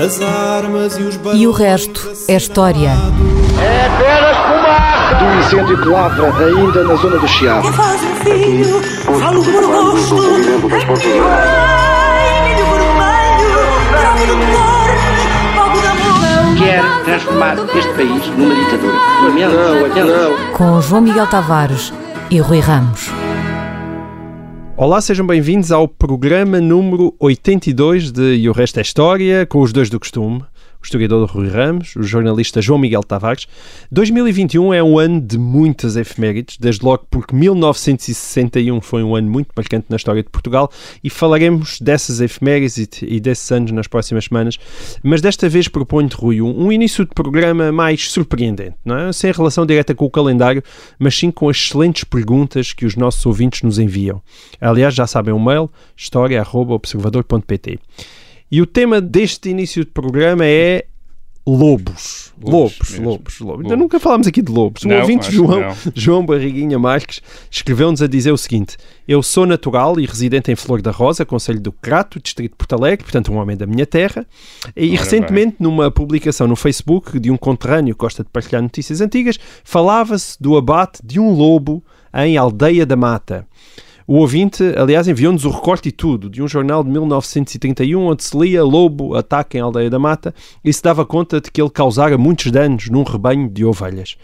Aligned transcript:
As 0.00 0.18
armas 0.22 0.96
e 0.96 1.02
os 1.02 1.20
E 1.34 1.46
o 1.46 1.52
resto 1.52 2.10
é 2.26 2.34
história. 2.34 2.88
É 3.60 3.86
apenas 3.86 4.36
fumaça! 4.38 5.14
Do 5.16 5.38
incêndio 5.38 5.82
que 5.82 5.88
lavra 5.88 6.46
ainda 6.46 6.84
na 6.84 6.94
zona 6.94 7.18
do 7.18 7.28
Chiado. 7.28 7.68
Que 7.68 7.76
faz 7.76 8.02
um 8.02 8.14
filho, 8.24 8.82
falo 9.20 9.42
de 9.42 9.56
amor. 9.58 9.98
Quer 16.56 16.82
transformar 17.04 17.56
este 17.76 17.92
país 17.92 18.26
numa 18.38 18.54
ditadura. 18.54 18.94
Não, 19.22 20.06
não. 20.06 20.52
Com 20.54 20.80
João 20.80 21.02
Miguel 21.02 21.26
Tavares 21.26 21.92
e 22.30 22.40
Rui 22.40 22.60
Ramos. 22.60 23.19
Olá, 24.82 24.98
sejam 24.98 25.26
bem-vindos 25.26 25.70
ao 25.70 25.86
programa 25.86 26.58
número 26.58 27.14
82 27.18 28.10
de 28.10 28.36
E 28.36 28.48
o 28.48 28.52
Resto 28.52 28.78
é 28.78 28.80
História, 28.80 29.44
com 29.44 29.60
os 29.60 29.74
dois 29.74 29.90
do 29.90 30.00
costume, 30.00 30.42
o 30.80 30.84
historiador 30.84 31.28
Rui 31.28 31.48
Ramos, 31.48 31.94
o 31.94 32.02
jornalista 32.02 32.62
João 32.62 32.78
Miguel 32.78 33.02
Tavares. 33.02 33.46
2021 33.92 34.72
é 34.72 34.82
um 34.82 34.98
ano 34.98 35.20
de 35.20 35.38
muitas 35.38 35.96
efemérides, 35.96 36.56
desde 36.58 36.84
logo 36.84 37.06
porque 37.10 37.34
1961 37.34 38.80
foi 38.80 39.02
um 39.02 39.14
ano 39.14 39.30
muito 39.30 39.50
marcante 39.54 39.86
na 39.90 39.96
história 39.96 40.22
de 40.22 40.30
Portugal 40.30 40.70
e 41.04 41.10
falaremos 41.10 41.78
dessas 41.80 42.20
efemérides 42.20 42.78
e, 42.78 42.88
e 43.02 43.20
desses 43.20 43.50
anos 43.52 43.70
nas 43.72 43.86
próximas 43.86 44.24
semanas, 44.24 44.58
mas 45.02 45.20
desta 45.20 45.48
vez 45.48 45.68
proponho-te, 45.68 46.16
Rui, 46.16 46.40
um, 46.40 46.66
um 46.66 46.72
início 46.72 47.04
de 47.04 47.10
programa 47.10 47.70
mais 47.70 48.10
surpreendente, 48.10 48.76
não 48.84 48.96
é? 48.96 49.12
sem 49.12 49.30
relação 49.32 49.66
direta 49.66 49.94
com 49.94 50.06
o 50.06 50.10
calendário, 50.10 50.62
mas 50.98 51.16
sim 51.16 51.30
com 51.30 51.48
as 51.48 51.56
excelentes 51.58 52.04
perguntas 52.04 52.72
que 52.72 52.86
os 52.86 52.96
nossos 52.96 53.24
ouvintes 53.26 53.62
nos 53.62 53.78
enviam. 53.78 54.22
Aliás, 54.60 54.94
já 54.94 55.06
sabem 55.06 55.34
o 55.34 55.38
mail 55.38 55.70
história.observador.pt. 55.96 57.78
E 58.50 58.60
o 58.60 58.66
tema 58.66 59.00
deste 59.00 59.48
início 59.48 59.84
de 59.84 59.90
programa 59.90 60.44
é 60.44 60.86
lobos. 61.46 62.32
Lobos, 62.42 62.98
Lobos, 62.98 62.98
lobos, 62.98 63.40
lobos. 63.40 63.64
Ainda 63.64 63.76
nunca 63.76 64.00
falámos 64.00 64.26
aqui 64.26 64.40
de 64.40 64.50
lobos. 64.50 64.82
O 64.82 64.88
Não, 64.88 65.00
ouvinte 65.00 65.20
acho 65.20 65.30
que 65.30 65.36
João, 65.36 65.60
não. 65.60 65.76
João 65.94 66.26
Barriguinha 66.26 66.78
Marques 66.78 67.20
escreveu-nos 67.50 68.00
a 68.02 68.06
dizer 68.06 68.32
o 68.32 68.36
seguinte: 68.38 68.76
Eu 69.06 69.22
sou 69.22 69.44
natural 69.46 70.00
e 70.00 70.06
residente 70.06 70.50
em 70.50 70.56
Flor 70.56 70.80
da 70.80 70.90
Rosa, 70.90 71.24
Conselho 71.24 71.60
do 71.60 71.70
Crato, 71.70 72.20
Distrito 72.20 72.52
de 72.52 72.56
Porto 72.56 72.72
Alegre, 72.74 73.04
portanto, 73.04 73.32
um 73.32 73.36
homem 73.36 73.56
da 73.56 73.66
minha 73.66 73.86
terra. 73.86 74.26
E 74.74 74.90
Ora 74.90 75.00
recentemente, 75.00 75.56
numa 75.60 75.90
publicação 75.90 76.46
no 76.46 76.56
Facebook 76.56 77.18
de 77.18 77.30
um 77.30 77.36
conterrâneo 77.36 77.94
que 77.94 78.00
gosta 78.00 78.22
de 78.24 78.30
partilhar 78.30 78.62
notícias 78.62 79.00
antigas, 79.00 79.38
falava-se 79.62 80.40
do 80.40 80.56
abate 80.56 81.00
de 81.04 81.20
um 81.20 81.30
lobo 81.30 81.84
em 82.14 82.36
Aldeia 82.36 82.86
da 82.86 82.96
Mata. 82.96 83.46
O 84.12 84.16
ouvinte, 84.16 84.64
aliás, 84.76 85.06
enviou-nos 85.06 85.44
o 85.44 85.50
recorte 85.50 85.88
e 85.88 85.92
tudo 85.92 86.28
de 86.28 86.42
um 86.42 86.48
jornal 86.48 86.82
de 86.82 86.90
1931 86.90 88.06
onde 88.06 88.24
se 88.24 88.36
lia 88.36 88.64
Lobo 88.64 89.14
ataque 89.14 89.56
em 89.56 89.60
Aldeia 89.60 89.88
da 89.88 90.00
Mata 90.00 90.34
e 90.64 90.72
se 90.72 90.82
dava 90.82 91.06
conta 91.06 91.40
de 91.40 91.48
que 91.48 91.62
ele 91.62 91.70
causara 91.70 92.18
muitos 92.18 92.50
danos 92.50 92.88
num 92.90 93.04
rebanho 93.04 93.48
de 93.48 93.64
ovelhas. 93.64 94.16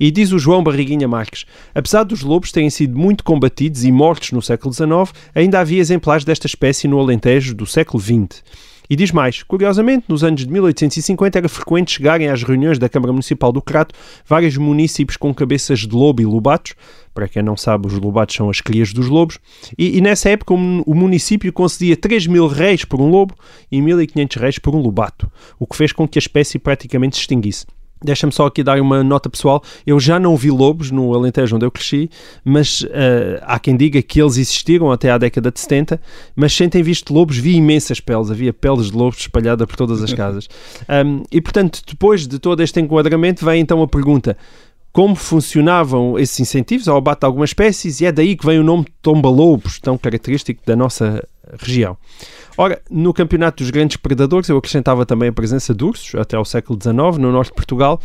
E 0.00 0.10
diz 0.10 0.32
o 0.32 0.38
João 0.38 0.64
Barriguinha 0.64 1.06
Marques, 1.06 1.44
apesar 1.74 2.04
dos 2.04 2.22
lobos 2.22 2.52
terem 2.52 2.70
sido 2.70 2.98
muito 2.98 3.22
combatidos 3.22 3.84
e 3.84 3.92
mortos 3.92 4.32
no 4.32 4.40
século 4.40 4.72
XIX, 4.72 5.12
ainda 5.34 5.60
havia 5.60 5.78
exemplares 5.78 6.24
desta 6.24 6.46
espécie 6.46 6.88
no 6.88 6.98
Alentejo 6.98 7.54
do 7.54 7.66
século 7.66 8.02
XX. 8.02 8.42
E 8.94 8.96
diz 8.96 9.10
mais, 9.10 9.42
curiosamente, 9.42 10.04
nos 10.08 10.22
anos 10.22 10.42
de 10.46 10.52
1850 10.52 11.36
era 11.36 11.48
frequente 11.48 11.90
chegarem 11.90 12.28
às 12.28 12.44
reuniões 12.44 12.78
da 12.78 12.88
Câmara 12.88 13.10
Municipal 13.12 13.50
do 13.50 13.60
Crato 13.60 13.92
vários 14.24 14.56
municípios 14.56 15.16
com 15.16 15.34
cabeças 15.34 15.80
de 15.80 15.88
lobo 15.92 16.22
e 16.22 16.24
lobatos, 16.24 16.74
para 17.12 17.26
quem 17.26 17.42
não 17.42 17.56
sabe, 17.56 17.88
os 17.88 17.94
lobatos 17.94 18.36
são 18.36 18.48
as 18.48 18.60
crias 18.60 18.92
dos 18.92 19.08
lobos, 19.08 19.40
e, 19.76 19.98
e 19.98 20.00
nessa 20.00 20.28
época 20.30 20.54
o, 20.54 20.56
mun- 20.56 20.84
o 20.86 20.94
município 20.94 21.52
concedia 21.52 21.96
3 21.96 22.28
mil 22.28 22.46
reis 22.46 22.84
por 22.84 23.00
um 23.00 23.10
lobo 23.10 23.34
e 23.68 23.80
1.500 23.80 24.38
reis 24.40 24.58
por 24.60 24.76
um 24.76 24.80
lobato, 24.80 25.28
o 25.58 25.66
que 25.66 25.74
fez 25.74 25.90
com 25.90 26.06
que 26.06 26.16
a 26.16 26.20
espécie 26.20 26.60
praticamente 26.60 27.16
se 27.16 27.22
extinguisse. 27.22 27.66
Deixa-me 28.04 28.32
só 28.32 28.46
aqui 28.46 28.62
dar 28.62 28.78
uma 28.80 29.02
nota 29.02 29.30
pessoal. 29.30 29.62
Eu 29.86 29.98
já 29.98 30.18
não 30.18 30.36
vi 30.36 30.50
lobos 30.50 30.90
no 30.90 31.14
Alentejo 31.14 31.56
onde 31.56 31.64
eu 31.64 31.70
cresci, 31.70 32.10
mas 32.44 32.86
eh, 32.90 33.42
há 33.42 33.58
quem 33.58 33.76
diga 33.76 34.02
que 34.02 34.20
eles 34.20 34.36
existiram 34.36 34.92
até 34.92 35.10
à 35.10 35.16
década 35.16 35.50
de 35.50 35.58
70, 35.58 35.98
mas 36.36 36.52
sem 36.52 36.68
ter 36.68 36.82
visto 36.82 37.14
lobos, 37.14 37.38
vi 37.38 37.56
imensas 37.56 38.00
peles. 38.00 38.30
Havia 38.30 38.52
peles 38.52 38.90
de 38.90 38.96
lobos 38.96 39.20
espalhadas 39.20 39.66
por 39.66 39.76
todas 39.76 40.02
as 40.02 40.12
casas. 40.14 40.48
Um, 40.88 41.22
e, 41.32 41.40
portanto, 41.40 41.80
depois 41.86 42.26
de 42.26 42.38
todo 42.38 42.62
este 42.62 42.78
enquadramento, 42.78 43.44
vem 43.44 43.60
então 43.60 43.82
a 43.82 43.88
pergunta 43.88 44.36
como 44.92 45.16
funcionavam 45.16 46.16
esses 46.18 46.38
incentivos 46.38 46.86
ao 46.86 46.96
abate 46.96 47.20
de 47.20 47.26
algumas 47.26 47.50
espécies 47.50 48.00
e 48.00 48.06
é 48.06 48.12
daí 48.12 48.36
que 48.36 48.46
vem 48.46 48.60
o 48.60 48.62
nome 48.62 48.86
tomba-lobos, 49.02 49.80
tão 49.80 49.98
característico 49.98 50.62
da 50.64 50.76
nossa 50.76 51.26
região. 51.58 51.96
Ora, 52.56 52.80
no 52.88 53.12
campeonato 53.12 53.62
dos 53.62 53.70
grandes 53.70 53.96
predadores 53.96 54.48
eu 54.48 54.56
acrescentava 54.56 55.04
também 55.04 55.28
a 55.28 55.32
presença 55.32 55.74
de 55.74 55.84
ursos, 55.84 56.14
até 56.14 56.36
ao 56.36 56.44
século 56.44 56.78
XIX, 56.80 57.18
no 57.18 57.32
norte 57.32 57.48
de 57.48 57.54
Portugal, 57.54 58.00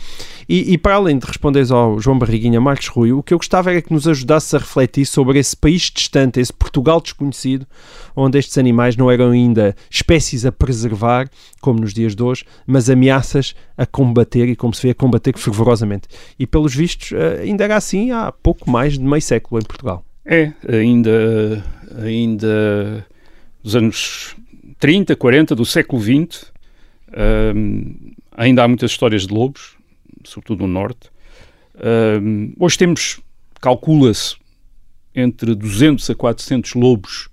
e, 0.47 0.73
e 0.73 0.77
para 0.77 0.95
além 0.95 1.19
de 1.19 1.25
responderes 1.25 1.69
ao 1.69 1.99
João 1.99 2.17
Barriguinha 2.17 2.59
Marques 2.59 2.87
Rui, 2.87 3.11
o 3.11 3.21
que 3.21 3.33
eu 3.33 3.37
gostava 3.37 3.71
era 3.71 3.81
que 3.81 3.93
nos 3.93 4.07
ajudasses 4.07 4.53
a 4.53 4.57
refletir 4.57 5.05
sobre 5.05 5.37
esse 5.37 5.55
país 5.55 5.83
distante, 5.83 6.39
esse 6.39 6.51
Portugal 6.51 6.99
desconhecido, 6.99 7.67
onde 8.15 8.39
estes 8.39 8.57
animais 8.57 8.95
não 8.95 9.11
eram 9.11 9.31
ainda 9.31 9.75
espécies 9.89 10.45
a 10.45 10.51
preservar, 10.51 11.29
como 11.61 11.79
nos 11.79 11.93
dias 11.93 12.15
de 12.15 12.23
hoje, 12.23 12.43
mas 12.65 12.89
ameaças 12.89 13.53
a 13.77 13.85
combater 13.85 14.47
e, 14.49 14.55
como 14.55 14.73
se 14.73 14.81
vê, 14.81 14.91
a 14.91 14.95
combater 14.95 15.37
fervorosamente. 15.37 16.07
E 16.37 16.47
pelos 16.47 16.73
vistos, 16.73 17.11
eh, 17.11 17.41
ainda 17.43 17.63
era 17.63 17.75
assim 17.75 18.11
há 18.11 18.31
pouco 18.31 18.69
mais 18.69 18.93
de 18.93 19.03
meio 19.03 19.21
século 19.21 19.61
em 19.61 19.65
Portugal. 19.65 20.03
É, 20.25 20.51
ainda, 20.67 21.63
ainda 22.03 23.05
dos 23.63 23.75
anos 23.75 24.35
30, 24.79 25.15
40 25.15 25.55
do 25.55 25.65
século 25.65 26.01
XX, 26.01 26.51
hum, 27.55 28.13
ainda 28.31 28.63
há 28.63 28.67
muitas 28.67 28.91
histórias 28.91 29.27
de 29.27 29.33
lobos, 29.33 29.75
sobretudo 30.23 30.65
no 30.65 30.73
Norte. 30.73 31.09
Hum, 32.21 32.53
hoje 32.59 32.77
temos, 32.77 33.19
calcula-se, 33.61 34.35
entre 35.13 35.55
200 35.55 36.09
a 36.09 36.15
400 36.15 36.75
lobos 36.75 37.29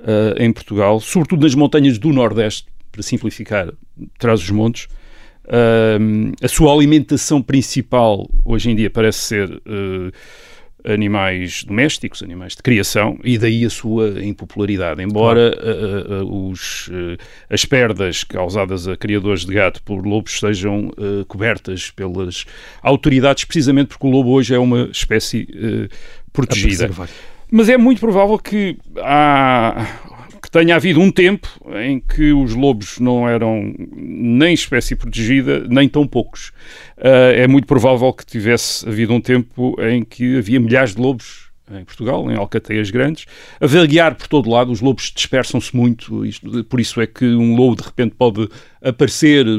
ah, 0.00 0.34
em 0.38 0.52
Portugal, 0.52 1.00
sobretudo 1.00 1.42
nas 1.42 1.54
montanhas 1.54 1.98
do 1.98 2.12
Nordeste, 2.12 2.66
para 2.90 3.02
simplificar, 3.02 3.72
traz 4.18 4.40
os 4.40 4.50
montes. 4.50 4.88
Hum, 6.00 6.32
a 6.42 6.48
sua 6.48 6.72
alimentação 6.72 7.42
principal 7.42 8.28
hoje 8.44 8.70
em 8.70 8.76
dia 8.76 8.90
parece 8.90 9.18
ser 9.20 9.62
eh, 9.64 10.12
animais 10.84 11.64
domésticos, 11.64 12.22
animais 12.22 12.54
de 12.54 12.62
criação, 12.62 13.18
e 13.24 13.36
daí 13.36 13.64
a 13.64 13.70
sua 13.70 14.24
impopularidade. 14.24 15.02
Embora 15.02 15.54
eh, 15.56 15.60
eh, 15.60 16.22
os, 16.24 16.88
eh, 16.92 17.16
as 17.50 17.64
perdas 17.64 18.24
causadas 18.24 18.86
a 18.86 18.96
criadores 18.96 19.44
de 19.44 19.52
gato 19.52 19.82
por 19.82 20.06
lobos 20.06 20.38
sejam 20.38 20.90
cobertas 21.26 21.90
pelas 21.90 22.44
autoridades, 22.82 23.44
precisamente 23.44 23.88
porque 23.88 24.06
o 24.06 24.10
lobo 24.10 24.30
hoje 24.30 24.54
é 24.54 24.58
uma 24.58 24.88
espécie 24.92 25.48
protegida. 26.32 26.88
Mas 27.50 27.68
é 27.68 27.76
muito 27.76 28.00
provável 28.00 28.38
que 28.38 28.76
há 28.98 29.86
que 30.42 30.50
tenha 30.50 30.76
havido 30.76 31.00
um 31.00 31.10
tempo 31.10 31.48
em 31.82 32.00
que 32.00 32.32
os 32.32 32.54
lobos 32.54 32.98
não 32.98 33.28
eram 33.28 33.74
nem 33.96 34.54
espécie 34.54 34.94
protegida, 34.96 35.66
nem 35.68 35.88
tão 35.88 36.06
poucos. 36.06 36.52
Ah, 36.96 37.32
é 37.34 37.46
muito 37.46 37.66
provável 37.66 38.12
que 38.12 38.24
tivesse 38.24 38.88
havido 38.88 39.12
um 39.12 39.20
tempo 39.20 39.76
em 39.80 40.04
que 40.04 40.38
havia 40.38 40.60
milhares 40.60 40.94
de 40.94 41.00
lobos 41.00 41.48
em 41.70 41.84
Portugal, 41.84 42.30
em 42.30 42.34
alcateias 42.34 42.90
grandes, 42.90 43.26
a 43.60 43.66
vaguear 43.66 44.14
por 44.14 44.26
todo 44.26 44.48
lado, 44.48 44.72
os 44.72 44.80
lobos 44.80 45.12
dispersam-se 45.14 45.76
muito, 45.76 46.24
isto- 46.24 46.64
por 46.64 46.80
isso 46.80 46.98
é 46.98 47.06
que 47.06 47.26
um 47.26 47.54
lobo 47.54 47.76
de 47.76 47.82
repente 47.82 48.14
pode 48.16 48.48
aparecer 48.82 49.46
eh, 49.46 49.50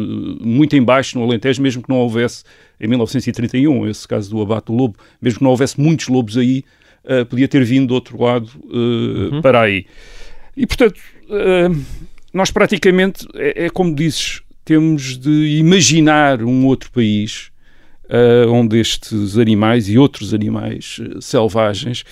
muito 0.42 0.76
em 0.76 0.82
baixo 0.82 1.20
no 1.20 1.24
Alentejo, 1.24 1.62
mesmo 1.62 1.84
que 1.84 1.90
não 1.90 1.98
houvesse, 1.98 2.44
em 2.82 2.88
1931, 2.88 3.88
esse 3.88 4.08
caso 4.08 4.32
do 4.32 4.42
abate 4.42 4.66
do 4.68 4.74
lobo, 4.74 4.96
mesmo 5.22 5.38
que 5.38 5.44
não 5.44 5.52
houvesse 5.52 5.80
muitos 5.80 6.08
lobos 6.08 6.36
aí, 6.36 6.64
eh, 7.06 7.24
podia 7.26 7.48
ter 7.48 7.64
vindo 7.64 7.90
do 7.90 7.94
outro 7.94 8.20
lado 8.20 8.50
eh, 9.36 9.42
para 9.42 9.62
aí. 9.62 9.86
E, 10.56 10.66
portanto, 10.66 11.00
eh, 11.30 11.70
nós 12.34 12.52
praticamente, 12.52 13.28
é, 13.36 13.66
é 13.66 13.70
como 13.70 13.94
dizes, 13.94 14.42
temos 14.66 15.18
de 15.18 15.58
imaginar 15.58 16.44
um 16.44 16.66
outro 16.66 16.92
país 16.92 17.52
eh, 18.08 18.46
onde 18.48 18.80
estes 18.80 19.38
animais 19.38 19.90
e 19.90 19.98
outros 19.98 20.34
animais 20.34 21.00
eh, 21.02 21.22
selvagens 21.22 22.04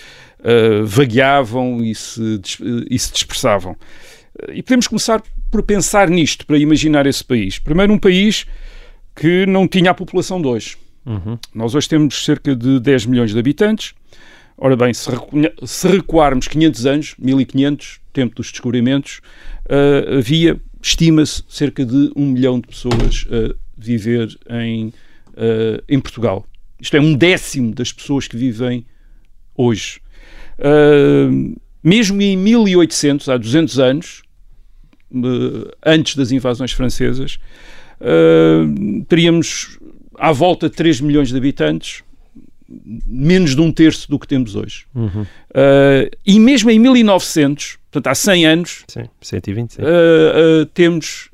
vagueavam 0.86 1.84
e 1.84 1.94
se, 1.95 2.39
e 2.89 2.98
se 2.98 3.12
dispersavam. 3.12 3.75
E 4.54 4.62
podemos 4.62 4.88
começar 4.88 5.22
por 5.51 5.63
pensar 5.63 6.10
nisto, 6.10 6.45
para 6.45 6.57
imaginar 6.57 7.06
esse 7.07 7.24
país. 7.24 7.57
Primeiro, 7.57 7.92
um 7.92 7.98
país 7.98 8.45
que 9.16 9.45
não 9.48 9.68
tinha 9.68 9.92
a 9.92 9.94
população 9.94 10.40
de 10.40 10.48
hoje. 10.48 10.78
Nós 11.54 11.74
hoje 11.74 11.90
temos 11.90 12.24
cerca 12.24 12.56
de 12.56 12.80
10 12.80 13.07
milhões 13.07 13.31
de 13.31 13.40
habitantes. 13.40 13.94
Ora 14.57 14.75
bem, 14.75 14.94
se, 14.94 15.09
se 15.65 15.88
recuarmos 15.88 16.48
500 16.48 16.86
anos, 16.86 17.15
1500, 17.19 18.00
tempo 18.12 18.36
dos 18.36 18.51
descobrimentos, 18.51 19.21
ah, 19.69 20.18
havia, 20.18 20.59
estima-se, 20.81 21.44
cerca 21.48 21.86
de 21.86 22.12
um 22.15 22.25
milhão 22.25 22.59
de 22.59 22.68
pessoas 22.68 23.27
a 23.30 23.56
viver 23.77 24.36
em, 24.50 24.92
ah, 25.36 25.83
em 25.88 26.00
Portugal. 26.00 26.45
Isto 26.80 26.98
é 26.98 27.01
um 27.01 27.13
décimo 27.13 27.74
das 27.74 27.92
pessoas 27.92 28.27
que 28.27 28.36
vivem 28.36 28.86
hoje. 29.56 30.01
Ah, 30.59 31.30
mesmo 31.83 32.21
em 32.21 32.36
1800, 32.36 33.30
há 33.30 33.38
200 33.38 33.80
anos, 33.80 34.21
uh, 35.12 35.71
antes 35.86 36.15
das 36.15 36.31
invasões 36.31 36.74
francesas, 36.74 37.39
uh, 38.01 39.06
teríamos 39.06 39.80
à 40.15 40.33
volta 40.33 40.69
de 40.69 40.75
3 40.75 41.00
milhões 41.00 41.30
de 41.30 41.38
habitantes, 41.38 42.04
menos 43.06 43.56
de 43.56 43.62
um 43.62 43.72
terço 43.72 44.10
do 44.10 44.19
que 44.19 44.28
temos 44.28 44.56
hoje. 44.56 44.86
Uhum. 44.94 45.22
Uh, 45.22 46.10
e 46.25 46.40
mesmo 46.40 46.69
em 46.69 46.80
1900, 46.80 47.78
portanto 47.92 48.08
há 48.08 48.16
100 48.16 48.46
anos, 48.46 48.84
Sim, 48.88 49.06
120, 49.22 49.74
sim. 49.74 49.81
uh, 49.81 49.86
uh, 49.86 50.66
temos, 50.68 51.30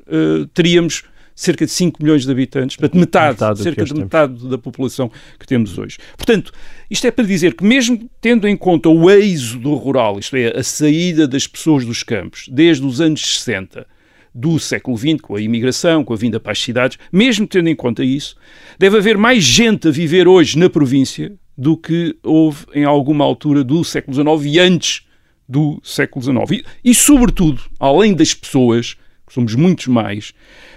teríamos 0.54 1.04
cerca 1.36 1.66
de 1.66 1.72
5 1.72 2.02
milhões 2.02 2.26
de 2.26 2.32
habitantes, 2.32 2.76
portanto 2.78 3.00
metade, 3.00 3.34
Metade 3.34 3.64
cerca 3.64 3.84
de 3.84 3.90
temos. 3.90 4.04
metade 4.04 4.50
da 4.50 4.58
população 4.58 5.12
que 5.40 5.48
temos 5.48 5.78
hoje. 5.78 5.98
Portanto, 6.16 6.52
isto 6.90 7.08
é 7.08 7.12
para 7.12 7.26
dizer 7.26 7.56
que 7.56 7.64
mesmo 7.64 8.08
tendo 8.22 8.48
em 8.48 8.56
conta 8.56 8.88
o 8.90 9.10
êxodo 9.10 9.74
rural, 9.74 10.20
isto 10.20 10.36
é, 10.36 10.58
a 10.58 10.64
saída 10.64 11.28
das 11.28 11.48
pessoas 11.48 11.86
dos 11.86 12.04
campos, 12.04 12.48
desde 12.52 12.86
os 12.86 13.02
anos 13.02 13.40
60 13.40 13.88
do 14.34 14.58
século 14.60 14.98
XX, 14.98 15.22
com 15.22 15.36
a 15.36 15.42
imigração, 15.42 16.04
com 16.04 16.14
a 16.14 16.18
vinda 16.18 16.40
para 16.40 16.52
as 16.52 16.60
cidades, 16.60 16.98
mesmo 17.12 17.46
tendo 17.46 17.70
em 17.70 17.76
conta 17.76 18.04
isso, 18.04 18.36
deve 18.80 18.98
haver 18.98 19.18
mais 19.18 19.44
gente 19.44 19.88
a 19.88 19.92
viver 19.92 20.28
hoje 20.28 20.58
na 20.58 20.70
província 20.70 21.32
do 21.58 21.78
que 21.78 22.16
houve 22.24 22.66
em 22.74 22.84
alguma 22.84 23.24
altura 23.24 23.64
do 23.64 23.84
século 23.84 24.16
XIX 24.16 24.56
e 24.56 24.60
antes 24.60 25.06
do 25.48 25.80
século 25.84 26.24
XIX. 26.24 26.64
E, 26.84 26.92
e, 26.92 26.96
sobretudo, 26.96 27.62
além 27.80 28.14
das 28.14 28.34
pessoas, 28.34 28.96
que 29.26 29.34
somos 29.34 29.54
muitos 29.56 29.88
mais, 29.88 30.34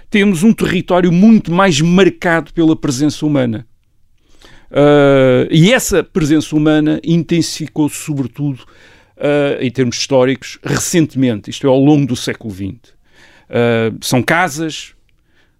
temos 0.09 0.43
um 0.43 0.53
território 0.53 1.11
muito 1.11 1.51
mais 1.51 1.81
marcado 1.81 2.53
pela 2.53 2.75
presença 2.75 3.25
humana. 3.25 3.67
Uh, 4.69 5.47
e 5.49 5.71
essa 5.71 6.03
presença 6.03 6.55
humana 6.55 6.99
intensificou-se, 7.03 7.95
sobretudo, 7.95 8.59
uh, 9.17 9.61
em 9.61 9.71
termos 9.71 9.97
históricos, 9.97 10.59
recentemente, 10.63 11.49
isto 11.49 11.65
é, 11.65 11.69
ao 11.69 11.79
longo 11.79 12.05
do 12.05 12.15
século 12.15 12.53
XX. 12.53 12.96
Uh, 13.49 13.97
são 14.01 14.21
casas, 14.21 14.93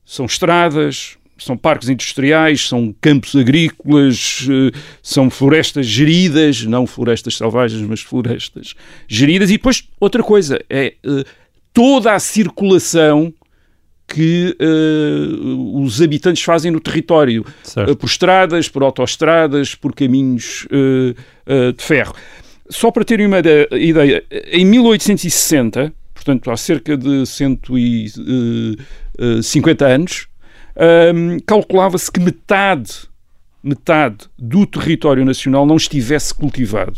são 0.06 0.26
estradas, 0.26 1.18
são 1.38 1.56
parques 1.56 1.88
industriais, 1.88 2.68
são 2.68 2.94
campos 3.00 3.36
agrícolas, 3.36 4.46
uh, 4.50 4.78
são 5.02 5.30
florestas 5.30 5.86
geridas, 5.86 6.64
não 6.64 6.86
florestas 6.86 7.38
selvagens, 7.38 7.82
mas 7.88 8.02
florestas 8.02 8.74
geridas. 9.08 9.50
E 9.50 9.54
depois, 9.54 9.88
outra 10.00 10.22
coisa, 10.22 10.60
é 10.70 10.96
uh, 11.06 11.24
toda 11.74 12.14
a 12.14 12.20
circulação 12.20 13.34
que 14.10 14.56
os 15.84 16.02
habitantes 16.02 16.42
fazem 16.42 16.72
no 16.72 16.80
território, 16.80 17.46
por 18.00 18.06
estradas, 18.06 18.70
por 18.70 18.82
autoestradas, 18.82 19.76
por 19.76 19.94
caminhos 19.94 20.66
de 20.66 21.84
ferro. 21.84 22.16
Só 22.70 22.90
para 22.90 23.04
terem 23.04 23.28
uma 23.28 23.40
ideia, 23.40 24.24
em 24.50 24.64
1860 24.64 25.94
portanto 26.18 26.50
há 26.50 26.58
cerca 26.58 26.98
de 26.98 27.26
150 27.26 29.86
anos, 29.86 30.28
um, 31.14 31.38
calculava-se 31.46 32.12
que 32.12 32.20
metade, 32.20 33.08
metade 33.64 34.26
do 34.38 34.66
território 34.66 35.24
nacional 35.24 35.66
não 35.66 35.76
estivesse 35.76 36.34
cultivado. 36.34 36.98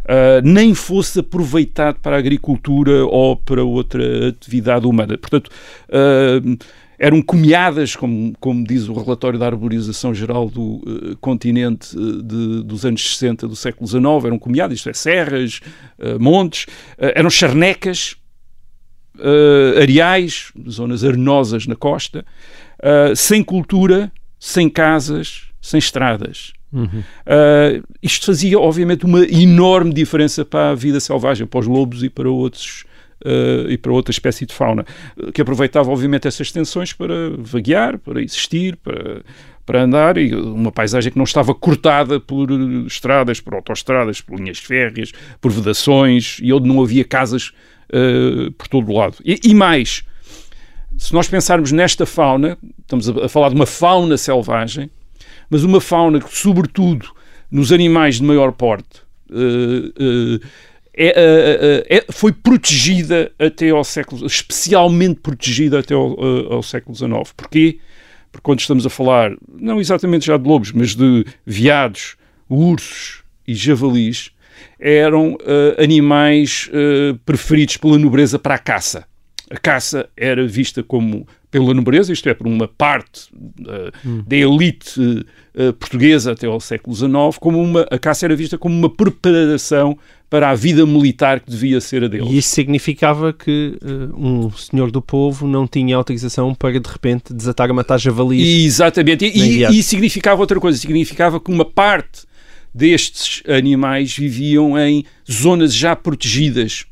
Uh, 0.00 0.40
nem 0.42 0.74
fosse 0.74 1.20
aproveitado 1.20 2.00
para 2.00 2.16
a 2.16 2.18
agricultura 2.18 3.04
ou 3.04 3.36
para 3.36 3.62
outra 3.62 4.28
atividade 4.28 4.86
humana. 4.86 5.18
Portanto, 5.18 5.50
uh, 5.88 6.56
eram 7.00 7.22
comeadas, 7.22 7.96
como, 7.96 8.34
como 8.38 8.62
diz 8.62 8.86
o 8.86 8.92
relatório 8.92 9.38
da 9.38 9.46
arborização 9.46 10.14
geral 10.14 10.50
do 10.50 10.62
uh, 10.62 11.16
continente 11.18 11.96
uh, 11.96 12.22
de, 12.22 12.62
dos 12.62 12.84
anos 12.84 13.16
60 13.16 13.48
do 13.48 13.56
século 13.56 13.88
XIX, 13.88 14.04
eram 14.26 14.38
comeadas, 14.38 14.76
isto 14.76 14.90
é, 14.90 14.92
serras, 14.92 15.62
uh, 15.98 16.22
montes, 16.22 16.66
eram 16.98 17.30
charnecas, 17.30 18.16
areais, 19.76 20.50
zonas 20.68 21.04
arenosas 21.04 21.66
na 21.66 21.76
costa, 21.76 22.24
sem 23.14 23.42
cultura, 23.42 24.10
sem 24.38 24.68
casas, 24.70 25.48
sem 25.60 25.78
estradas. 25.78 26.54
Uhum. 26.72 27.02
isto 28.00 28.26
fazia, 28.26 28.58
obviamente, 28.58 29.04
uma 29.04 29.24
enorme 29.24 29.92
diferença 29.92 30.42
para 30.42 30.70
a 30.70 30.74
vida 30.74 31.00
selvagem, 31.00 31.46
para 31.46 31.60
os 31.60 31.66
lobos 31.66 32.02
e 32.02 32.08
para 32.08 32.30
outros 32.30 32.84
Uh, 33.22 33.70
e 33.70 33.76
para 33.76 33.92
outra 33.92 34.10
espécie 34.10 34.46
de 34.46 34.54
fauna, 34.54 34.82
que 35.34 35.42
aproveitava 35.42 35.90
obviamente 35.90 36.26
essas 36.26 36.50
tensões 36.50 36.94
para 36.94 37.30
vaguear, 37.36 37.98
para 37.98 38.22
existir, 38.22 38.76
para, 38.76 39.22
para 39.66 39.82
andar, 39.82 40.16
e 40.16 40.34
uma 40.34 40.72
paisagem 40.72 41.12
que 41.12 41.18
não 41.18 41.24
estava 41.24 41.54
cortada 41.54 42.18
por 42.18 42.50
estradas, 42.86 43.38
por 43.38 43.54
autoestradas, 43.54 44.20
por 44.20 44.38
linhas 44.38 44.58
férreas, 44.58 45.12
por 45.40 45.52
vedações, 45.52 46.38
e 46.42 46.52
onde 46.52 46.66
não 46.66 46.82
havia 46.82 47.04
casas 47.04 47.52
uh, 47.90 48.50
por 48.52 48.66
todo 48.68 48.90
o 48.90 48.96
lado. 48.96 49.18
E, 49.24 49.38
e, 49.44 49.54
mais, 49.54 50.02
se 50.96 51.12
nós 51.12 51.28
pensarmos 51.28 51.70
nesta 51.70 52.06
fauna, 52.06 52.58
estamos 52.80 53.08
a, 53.08 53.26
a 53.26 53.28
falar 53.28 53.50
de 53.50 53.54
uma 53.54 53.66
fauna 53.66 54.16
selvagem, 54.16 54.90
mas 55.48 55.62
uma 55.62 55.80
fauna 55.80 56.20
que, 56.20 56.36
sobretudo, 56.36 57.08
nos 57.50 57.70
animais 57.70 58.16
de 58.16 58.24
maior 58.24 58.52
porte, 58.52 59.02
uh, 59.30 60.40
é, 60.94 61.86
é, 61.88 62.12
foi 62.12 62.32
protegida 62.32 63.30
até 63.38 63.70
ao 63.70 63.84
século, 63.84 64.26
especialmente 64.26 65.20
protegida 65.20 65.78
até 65.78 65.94
ao, 65.94 66.52
ao 66.52 66.62
século 66.62 66.94
XIX. 66.94 67.32
Porquê? 67.36 67.78
Porque 68.30 68.42
quando 68.42 68.60
estamos 68.60 68.86
a 68.86 68.90
falar, 68.90 69.32
não 69.52 69.80
exatamente 69.80 70.26
já 70.26 70.36
de 70.36 70.48
lobos, 70.48 70.72
mas 70.72 70.94
de 70.94 71.24
veados, 71.44 72.16
ursos 72.48 73.22
e 73.46 73.54
javalis, 73.54 74.30
eram 74.78 75.34
uh, 75.34 75.82
animais 75.82 76.68
uh, 76.68 77.18
preferidos 77.24 77.76
pela 77.76 77.98
nobreza 77.98 78.38
para 78.38 78.54
a 78.54 78.58
caça. 78.58 79.04
A 79.50 79.58
caça 79.58 80.08
era 80.16 80.46
vista 80.46 80.82
como, 80.82 81.26
pela 81.50 81.74
nobreza, 81.74 82.12
isto 82.12 82.28
é, 82.28 82.34
por 82.34 82.46
uma 82.46 82.68
parte 82.68 83.28
uh, 83.34 83.90
hum. 84.06 84.22
da 84.24 84.36
elite 84.36 85.00
uh, 85.00 85.72
portuguesa 85.72 86.32
até 86.32 86.46
ao 86.46 86.60
século 86.60 86.94
XIX, 86.94 87.12
como 87.40 87.60
uma, 87.60 87.82
a 87.90 87.98
caça 87.98 88.26
era 88.26 88.36
vista 88.36 88.56
como 88.56 88.76
uma 88.76 88.88
preparação 88.88 89.98
para 90.30 90.50
a 90.50 90.54
vida 90.54 90.86
militar 90.86 91.40
que 91.40 91.50
devia 91.50 91.80
ser 91.80 92.04
a 92.04 92.08
deles. 92.08 92.28
E 92.30 92.38
isso 92.38 92.50
significava 92.50 93.32
que 93.32 93.76
uh, 93.82 94.16
um 94.16 94.52
senhor 94.52 94.92
do 94.92 95.02
povo 95.02 95.48
não 95.48 95.66
tinha 95.66 95.96
autorização 95.96 96.54
para, 96.54 96.78
de 96.78 96.88
repente, 96.88 97.34
desatar 97.34 97.68
a 97.68 97.74
matar 97.74 97.98
javalis. 97.98 98.64
Exatamente. 98.64 99.24
E, 99.26 99.64
e, 99.64 99.78
e 99.78 99.82
significava 99.82 100.40
outra 100.40 100.60
coisa, 100.60 100.78
significava 100.78 101.40
que 101.40 101.50
uma 101.50 101.64
parte 101.64 102.30
destes 102.72 103.42
animais 103.48 104.16
viviam 104.16 104.78
em 104.78 105.04
zonas 105.30 105.74
já 105.74 105.96
protegidas, 105.96 106.86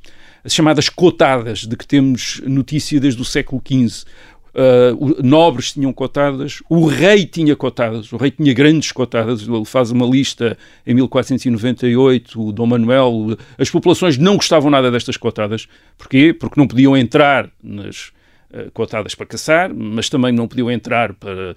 as 0.49 0.55
chamadas 0.55 0.89
cotadas, 0.89 1.67
de 1.67 1.77
que 1.77 1.87
temos 1.87 2.41
notícia 2.47 2.99
desde 2.99 3.21
o 3.21 3.25
século 3.25 3.63
XV. 3.65 4.05
Uh, 4.49 5.23
nobres 5.23 5.73
tinham 5.73 5.93
cotadas, 5.93 6.63
o 6.71 6.87
rei 6.87 7.27
tinha 7.27 7.55
cotadas, 7.55 8.11
o 8.13 8.17
rei 8.17 8.31
tinha 8.31 8.53
grandes 8.55 8.91
cotadas, 8.91 9.47
ele 9.47 9.65
faz 9.67 9.91
uma 9.91 10.07
lista 10.07 10.57
em 10.87 10.95
1498, 10.95 12.41
o 12.41 12.51
Dom 12.51 12.67
Manuel, 12.67 13.37
as 13.59 13.71
populações 13.71 14.17
não 14.17 14.37
gostavam 14.37 14.71
nada 14.71 14.91
destas 14.91 15.19
cotadas, 15.19 15.69
porquê? 15.99 16.33
Porque 16.33 16.59
não 16.59 16.67
podiam 16.67 16.97
entrar 16.97 17.51
nas 17.63 18.11
uh, 18.51 18.71
cotadas 18.73 19.15
para 19.15 19.27
caçar, 19.27 19.73
mas 19.73 20.09
também 20.09 20.33
não 20.33 20.49
podiam 20.49 20.71
entrar 20.71 21.13
para, 21.13 21.55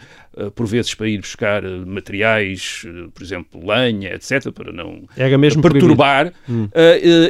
por 0.55 0.65
vezes, 0.65 0.93
para 0.93 1.09
ir 1.09 1.19
buscar 1.19 1.61
materiais, 1.85 2.85
por 3.13 3.21
exemplo, 3.21 3.61
lenha, 3.65 4.13
etc., 4.13 4.51
para 4.51 4.71
não 4.71 5.03
perturbar, 5.61 6.33
hum. 6.49 6.69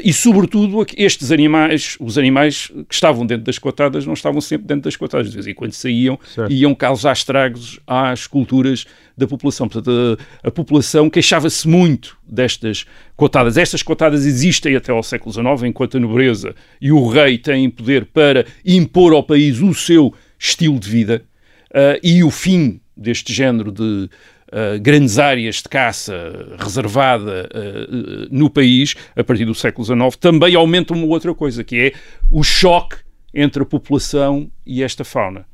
e 0.03 0.13
sobretudo 0.13 0.85
estes 0.95 1.31
animais, 1.31 1.97
os 1.99 2.17
animais 2.17 2.71
que 2.87 2.93
estavam 2.93 3.25
dentro 3.25 3.43
das 3.43 3.57
cotadas 3.57 4.05
não 4.05 4.13
estavam 4.13 4.39
sempre 4.39 4.67
dentro 4.67 4.83
das 4.83 4.95
cotadas, 4.95 5.29
de 5.29 5.33
vez 5.35 5.47
em 5.47 5.53
quando 5.53 5.73
saíam 5.73 6.19
certo. 6.23 6.51
e 6.51 6.61
iam 6.61 6.75
causar 6.75 7.13
estragos 7.13 7.79
às 7.87 8.27
culturas 8.27 8.85
da 9.17 9.27
população. 9.27 9.67
Portanto, 9.67 10.17
a, 10.43 10.47
a 10.47 10.51
população 10.51 11.09
queixava-se 11.09 11.67
muito 11.67 12.17
destas 12.27 12.85
cotadas. 13.15 13.57
Estas 13.57 13.83
cotadas 13.83 14.25
existem 14.25 14.75
até 14.75 14.91
ao 14.91 15.03
século 15.03 15.31
XIX, 15.33 15.69
enquanto 15.69 15.97
a 15.97 15.99
nobreza 15.99 16.55
e 16.81 16.91
o 16.91 17.07
rei 17.07 17.37
têm 17.37 17.69
poder 17.69 18.05
para 18.05 18.45
impor 18.65 19.13
ao 19.13 19.23
país 19.23 19.59
o 19.59 19.73
seu 19.73 20.13
estilo 20.39 20.79
de 20.79 20.89
vida 20.89 21.23
uh, 21.69 21.99
e 22.01 22.23
o 22.23 22.31
fim 22.31 22.79
deste 23.01 23.33
género 23.33 23.71
de 23.71 24.09
Uh, 24.53 24.77
grandes 24.81 25.17
áreas 25.17 25.55
de 25.61 25.69
caça 25.69 26.13
reservada 26.59 27.47
uh, 27.55 28.27
no 28.29 28.49
país, 28.49 28.95
a 29.15 29.23
partir 29.23 29.45
do 29.45 29.55
século 29.55 29.85
XIX, 29.85 30.17
também 30.19 30.55
aumenta 30.55 30.93
uma 30.93 31.05
outra 31.05 31.33
coisa, 31.33 31.63
que 31.63 31.77
é 31.77 31.93
o 32.29 32.43
choque 32.43 32.97
entre 33.33 33.63
a 33.63 33.65
população 33.65 34.51
e 34.65 34.83
esta 34.83 35.05
fauna. 35.05 35.45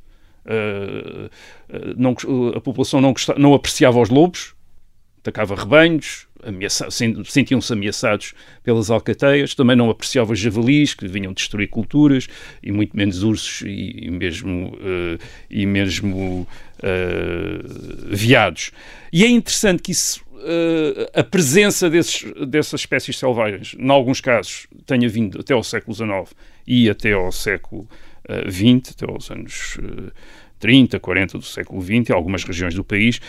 não, 1.95 2.15
a 2.55 2.59
população 2.59 2.99
não, 2.99 3.11
gostava, 3.11 3.37
não 3.37 3.53
apreciava 3.53 3.99
os 3.99 4.09
lobos, 4.09 4.55
atacava 5.19 5.53
rebanhos, 5.53 6.25
sentiam-se 7.23 7.71
ameaçados 7.71 8.33
pelas 8.63 8.89
alcateias, 8.89 9.53
também 9.53 9.75
não 9.75 9.91
apreciava 9.91 10.33
javalis, 10.33 10.95
que 10.95 11.07
vinham 11.07 11.33
destruir 11.33 11.67
culturas, 11.67 12.27
e 12.63 12.71
muito 12.71 12.97
menos 12.97 13.21
ursos 13.21 13.61
e, 13.61 14.09
mesmo, 14.09 14.75
e 15.51 15.67
mesmo 15.67 16.47
uh, 16.79 18.15
veados. 18.15 18.71
E 19.11 19.23
é 19.23 19.27
interessante 19.27 19.81
que 19.81 19.91
isso, 19.91 20.21
uh, 20.33 21.19
a 21.19 21.23
presença 21.23 21.89
desses, 21.89 22.25
dessas 22.47 22.81
espécies 22.81 23.17
selvagens, 23.17 23.75
em 23.77 23.89
alguns 23.89 24.21
casos, 24.21 24.67
tenha 24.85 25.07
vindo 25.07 25.39
até 25.39 25.53
ao 25.53 25.63
século 25.63 25.95
XIX, 25.95 26.35
e 26.65 26.89
até 26.89 27.13
ao 27.13 27.31
século 27.31 27.87
XX, 28.49 28.91
até 28.91 29.09
aos 29.09 29.31
anos 29.31 29.77
30, 30.59 30.99
40 30.99 31.37
do 31.37 31.43
século 31.43 31.81
XX, 31.81 32.09
em 32.09 32.13
algumas 32.13 32.43
regiões 32.43 32.73
do 32.73 32.83
país, 32.83 33.21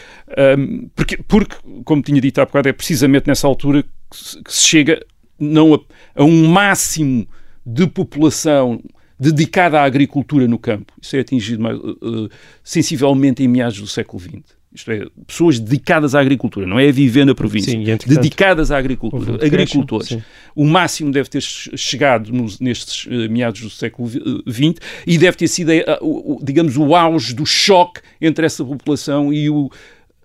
um, 0.59 0.89
porque, 0.95 1.17
porque, 1.17 1.57
como 1.85 2.03
tinha 2.03 2.21
dito 2.21 2.41
há 2.41 2.47
bocado, 2.47 2.69
é 2.69 2.73
precisamente 2.73 3.27
nessa 3.27 3.47
altura 3.47 3.83
que 3.83 4.17
se, 4.17 4.43
que 4.43 4.53
se 4.53 4.67
chega 4.67 5.05
não 5.39 5.75
a, 5.75 5.81
a, 6.17 6.25
um 6.25 6.49
máximo 6.49 7.29
de 7.65 7.87
população 7.87 8.83
dedicada 9.19 9.81
à 9.81 9.85
agricultura 9.85 10.47
no 10.47 10.59
campo. 10.59 10.93
Isso 11.01 11.17
é 11.17 11.21
atingido 11.21 11.63
mais, 11.63 11.79
uh, 11.79 12.29
sensivelmente 12.63 13.43
em 13.43 13.49
meados 13.49 13.81
do 13.81 13.87
século 13.87 14.21
XX. 14.23 14.59
Isto 14.73 14.93
é, 14.93 15.07
pessoas 15.27 15.59
dedicadas 15.59 16.15
à 16.15 16.21
agricultura, 16.21 16.67
não 16.67 16.79
é 16.79 16.89
a 16.89 16.93
viver 16.93 17.25
na 17.25 17.35
província, 17.35 17.73
Sim, 17.73 17.85
dedicadas 18.07 18.71
à 18.71 18.77
agricultura, 18.77 19.45
agricultores. 19.45 20.19
o 20.55 20.65
máximo 20.65 21.11
deve 21.11 21.31
ter 21.31 21.41
chegado 21.41 22.31
nos, 22.31 22.61
nestes 22.61 23.07
uh, 23.07 23.31
meados 23.31 23.63
do 23.63 23.71
século 23.71 24.09
XX 24.09 24.75
e 25.07 25.17
deve 25.17 25.39
ter 25.39 25.49
sido, 25.49 25.71
uh, 25.73 26.39
digamos, 26.45 26.77
o 26.77 26.95
auge 26.95 27.35
do 27.35 27.47
choque 27.47 28.03
entre 28.21 28.45
essa 28.45 28.63
população 28.63 29.33
e 29.33 29.49
o, 29.49 29.71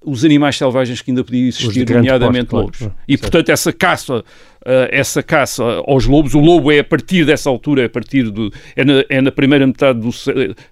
os 0.06 0.24
animais 0.26 0.58
selvagens 0.58 1.02
que 1.02 1.12
ainda 1.12 1.24
podiam 1.24 1.48
existir, 1.48 1.90
nomeadamente 1.90 2.54
lobos. 2.54 2.78
Claro. 2.78 2.96
E, 3.08 3.14
certo. 3.14 3.22
portanto, 3.22 3.50
essa 3.50 3.74
caça 3.74 4.24
Uh, 4.66 4.88
essa 4.92 5.22
caça 5.22 5.62
aos 5.86 6.06
lobos. 6.06 6.34
O 6.34 6.40
lobo 6.40 6.72
é 6.72 6.80
a 6.80 6.84
partir 6.86 7.26
dessa 7.26 7.50
altura, 7.50 7.82
é 7.82 7.86
a 7.88 7.90
partir 7.90 8.32
do. 8.32 8.50
É 8.78 8.86
na, 8.86 9.04
é 9.10 9.20
na 9.20 9.30
primeira 9.30 9.68
metade 9.68 10.00
do 10.00 10.10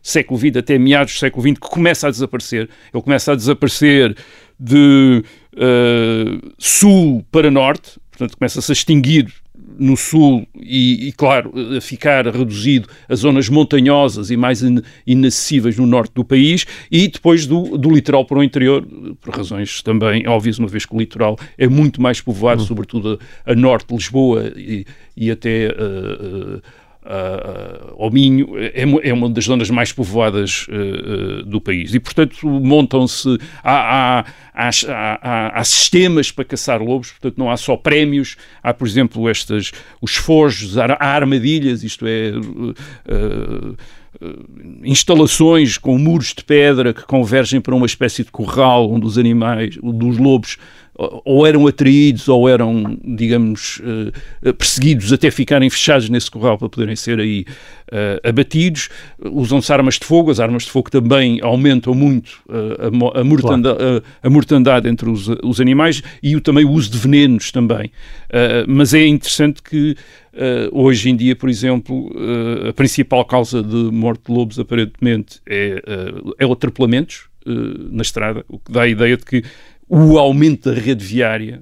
século 0.02 0.40
XX 0.40 0.56
até 0.56 0.78
meados 0.78 1.12
do 1.12 1.20
século 1.20 1.46
XX 1.46 1.60
que 1.60 1.70
começa 1.70 2.08
a 2.08 2.10
desaparecer. 2.10 2.70
Ele 2.94 3.04
começa 3.04 3.34
a 3.34 3.36
desaparecer 3.36 4.16
de 4.58 5.22
uh, 5.56 6.54
sul 6.58 7.26
para 7.30 7.52
norte, 7.52 8.00
portanto, 8.12 8.38
começa-se 8.38 8.72
a 8.72 8.74
extinguir 8.74 9.28
no 9.82 9.98
sul 9.98 10.48
e, 10.56 11.08
e, 11.08 11.12
claro, 11.12 11.52
ficar 11.82 12.28
reduzido 12.28 12.88
a 13.10 13.16
zonas 13.16 13.50
montanhosas 13.50 14.30
e 14.30 14.38
mais 14.38 14.62
in, 14.62 14.82
inacessíveis 15.08 15.78
no 15.78 15.88
norte 15.88 16.14
do 16.14 16.24
país 16.24 16.66
e 16.92 17.08
depois 17.08 17.48
do, 17.48 17.78
do 17.78 17.90
litoral 17.90 18.24
para 18.24 18.38
o 18.38 18.44
interior, 18.44 18.86
por 19.20 19.36
razões 19.36 19.82
também 19.82 20.28
óbvias, 20.28 20.60
uma 20.60 20.68
vez 20.68 20.86
que 20.86 20.96
o 20.96 21.00
litoral 21.00 21.36
é 21.58 21.68
muito 21.68 22.00
mais 22.00 22.22
povoado, 22.22 22.62
uhum. 22.62 22.68
sobretudo 22.68 23.20
a, 23.46 23.52
a, 23.52 23.56
norte 23.56 23.88
de 23.88 23.96
Lisboa 23.96 24.54
e, 24.56 24.86
e 25.18 25.32
até 25.32 25.70
uh, 25.70 26.58
uh, 26.58 26.62
uh, 27.04 27.96
ao 27.98 28.12
Minho, 28.12 28.58
é, 28.58 28.84
é, 29.04 29.14
uma 29.14 29.30
das 29.30 29.46
zonas 29.46 29.70
mais 29.70 29.92
povoadas 29.92 30.68
uh, 30.68 31.44
do 31.46 31.60
país. 31.60 31.94
E, 31.94 32.00
portanto, 32.00 32.48
montam-se. 32.48 33.38
Há, 33.64 34.24
há, 34.54 34.70
há, 34.88 35.60
há, 35.60 35.64
sistemas 35.64 36.32
para 36.32 36.46
caçar 36.46 36.82
lobos, 36.82 37.12
portanto, 37.12 37.38
não 37.38 37.50
há 37.50 37.58
só 37.58 37.76
prémios, 37.76 38.36
há, 38.62 38.74
por 38.74 38.88
exemplo, 38.88 39.28
estas, 39.30 39.72
os 40.02 40.16
forjos, 40.16 40.78
há, 40.78 40.98
armadilhas, 41.00 41.84
isto 41.84 42.06
é. 42.08 42.32
Uh, 42.32 43.76
instalações 44.84 45.78
com 45.78 45.98
muros 45.98 46.34
de 46.34 46.44
pedra 46.44 46.94
que 46.94 47.04
convergem 47.06 47.62
para 47.62 47.74
uma 47.74 47.86
espécie 47.86 48.24
de 48.24 48.30
curral 48.30 48.92
onde 48.92 49.06
os 49.06 49.18
animais, 49.18 49.78
dos 49.82 50.18
lobos 50.18 50.58
ou 51.26 51.48
eram 51.48 51.66
atraídos 51.68 52.28
ou 52.28 52.48
eram, 52.48 52.98
digamos, 53.04 53.80
uh, 53.80 54.54
perseguidos 54.54 55.12
até 55.12 55.32
ficarem 55.32 55.70
fechados 55.70 56.10
nesse 56.10 56.30
corral 56.30 56.58
para 56.58 56.70
poderem 56.70 56.96
ser 56.96 57.20
aí 57.20 57.46
uh, 57.92 58.28
abatidos. 58.28 58.90
Usam-se 59.20 59.72
armas 59.74 59.96
de 59.96 60.06
fogo, 60.06 60.30
as 60.30 60.40
armas 60.40 60.64
de 60.64 60.70
fogo 60.70 60.92
também 60.92 61.40
aumentam 61.42 61.94
muito 61.94 62.42
uh, 62.48 63.18
a, 63.18 63.24
mortandade, 63.24 63.78
claro. 63.78 64.04
a, 64.24 64.28
a, 64.28 64.30
mortandade, 64.30 64.90
entre 64.90 65.10
os, 65.10 65.28
os, 65.44 65.60
animais 65.60 66.04
e 66.22 66.36
o, 66.36 66.42
também 66.42 66.66
o 66.66 66.72
uso 66.72 66.92
de 66.92 66.98
venenos 66.98 67.52
também. 67.52 67.92
mas 68.68 68.94
é 68.94 69.06
interessante 69.06 69.62
que 69.62 69.96
hoje 70.72 71.10
em 71.10 71.16
dia, 71.16 71.36
por 71.36 71.50
exemplo, 71.50 72.10
a 72.68 72.74
principal 72.74 73.26
causa 73.26 73.62
de 73.62 73.76
morte 73.76 74.24
de 74.28 74.32
lobos 74.32 74.60
aparentemente 74.60 75.40
é, 75.48 75.84
é 76.40 76.46
o 76.46 76.54
atropelamentos 76.54 77.30
na 77.46 78.02
estrada, 78.02 78.46
o 78.48 78.60
que 78.60 78.72
dá 78.72 78.84
a 78.84 78.88
ideia 78.88 79.18
de 79.18 79.26
que 79.26 79.44
o 79.94 80.18
aumento 80.18 80.74
da 80.74 80.80
rede 80.80 81.04
viária 81.04 81.62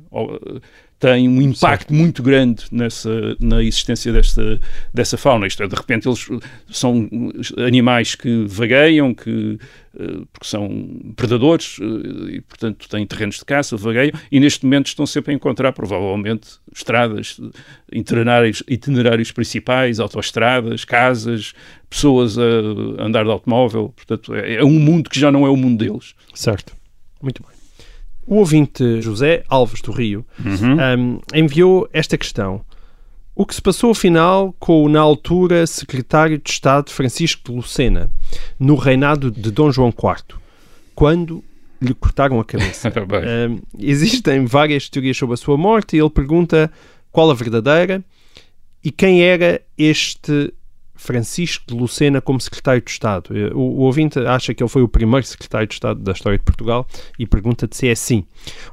tem 1.00 1.28
um 1.28 1.42
impacto 1.42 1.92
muito 1.92 2.22
grande 2.22 2.66
nessa, 2.72 3.10
na 3.40 3.64
existência 3.64 4.14
desta, 4.14 4.60
dessa 4.94 5.18
fauna. 5.18 5.48
Isto 5.48 5.64
é, 5.64 5.68
de 5.68 5.76
repente 5.76 6.08
eles 6.08 6.28
são 6.70 7.10
animais 7.66 8.14
que 8.14 8.46
vagueiam, 8.46 9.16
que, 9.16 9.58
eh, 9.98 10.22
porque 10.32 10.46
são 10.46 10.70
predadores 11.16 11.78
eh, 11.82 12.36
e, 12.36 12.42
portanto, 12.42 12.88
têm 12.88 13.08
terrenos 13.08 13.38
de 13.38 13.46
caça, 13.46 13.78
vagueiam, 13.78 14.12
e 14.30 14.40
neste 14.40 14.64
momento 14.66 14.88
estão 14.88 15.08
sempre 15.08 15.32
a 15.32 15.36
encontrar, 15.36 15.72
provavelmente, 15.72 16.50
estradas, 16.76 17.40
itinerários, 17.92 18.62
itinerários 18.68 19.32
principais, 19.32 20.00
autoestradas, 20.00 20.86
casas, 20.86 21.54
pessoas 21.90 22.38
a 22.38 23.04
andar 23.04 23.24
de 23.24 23.32
automóvel. 23.32 23.94
Portanto, 23.96 24.36
é, 24.36 24.56
é 24.56 24.64
um 24.64 24.80
mundo 24.80 25.10
que 25.10 25.20
já 25.20 25.32
não 25.32 25.48
é 25.48 25.50
o 25.50 25.56
mundo 25.56 25.84
deles. 25.84 26.14
Certo. 26.36 26.76
Muito 27.22 27.42
bem. 27.42 27.59
O 28.30 28.36
ouvinte 28.36 29.02
José 29.02 29.44
Alves 29.50 29.82
do 29.82 29.92
Rio 29.92 30.24
uhum. 30.46 30.78
um, 31.00 31.20
enviou 31.34 31.90
esta 31.92 32.16
questão. 32.16 32.64
O 33.36 33.44
que 33.44 33.56
se 33.56 33.62
passou 33.62 33.90
afinal 33.90 34.54
com 34.60 34.84
o, 34.84 34.88
na 34.88 35.00
altura, 35.00 35.66
secretário 35.66 36.38
de 36.38 36.48
Estado 36.48 36.92
Francisco 36.92 37.50
de 37.50 37.56
Lucena, 37.56 38.08
no 38.60 38.76
reinado 38.76 39.32
de 39.32 39.50
Dom 39.50 39.72
João 39.72 39.90
IV, 39.90 40.38
quando 40.94 41.44
lhe 41.82 41.92
cortaram 41.96 42.40
a 42.40 42.46
cabeça? 42.46 42.94
um, 43.50 43.62
existem 43.80 44.46
várias 44.46 44.88
teorias 44.90 45.18
sobre 45.18 45.34
a 45.34 45.38
sua 45.38 45.58
morte 45.58 45.96
e 45.96 46.00
ele 46.00 46.12
pergunta 46.12 46.72
qual 47.12 47.32
a 47.32 47.34
verdadeira 47.34 48.06
e 48.84 48.92
quem 48.92 49.24
era 49.24 49.60
este 49.76 50.54
Francisco 51.00 51.64
de 51.66 51.74
Lucena 51.74 52.20
como 52.20 52.42
secretário 52.42 52.82
de 52.82 52.92
Estado. 52.92 53.30
Eh, 53.36 53.52
o, 53.54 53.60
o, 53.60 53.80
ouvinte 53.80 54.20
acha 54.20 54.54
que 54.54 54.62
ele 54.62 54.70
foi 54.70 54.82
o 54.82 54.88
primeiro 54.88 55.26
secretário 55.26 55.66
de 55.66 55.74
Estado 55.74 56.00
da 56.02 56.12
história 56.12 56.38
de 56.38 56.44
Portugal 56.44 56.86
e 57.18 57.26
pergunta-te 57.26 57.76
se 57.78 57.88
é 57.88 57.92
assim. 57.92 58.26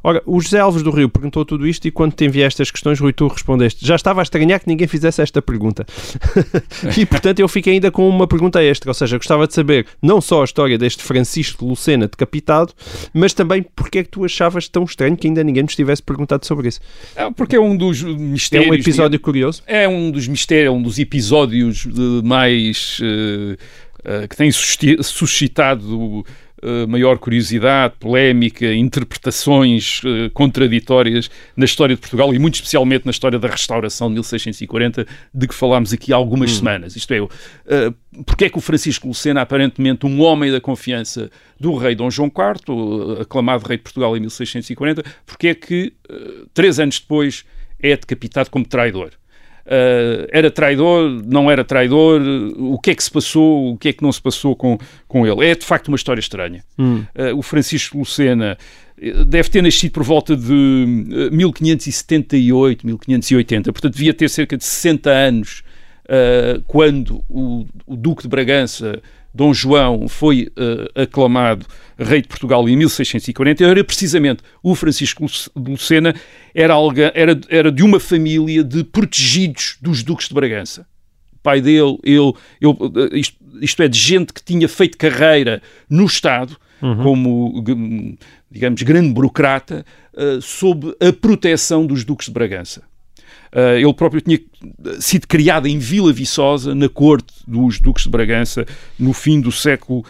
Ora, 0.02 0.20
o 0.26 0.40
José 0.40 0.58
Alves 0.58 0.82
do 0.82 0.90
Rio 0.90 1.08
perguntou 1.08 1.44
tudo 1.44 1.66
isto 1.66 1.86
e 1.86 1.90
quando 1.90 2.14
te 2.14 2.24
enviei 2.24 2.44
estas 2.44 2.70
questões, 2.70 2.98
Rui, 2.98 3.12
tu 3.12 3.28
respondeste. 3.28 3.86
Já 3.86 3.94
estava 3.94 4.20
a 4.20 4.24
estranhar 4.24 4.58
que 4.58 4.66
ninguém 4.66 4.88
fizesse 4.88 5.22
esta 5.22 5.40
pergunta. 5.40 5.86
e, 6.98 7.06
portanto, 7.06 7.38
eu 7.38 7.48
fiquei 7.48 7.74
ainda 7.74 7.92
com 7.92 8.08
uma 8.08 8.26
pergunta 8.26 8.62
extra, 8.62 8.90
ou 8.90 8.94
seja, 8.94 9.16
gostava 9.16 9.46
de 9.46 9.54
saber 9.54 9.86
não 10.02 10.20
só 10.20 10.42
a 10.42 10.44
história 10.44 10.76
deste 10.76 11.04
Francisco 11.04 11.64
de 11.64 11.70
Lucena 11.70 12.08
decapitado, 12.08 12.72
mas 13.14 13.32
também 13.32 13.64
porque 13.74 14.00
é 14.00 14.02
que 14.02 14.10
tu 14.10 14.24
achavas 14.24 14.68
tão 14.68 14.82
estranho 14.82 15.16
que 15.16 15.28
ainda 15.28 15.44
ninguém 15.44 15.62
nos 15.62 15.76
tivesse 15.76 16.02
perguntado 16.02 16.44
sobre 16.44 16.68
isso. 16.68 16.80
É, 17.14 17.30
porque 17.30 17.54
é 17.54 17.60
um 17.60 17.76
dos 17.76 18.02
mistérios... 18.02 18.68
É 18.68 18.70
um 18.72 18.74
episódio 18.74 19.20
curioso? 19.20 19.62
É 19.66 19.88
um 19.88 20.10
dos 20.10 20.26
mistérios, 20.26 20.66
é 20.66 20.70
um 20.70 20.82
dos 20.82 20.98
episódios 20.98 21.86
de 21.86 22.15
mais 22.22 22.98
uh, 23.00 23.52
uh, 24.24 24.28
que 24.28 24.36
tem 24.36 24.50
suscitado 24.52 26.24
Uh, 26.62 26.88
maior 26.88 27.18
curiosidade, 27.18 27.96
polémica, 28.00 28.72
interpretações 28.72 30.00
contraditórias 30.32 31.30
na 31.54 31.66
história 31.66 31.94
de 31.94 32.00
Portugal 32.00 32.32
e 32.34 32.38
muito 32.38 32.54
especialmente 32.54 33.04
na 33.04 33.10
história 33.10 33.38
da 33.38 33.46
restauração 33.46 34.08
de 34.08 34.14
1640, 34.14 35.06
de 35.34 35.46
que 35.46 35.54
falámos 35.54 35.92
aqui 35.92 36.14
há 36.14 36.16
algumas 36.16 36.50
hum. 36.50 36.54
semanas. 36.54 36.96
Isto 36.96 37.12
é, 37.12 37.20
uh, 37.20 37.30
porque 38.24 38.46
é 38.46 38.48
que 38.48 38.56
o 38.56 38.62
Francisco 38.62 39.06
Lucena, 39.06 39.42
aparentemente 39.42 40.06
um 40.06 40.22
homem 40.22 40.50
da 40.50 40.58
confiança 40.58 41.30
do 41.60 41.76
rei 41.76 41.94
Dom 41.94 42.10
João 42.10 42.28
IV, 42.28 43.20
aclamado 43.20 43.68
rei 43.68 43.76
de 43.76 43.82
Portugal 43.82 44.16
em 44.16 44.20
1640, 44.20 45.04
porque 45.26 45.48
é 45.48 45.54
que, 45.54 45.92
três 46.54 46.80
anos 46.80 46.98
depois, 46.98 47.44
é 47.78 47.94
decapitado 47.94 48.50
como 48.50 48.66
traidor? 48.66 49.10
Uh, 49.66 50.28
era 50.30 50.48
traidor, 50.48 51.20
não 51.26 51.50
era 51.50 51.64
traidor, 51.64 52.22
o 52.56 52.78
que 52.78 52.92
é 52.92 52.94
que 52.94 53.02
se 53.02 53.10
passou, 53.10 53.72
o 53.72 53.76
que 53.76 53.88
é 53.88 53.92
que 53.92 54.00
não 54.00 54.12
se 54.12 54.22
passou 54.22 54.54
com, 54.54 54.78
com 55.08 55.26
ele. 55.26 55.44
É 55.44 55.56
de 55.56 55.66
facto 55.66 55.88
uma 55.88 55.96
história 55.96 56.20
estranha. 56.20 56.62
Hum. 56.78 57.04
Uh, 57.18 57.36
o 57.36 57.42
Francisco 57.42 57.98
Lucena 57.98 58.56
eh, 59.00 59.24
deve 59.24 59.50
ter 59.50 59.62
nascido 59.62 59.90
por 59.90 60.04
volta 60.04 60.36
de 60.36 60.52
1578, 61.32 62.86
1580, 62.86 63.72
portanto 63.72 63.92
devia 63.92 64.14
ter 64.14 64.30
cerca 64.30 64.56
de 64.56 64.64
60 64.64 65.10
anos 65.10 65.64
uh, 66.04 66.62
quando 66.68 67.24
o, 67.28 67.66
o 67.84 67.96
Duque 67.96 68.22
de 68.22 68.28
Bragança 68.28 69.02
Dom 69.34 69.52
João 69.52 70.08
foi 70.08 70.48
aclamado 70.94 71.66
rei 71.98 72.22
de 72.22 72.28
Portugal 72.28 72.66
em 72.68 72.76
1640, 72.76 73.64
era 73.64 73.84
precisamente 73.84 74.42
o 74.62 74.74
Francisco 74.74 75.26
de 75.26 75.70
Lucena, 75.70 76.14
era, 76.56 76.72
alguém, 76.72 77.12
era, 77.14 77.38
era 77.50 77.70
de 77.70 77.82
uma 77.82 78.00
família 78.00 78.64
de 78.64 78.82
protegidos 78.82 79.76
dos 79.82 80.02
duques 80.02 80.26
de 80.26 80.34
Bragança. 80.34 80.86
O 81.34 81.38
pai 81.42 81.60
dele, 81.60 81.98
ele, 82.02 82.32
ele 82.58 82.72
eh, 83.12 83.18
isto, 83.18 83.36
isto, 83.60 83.82
é, 83.82 83.88
de 83.88 83.98
gente 83.98 84.32
que 84.32 84.42
tinha 84.42 84.66
feito 84.66 84.96
carreira 84.96 85.60
no 85.88 86.06
Estado, 86.06 86.56
uhum. 86.80 87.02
como, 87.02 87.62
digamos, 88.50 88.82
grande 88.82 89.12
burocrata, 89.12 89.84
uh, 90.14 90.40
sob 90.40 90.96
a 90.98 91.12
proteção 91.12 91.86
dos 91.86 92.04
duques 92.04 92.28
de 92.28 92.32
Bragança. 92.32 92.82
Uh, 93.52 93.76
ele 93.76 93.94
próprio 93.94 94.22
tinha 94.22 94.40
sido 94.98 95.28
criado 95.28 95.68
em 95.68 95.78
Vila 95.78 96.10
Viçosa, 96.12 96.74
na 96.74 96.88
corte 96.88 97.34
dos 97.46 97.78
Duques 97.78 98.04
de 98.04 98.10
Bragança, 98.10 98.64
no 98.98 99.12
fim 99.12 99.40
do 99.40 99.52
século 99.52 100.04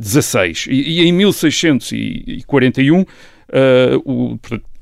XVI. 0.00 0.52
Uh, 0.52 0.72
e, 0.72 1.00
e, 1.00 1.08
em 1.08 1.12
1641, 1.12 3.00
uh, 3.00 3.06
o, 4.04 4.38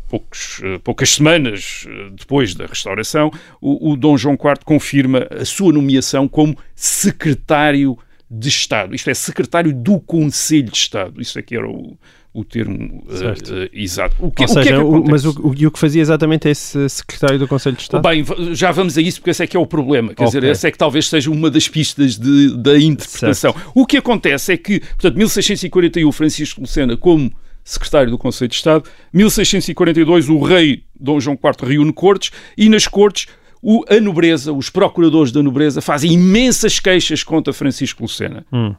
poucos, 0.09 0.59
uh, 0.61 0.81
poucas 0.81 1.11
semanas 1.11 1.87
uh, 1.87 2.11
depois 2.11 2.55
da 2.55 2.67
restauração, 2.67 3.31
o, 3.61 3.93
o 3.93 3.97
Dom 3.97 4.17
João 4.17 4.35
IV 4.35 4.65
confirma 4.65 5.27
a 5.31 5.45
sua 5.45 5.73
nomeação 5.73 6.27
como 6.27 6.57
secretário 6.75 7.99
de 8.31 8.49
Estado, 8.49 8.95
isto 8.95 9.09
é, 9.09 9.15
secretário 9.15 9.73
do 9.73 9.99
Conselho 10.01 10.71
de 10.71 10.77
Estado. 10.77 11.21
Isso 11.21 11.39
aqui 11.39 11.57
era 11.57 11.67
o, 11.67 11.97
o 12.33 12.45
termo 12.45 13.05
uh, 13.09 13.11
uh, 13.11 13.69
exato. 13.73 14.17
O 14.19 14.31
que, 14.31 14.43
Ou 14.43 14.49
seja, 14.49 14.61
o 14.61 14.63
que 14.63 14.69
é 14.69 14.73
que 14.73 14.79
o, 14.79 15.05
mas 15.11 15.25
o, 15.25 15.31
o, 15.41 15.51
o, 15.51 15.71
que 15.71 15.79
fazia 15.79 16.03
exatamente 16.03 16.49
esse 16.49 16.89
secretário 16.89 17.39
do 17.39 17.49
Conselho 17.49 17.77
de 17.77 17.83
Estado? 17.83 18.03
Bem, 18.07 18.25
já 18.55 18.71
vamos 18.71 18.99
a 18.99 19.01
isso 19.01 19.21
porque 19.21 19.31
esse 19.31 19.43
é 19.43 19.47
que 19.47 19.57
é 19.57 19.61
o 19.61 19.67
problema. 19.67 20.09
Quer 20.15 20.25
okay. 20.25 20.41
dizer, 20.41 20.51
essa 20.51 20.69
é 20.69 20.71
que 20.71 20.79
talvez 20.79 21.09
seja 21.09 21.31
uma 21.31 21.51
das 21.51 21.69
pistas 21.69 22.19
de, 22.19 22.57
da 22.57 22.79
interpretação. 22.79 23.53
Certo. 23.53 23.73
O 23.75 23.87
que 23.87 23.97
acontece 23.97 24.53
é 24.53 24.57
que, 24.57 24.81
portanto, 24.81 25.17
1641, 25.17 26.13
Francisco 26.13 26.61
Lucena, 26.61 26.97
como 26.97 27.33
secretário 27.69 28.11
do 28.11 28.17
Conselho 28.17 28.49
de 28.49 28.55
Estado, 28.55 28.89
1642, 29.13 30.29
o 30.29 30.41
rei 30.41 30.85
Dom 30.99 31.21
João 31.21 31.37
IV 31.37 31.69
reúne 31.69 31.93
cortes 31.93 32.31
e 32.57 32.69
nas 32.69 32.89
cortes 32.89 33.27
o, 33.63 33.85
a 33.89 34.01
nobreza, 34.01 34.53
os 34.53 34.71
procuradores 34.71 35.33
da 35.33 35.43
nobreza, 35.43 35.83
fazem 35.83 36.13
imensas 36.13 36.81
queixas 36.81 37.23
contra 37.23 37.53
Francisco 37.53 38.03
Lucena. 38.03 38.47
Hum. 38.53 38.75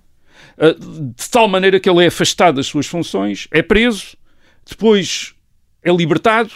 Uh, 0.58 1.14
de 1.16 1.30
tal 1.30 1.48
maneira 1.48 1.80
que 1.80 1.90
ele 1.90 2.04
é 2.04 2.08
afastado 2.08 2.56
das 2.56 2.68
suas 2.68 2.88
funções, 2.88 3.48
é 3.52 3.62
preso, 3.62 4.18
depois 4.68 5.36
é 5.84 5.92
libertado 5.92 6.52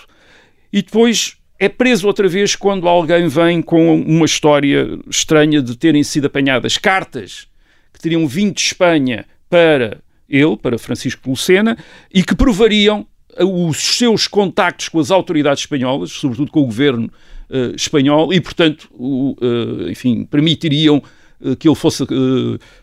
e 0.71 0.81
depois 0.81 1.37
é 1.59 1.69
preso 1.69 2.07
outra 2.07 2.27
vez 2.27 2.55
quando 2.55 2.87
alguém 2.87 3.27
vem 3.27 3.61
com 3.61 3.95
uma 4.01 4.25
história 4.25 4.99
estranha 5.09 5.61
de 5.61 5.77
terem 5.77 6.03
sido 6.03 6.25
apanhadas 6.25 6.77
cartas 6.77 7.47
que 7.93 7.99
teriam 7.99 8.27
vindo 8.27 8.55
de 8.55 8.61
Espanha 8.61 9.25
para 9.49 10.01
ele, 10.29 10.57
para 10.57 10.77
Francisco 10.77 11.29
Lucena, 11.29 11.77
e 12.13 12.23
que 12.23 12.35
provariam 12.35 13.05
os 13.39 13.77
seus 13.77 14.27
contactos 14.27 14.89
com 14.89 14.99
as 14.99 15.11
autoridades 15.11 15.63
espanholas, 15.63 16.11
sobretudo 16.11 16.51
com 16.51 16.61
o 16.61 16.65
governo 16.65 17.09
uh, 17.49 17.75
espanhol, 17.75 18.33
e, 18.33 18.39
portanto, 18.39 18.89
o, 18.91 19.35
uh, 19.41 19.89
enfim, 19.89 20.25
permitiriam 20.25 21.01
uh, 21.41 21.55
que 21.55 21.67
ele 21.67 21.75
fosse 21.75 22.05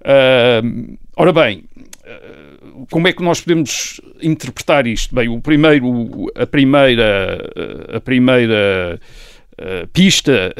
Uh, 0.00 0.96
ora 1.14 1.32
bem, 1.32 1.64
uh, 2.06 2.86
como 2.90 3.06
é 3.06 3.12
que 3.12 3.22
nós 3.22 3.42
podemos 3.42 4.00
interpretar 4.22 4.86
isto? 4.86 5.14
Bem, 5.14 5.28
o 5.28 5.38
primeiro, 5.40 6.32
a 6.34 6.46
primeira, 6.46 7.38
a 7.94 8.00
primeira 8.00 8.98
pista 9.92 10.52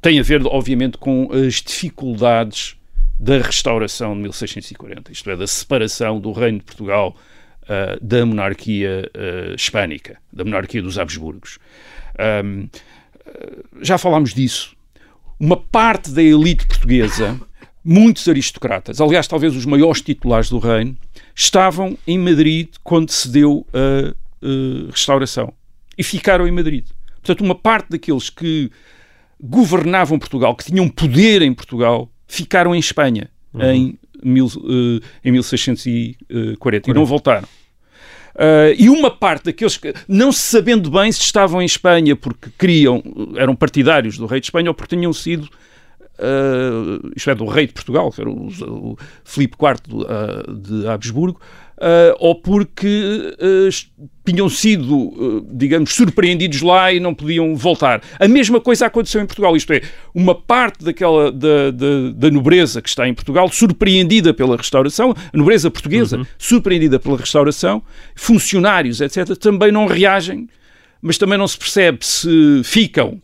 tem 0.00 0.20
a 0.20 0.22
ver, 0.22 0.46
obviamente, 0.46 0.96
com 0.96 1.28
as 1.32 1.54
dificuldades 1.54 2.76
da 3.18 3.38
restauração 3.38 4.14
de 4.14 4.20
1640, 4.20 5.10
isto 5.10 5.28
é, 5.28 5.36
da 5.36 5.48
separação 5.48 6.20
do 6.20 6.30
Reino 6.30 6.58
de 6.58 6.64
Portugal 6.64 7.16
da 8.00 8.24
monarquia 8.24 9.10
hispânica, 9.56 10.18
da 10.32 10.44
monarquia 10.44 10.80
dos 10.80 11.00
Habsburgos. 11.00 11.58
Um, 12.44 12.68
já 13.80 13.98
falámos 13.98 14.34
disso. 14.34 14.76
Uma 15.38 15.56
parte 15.56 16.10
da 16.10 16.22
elite 16.22 16.66
portuguesa 16.66 17.38
muitos 17.84 18.28
aristocratas, 18.28 19.00
aliás, 19.00 19.26
talvez 19.26 19.56
os 19.56 19.64
maiores 19.64 20.02
titulares 20.02 20.50
do 20.50 20.58
reino, 20.58 20.94
estavam 21.34 21.96
em 22.06 22.18
Madrid 22.18 22.68
quando 22.84 23.10
se 23.10 23.28
deu 23.30 23.66
a, 23.72 24.14
restauração 24.90 25.52
e 25.96 26.02
ficaram 26.02 26.46
em 26.46 26.50
Madrid. 26.50 26.84
Portanto, 27.14 27.40
uma 27.42 27.54
parte 27.54 27.88
daqueles 27.88 28.28
que 28.28 28.70
governavam 29.40 30.18
Portugal, 30.18 30.54
que 30.54 30.64
tinham 30.64 30.86
poder 30.88 31.40
em 31.40 31.54
Portugal, 31.54 32.10
ficaram 32.26 32.74
em 32.74 32.78
Espanha 32.78 33.30
uhum. 33.54 33.62
em, 33.62 33.98
mil, 34.22 34.46
uh, 34.46 35.00
em 35.24 35.32
1640 35.32 36.90
e 36.90 36.94
não 36.94 37.06
voltaram. 37.06 37.48
Uh, 38.38 38.70
e 38.78 38.88
uma 38.88 39.10
parte 39.10 39.46
daqueles 39.46 39.76
que, 39.76 39.92
não 40.06 40.30
sabendo 40.30 40.88
bem 40.88 41.10
se 41.10 41.20
estavam 41.22 41.60
em 41.60 41.64
Espanha 41.64 42.14
porque 42.14 42.48
queriam, 42.56 43.02
eram 43.34 43.56
partidários 43.56 44.16
do 44.16 44.26
rei 44.26 44.38
de 44.38 44.46
Espanha 44.46 44.70
ou 44.70 44.74
porque 44.74 44.94
tinham 44.94 45.12
sido 45.12 45.48
uh, 46.18 47.10
isto 47.16 47.30
é, 47.30 47.34
do 47.34 47.46
rei 47.46 47.66
de 47.66 47.72
Portugal, 47.72 48.12
que 48.12 48.20
era 48.20 48.30
o, 48.30 48.46
o 48.46 48.96
Filipe 49.24 49.56
IV 49.60 49.74
de, 49.88 49.94
uh, 50.04 50.54
de 50.54 50.86
Habsburgo, 50.86 51.40
uh, 51.78 52.14
ou 52.18 52.34
porque 52.34 52.86
uh, 52.86 54.08
tinham 54.26 54.48
sido, 54.48 54.96
uh, 54.96 55.46
digamos, 55.50 55.94
surpreendidos 55.94 56.60
lá 56.60 56.92
e 56.92 57.00
não 57.00 57.14
podiam 57.14 57.54
voltar. 57.56 58.02
A 58.18 58.28
mesma 58.28 58.60
coisa 58.60 58.86
aconteceu 58.86 59.22
em 59.22 59.26
Portugal, 59.26 59.56
isto 59.56 59.72
é, 59.72 59.80
uma 60.14 60.34
parte 60.34 60.84
daquela 60.84 61.32
da, 61.32 61.70
da, 61.70 62.10
da 62.14 62.30
nobreza 62.30 62.82
que 62.82 62.88
está 62.88 63.08
em 63.08 63.14
Portugal, 63.14 63.48
surpreendida 63.48 64.34
pela 64.34 64.56
restauração, 64.56 65.14
a 65.32 65.36
nobreza 65.36 65.70
portuguesa, 65.70 66.18
uhum. 66.18 66.26
surpreendida 66.36 66.98
pela 66.98 67.16
restauração, 67.16 67.82
funcionários, 68.14 69.00
etc., 69.00 69.36
também 69.36 69.72
não 69.72 69.86
reagem, 69.86 70.48
mas 71.00 71.16
também 71.16 71.38
não 71.38 71.46
se 71.46 71.56
percebe 71.56 71.98
se 72.02 72.60
ficam 72.64 73.22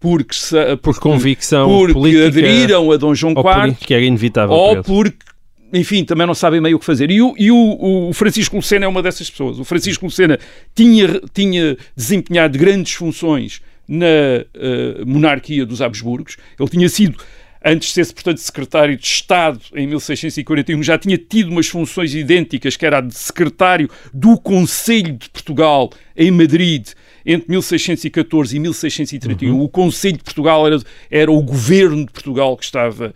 porque, 0.00 0.34
se, 0.34 0.56
por 0.78 0.98
convicção 0.98 1.68
porque 1.68 1.92
política, 1.92 2.26
aderiram 2.26 2.90
a 2.90 2.96
Dom 2.96 3.14
João 3.14 3.32
IV 3.32 3.76
que 3.76 3.94
era 3.94 4.02
inevitável 4.02 4.52
ou 4.52 4.82
porque 4.82 5.31
enfim, 5.72 6.04
também 6.04 6.26
não 6.26 6.34
sabem 6.34 6.60
meio 6.60 6.76
o 6.76 6.78
que 6.78 6.84
fazer. 6.84 7.10
E 7.10 7.22
o, 7.22 7.34
e 7.38 7.50
o, 7.50 8.08
o 8.08 8.12
Francisco 8.12 8.56
Lucena 8.56 8.84
é 8.84 8.88
uma 8.88 9.02
dessas 9.02 9.30
pessoas. 9.30 9.58
O 9.58 9.64
Francisco 9.64 10.04
Lucena 10.04 10.38
tinha, 10.74 11.20
tinha 11.32 11.76
desempenhado 11.96 12.58
grandes 12.58 12.92
funções 12.92 13.62
na 13.88 14.06
uh, 14.06 15.06
monarquia 15.06 15.64
dos 15.64 15.80
Habsburgos. 15.80 16.36
Ele 16.58 16.68
tinha 16.68 16.88
sido, 16.88 17.18
antes 17.64 17.88
de 17.88 18.04
ser, 18.04 18.12
portanto, 18.12 18.38
secretário 18.38 18.96
de 18.96 19.06
Estado 19.06 19.60
em 19.74 19.86
1641, 19.86 20.82
já 20.82 20.98
tinha 20.98 21.16
tido 21.16 21.50
umas 21.50 21.68
funções 21.68 22.14
idênticas, 22.14 22.76
que 22.76 22.84
era 22.84 22.98
a 22.98 23.00
de 23.00 23.14
secretário 23.14 23.88
do 24.12 24.38
Conselho 24.38 25.14
de 25.14 25.30
Portugal 25.30 25.90
em 26.16 26.30
Madrid 26.30 26.88
entre 27.24 27.48
1614 27.50 28.56
e 28.56 28.58
1631, 28.58 29.54
uhum. 29.54 29.62
o 29.62 29.68
Conselho 29.68 30.16
de 30.16 30.24
Portugal 30.24 30.66
era, 30.66 30.78
era 31.10 31.30
o 31.30 31.40
governo 31.40 32.04
de 32.04 32.12
Portugal 32.12 32.56
que 32.56 32.64
estava 32.64 33.14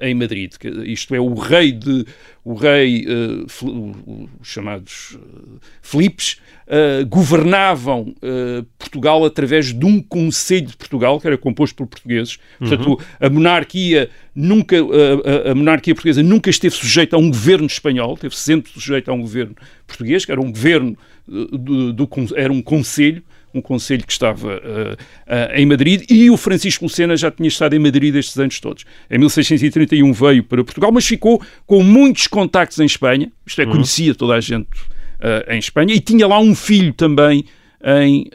em 0.00 0.14
Madrid. 0.14 0.52
Isto 0.84 1.14
é, 1.14 1.20
o 1.20 1.34
rei 1.34 1.72
de 1.72 2.06
o 2.46 2.54
rei, 2.54 3.04
uh, 3.08 3.44
os 4.40 4.46
chamados 4.46 5.16
uh, 5.16 5.58
Filipes, 5.82 6.36
uh, 6.68 7.04
governavam 7.04 8.14
Portugal 8.78 9.24
através 9.24 9.74
de 9.74 9.84
um 9.84 10.00
Conselho 10.00 10.68
de 10.68 10.76
Portugal, 10.76 11.20
que 11.20 11.26
era 11.26 11.36
composto 11.36 11.74
por 11.74 11.88
portugueses. 11.88 12.38
Uhum. 12.60 12.68
Portanto, 12.68 13.00
a 13.18 13.28
monarquia 13.28 14.08
nunca, 14.32 14.76
a, 14.76 15.50
a, 15.50 15.54
monarquia 15.56 15.92
portuguesa 15.92 16.22
nunca 16.22 16.48
esteve 16.48 16.76
sujeita 16.76 17.16
a 17.16 17.18
um 17.18 17.30
governo 17.30 17.66
espanhol, 17.66 18.14
esteve 18.14 18.36
sempre 18.36 18.70
sujeita 18.70 19.10
a 19.10 19.14
um 19.14 19.22
governo 19.22 19.56
português, 19.84 20.24
que 20.24 20.30
era 20.30 20.40
um 20.40 20.52
governo, 20.52 20.96
do, 21.26 21.92
do 21.92 22.08
era 22.36 22.52
um 22.52 22.62
conselho, 22.62 23.24
um 23.58 23.62
conselho 23.62 24.04
que 24.06 24.12
estava 24.12 24.56
uh, 24.56 25.54
em 25.54 25.66
Madrid, 25.66 26.04
e 26.10 26.30
o 26.30 26.36
Francisco 26.36 26.84
Lucena 26.84 27.16
já 27.16 27.30
tinha 27.30 27.48
estado 27.48 27.74
em 27.74 27.78
Madrid 27.78 28.14
estes 28.14 28.38
anos 28.38 28.60
todos. 28.60 28.84
Em 29.10 29.18
1631 29.18 30.12
veio 30.12 30.44
para 30.44 30.62
Portugal, 30.64 30.92
mas 30.92 31.06
ficou 31.06 31.42
com 31.66 31.82
muitos 31.82 32.26
contactos 32.26 32.78
em 32.78 32.86
Espanha, 32.86 33.30
isto 33.46 33.60
é, 33.60 33.64
uhum. 33.64 33.72
conhecia 33.72 34.14
toda 34.14 34.34
a 34.34 34.40
gente 34.40 34.68
uh, 35.20 35.52
em 35.52 35.58
Espanha, 35.58 35.94
e 35.94 36.00
tinha 36.00 36.26
lá 36.26 36.38
um 36.38 36.54
filho 36.54 36.92
também 36.92 37.44
em 37.84 38.28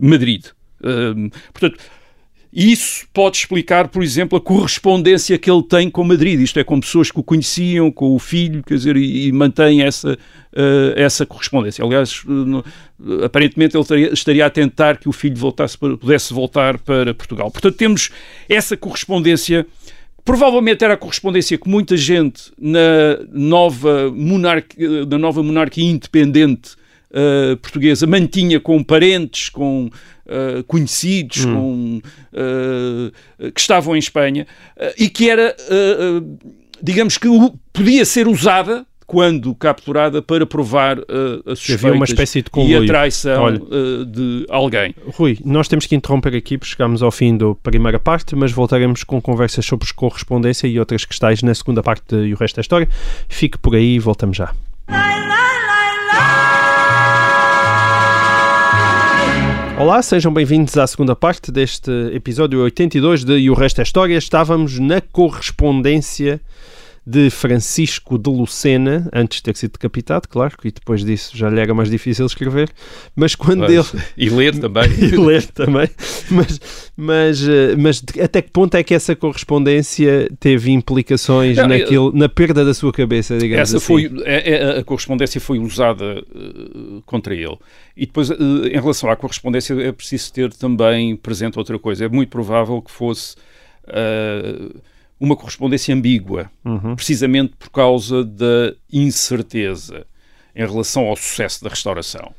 Madrid. 0.00 0.46
portanto, 1.52 1.78
isso 2.52 3.06
pode 3.12 3.36
explicar, 3.36 3.88
por 3.88 4.02
exemplo, 4.02 4.36
a 4.36 4.40
correspondência 4.40 5.38
que 5.38 5.48
ele 5.48 5.62
tem 5.62 5.88
com 5.88 6.02
Madrid. 6.02 6.40
Isto 6.40 6.58
é, 6.58 6.64
com 6.64 6.80
pessoas 6.80 7.10
que 7.10 7.20
o 7.20 7.22
conheciam, 7.22 7.92
com 7.92 8.12
o 8.14 8.18
filho, 8.18 8.62
quer 8.64 8.74
dizer, 8.74 8.96
e, 8.96 9.28
e 9.28 9.32
mantém 9.32 9.82
essa, 9.82 10.14
uh, 10.14 10.92
essa 10.96 11.24
correspondência. 11.24 11.84
Aliás, 11.84 12.24
uh, 12.24 13.24
aparentemente 13.24 13.76
ele 13.76 13.82
estaria, 13.82 14.12
estaria, 14.12 14.46
a 14.46 14.50
tentar 14.50 14.98
que 14.98 15.08
o 15.08 15.12
filho 15.12 15.36
voltasse 15.36 15.78
para, 15.78 15.96
pudesse 15.96 16.34
voltar 16.34 16.76
para 16.78 17.14
Portugal. 17.14 17.52
Portanto, 17.52 17.76
temos 17.76 18.10
essa 18.48 18.76
correspondência. 18.76 19.64
Provavelmente 20.24 20.84
era 20.84 20.94
a 20.94 20.96
correspondência 20.96 21.56
que 21.56 21.68
muita 21.68 21.96
gente 21.96 22.52
na 22.58 23.20
nova 23.32 24.10
monarquia, 24.10 25.06
na 25.06 25.18
nova 25.18 25.42
monarquia 25.42 25.84
independente 25.84 26.79
uh, 27.10 27.56
portuguesa 27.58 28.06
mantinha 28.06 28.60
com 28.60 28.82
parentes, 28.82 29.48
com 29.48 29.86
uh, 29.86 30.64
conhecidos, 30.64 31.44
hum. 31.44 31.54
com, 31.54 32.02
uh, 32.32 33.52
que 33.52 33.60
estavam 33.60 33.94
em 33.96 33.98
Espanha 33.98 34.46
e 34.98 35.08
que 35.08 35.28
era, 35.28 35.54
digamos 36.82 37.18
que 37.18 37.28
podia 37.72 38.04
ser 38.04 38.26
usada 38.26 38.86
quando 39.10 39.52
capturada, 39.56 40.22
para 40.22 40.46
provar 40.46 41.00
uh, 41.00 41.56
Que 41.66 41.72
havia 41.72 41.92
uma 41.92 42.04
espécie 42.04 42.42
de 42.42 42.50
e 42.60 42.76
a 42.76 42.86
traição 42.86 43.42
Olha. 43.42 43.60
uh, 43.60 44.06
de 44.06 44.46
alguém. 44.48 44.94
Rui, 45.14 45.36
nós 45.44 45.66
temos 45.66 45.84
que 45.84 45.96
interromper 45.96 46.36
aqui 46.36 46.56
porque 46.56 46.70
chegamos 46.70 47.02
ao 47.02 47.10
fim 47.10 47.36
da 47.36 47.52
primeira 47.60 47.98
parte, 47.98 48.36
mas 48.36 48.52
voltaremos 48.52 49.02
com 49.02 49.20
conversas 49.20 49.66
sobre 49.66 49.92
correspondência 49.92 50.68
e 50.68 50.78
outras 50.78 51.04
questões 51.04 51.42
na 51.42 51.52
segunda 51.52 51.82
parte 51.82 52.14
E 52.14 52.32
o 52.32 52.36
Resto 52.36 52.54
da 52.54 52.60
História. 52.60 52.88
Fique 53.28 53.58
por 53.58 53.74
aí 53.74 53.96
e 53.96 53.98
voltamos 53.98 54.36
já. 54.36 54.54
Olá, 59.80 60.02
sejam 60.02 60.30
bem-vindos 60.30 60.76
à 60.76 60.86
segunda 60.86 61.16
parte 61.16 61.50
deste 61.50 61.90
episódio 62.12 62.60
82 62.64 63.24
de 63.24 63.38
E 63.38 63.48
o 63.48 63.54
Resto 63.54 63.78
da 63.78 63.82
História. 63.82 64.18
Estávamos 64.18 64.78
na 64.78 65.00
correspondência 65.00 66.38
de 67.06 67.30
Francisco 67.30 68.18
de 68.18 68.28
Lucena, 68.30 69.08
antes 69.12 69.38
de 69.38 69.44
ter 69.44 69.56
sido 69.56 69.72
decapitado, 69.72 70.28
claro, 70.28 70.54
e 70.64 70.70
depois 70.70 71.04
disso 71.04 71.36
já 71.36 71.48
lhe 71.48 71.58
era 71.58 71.72
mais 71.74 71.90
difícil 71.90 72.26
escrever, 72.26 72.70
mas 73.16 73.34
quando 73.34 73.64
ele... 73.64 73.84
E 74.16 74.28
ler 74.28 74.58
também. 74.58 74.84
e 75.00 75.16
ler 75.16 75.46
também, 75.46 75.88
mas, 76.30 76.60
mas, 76.96 77.48
eh, 77.48 77.74
mas 77.76 78.04
até 78.22 78.42
que 78.42 78.50
ponto 78.50 78.74
é 78.74 78.82
que 78.82 78.94
essa 78.94 79.16
correspondência 79.16 80.30
teve 80.38 80.70
implicações 80.70 81.56
Não, 81.56 81.68
naquilo, 81.68 82.12
na 82.12 82.28
perda 82.28 82.64
da 82.64 82.74
sua 82.74 82.92
cabeça, 82.92 83.38
digamos 83.38 83.62
Essa 83.68 83.78
assim? 83.78 83.86
foi, 83.86 84.10
é- 84.24 84.50
é- 84.50 84.78
a 84.78 84.84
correspondência 84.84 85.40
foi 85.40 85.58
usada 85.58 86.22
eh, 86.34 87.00
contra 87.06 87.34
ele. 87.34 87.56
E 87.96 88.06
depois, 88.06 88.30
eh, 88.30 88.34
em 88.68 88.80
relação 88.80 89.10
à 89.10 89.16
correspondência, 89.16 89.74
é 89.80 89.90
preciso 89.90 90.32
ter 90.32 90.52
também 90.52 91.16
presente 91.16 91.58
outra 91.58 91.78
coisa. 91.78 92.04
É 92.04 92.08
muito 92.08 92.28
provável 92.28 92.80
que 92.82 92.90
fosse 92.90 93.36
eh, 93.88 94.68
uma 95.20 95.36
correspondência 95.36 95.94
ambígua, 95.94 96.50
Uhum. 96.64 96.96
precisamente 96.96 97.52
por 97.58 97.70
causa 97.70 98.24
da 98.24 98.74
incerteza 98.92 100.06
em 100.56 100.66
relação 100.66 101.04
ao 101.06 101.16
sucesso 101.16 101.62
da 101.62 101.70
restauração. 101.70 102.32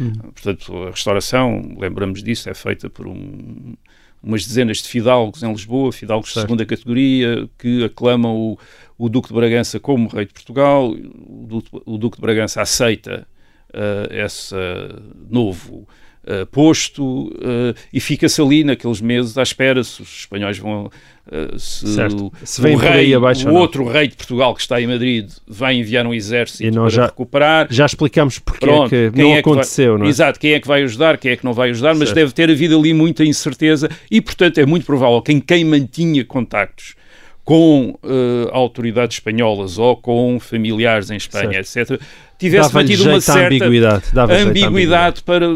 Hum. 0.00 0.12
Portanto, 0.32 0.74
a 0.84 0.90
restauração, 0.90 1.74
lembramos 1.78 2.22
disso, 2.22 2.48
é 2.48 2.54
feita 2.54 2.88
por 2.88 3.06
um- 3.06 3.74
umas 4.22 4.46
dezenas 4.46 4.78
de 4.78 4.88
fidalgos 4.88 5.42
em 5.42 5.50
Lisboa, 5.52 5.92
fidalgos 5.92 6.28
de 6.28 6.34
Certo. 6.34 6.46
segunda 6.46 6.64
categoria, 6.64 7.48
que 7.58 7.84
aclamam 7.84 8.34
o, 8.36 8.58
o 8.96 9.08
Duque 9.08 9.28
de 9.28 9.34
Bragança 9.34 9.80
como 9.80 10.08
rei 10.08 10.24
de 10.24 10.32
Portugal. 10.32 10.90
O 10.92 11.46
Duque, 11.48 11.68
o 11.84 11.98
Duque 11.98 12.16
de 12.16 12.20
Bragança 12.22 12.62
aceita 12.62 13.26
eh, 13.74 14.24
esse 14.24 14.54
novo 15.28 15.88
eh, 16.26 16.44
posto 16.44 17.32
eh, 17.42 17.74
e 17.92 18.00
fica-se 18.00 18.40
ali 18.40 18.64
naqueles 18.64 19.00
meses 19.00 19.36
à 19.38 19.42
espera 19.42 19.82
se 19.82 20.00
os 20.02 20.20
espanhóis 20.20 20.58
vão 20.58 20.90
eh, 21.30 21.54
se, 21.58 21.86
Certo. 21.94 22.32
Se 22.44 22.60
o 22.60 22.62
vem 22.62 22.74
aí 22.80 22.88
rei, 23.06 23.14
abaixo 23.14 23.48
o 23.48 23.54
outro 23.54 23.84
rei 23.88 24.08
de 24.08 24.16
Portugal 24.16 24.54
que 24.54 24.60
está 24.60 24.80
em 24.80 24.86
Madrid 24.86 25.30
vai 25.46 25.74
enviar 25.76 26.06
um 26.06 26.12
exército 26.14 26.64
E 26.64 26.70
para 26.72 26.88
já- 26.88 27.06
recuperar 27.06 27.66
Já 27.70 27.86
explicamos 27.86 28.38
porque 28.38 28.64
Pronto, 28.66 28.94
é 28.94 29.04
não 29.04 29.08
é 29.08 29.10
que 29.12 29.22
vai- 29.30 29.38
aconteceu, 29.38 29.98
não 29.98 30.06
é? 30.06 30.08
Exato, 30.08 30.38
quem 30.40 30.52
é 30.52 30.60
que 30.60 30.66
vai 30.68 30.82
ajudar, 30.82 31.18
quem 31.18 31.32
é 31.32 31.36
que 31.36 31.44
não 31.44 31.52
vai 31.52 31.70
ajudar, 31.70 31.90
mas 31.94 32.08
Certo. 32.10 32.14
deve 32.14 32.32
ter 32.32 32.50
havido 32.50 32.78
ali 32.78 32.92
muita 32.94 33.24
incerteza 33.24 33.88
e, 34.10 34.20
portanto, 34.20 34.58
é 34.58 34.66
muito 34.66 34.84
provável 34.86 35.20
que 35.22 35.32
em 35.32 35.40
quem 35.40 35.64
mantinha 35.64 36.24
contactos 36.24 36.94
com 37.44 37.98
eh, 38.04 38.48
autoridades 38.52 39.16
espanholas 39.16 39.76
ou 39.76 39.96
com 39.96 40.38
familiares 40.38 41.10
em 41.10 41.16
Espanha, 41.16 41.58
etc., 41.58 42.00
tivesse 42.42 42.74
mantido 42.74 43.04
uma 43.08 43.20
certa 43.20 43.46
ambiguidade. 43.46 44.04
ambiguidade 44.48 45.22
para, 45.22 45.46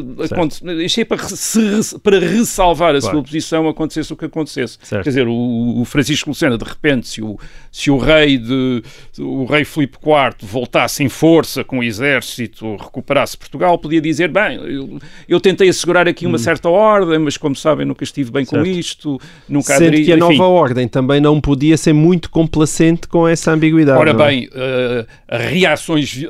isto 0.84 1.00
é 1.00 1.04
para, 1.04 1.18
se- 1.28 1.98
para 2.00 2.18
ressalvar 2.18 2.94
a 2.94 3.00
Claro. 3.00 3.16
sua 3.16 3.22
posição 3.22 3.68
acontecesse 3.68 4.12
o 4.12 4.16
que 4.16 4.24
acontecesse. 4.24 4.78
Certo. 4.82 5.02
Quer 5.04 5.10
dizer, 5.10 5.26
o, 5.28 5.80
o 5.80 5.84
Francisco 5.84 6.30
Lucena, 6.30 6.56
de 6.58 6.64
repente, 6.64 7.06
se 7.08 7.22
o, 7.22 7.38
se 7.70 7.90
o 7.90 7.98
rei 7.98 8.38
de 8.38 8.82
o 9.18 9.44
rei 9.44 9.64
Filipe 9.64 9.96
IV 10.02 10.36
voltasse 10.48 11.02
em 11.04 11.08
força 11.08 11.62
com 11.64 11.78
o 11.78 11.82
exército, 11.84 12.76
recuperasse 12.76 13.36
Portugal, 13.36 13.78
podia 13.78 14.00
dizer, 14.00 14.28
bem, 14.28 14.56
eu, 14.56 14.98
eu 15.28 15.40
tentei 15.40 15.68
assegurar 15.68 16.08
aqui 16.08 16.26
uma 16.26 16.38
certa 16.38 16.68
ordem, 16.68 17.18
mas 17.18 17.36
como 17.36 17.54
sabem, 17.54 17.86
nunca 17.86 18.04
estive 18.04 18.30
bem 18.30 18.44
com 18.44 18.56
Hum. 18.56 18.64
Certo. 18.64 18.78
isto, 18.78 19.20
nunca 19.48 19.74
Sendo 19.74 19.88
aderi, 19.88 20.04
que 20.04 20.12
a 20.12 20.16
enfim. 20.16 20.38
nova 20.38 20.44
ordem 20.44 20.88
também 20.88 21.20
não 21.20 21.40
podia 21.40 21.76
ser 21.76 21.92
muito 21.92 22.30
complacente 22.30 23.06
com 23.08 23.26
essa 23.28 23.52
ambiguidade. 23.52 23.98
Ora 23.98 24.10
é? 24.10 24.14
bem, 24.14 24.48
eh, 24.54 25.06
as 25.28 25.42
reações, 25.50 26.24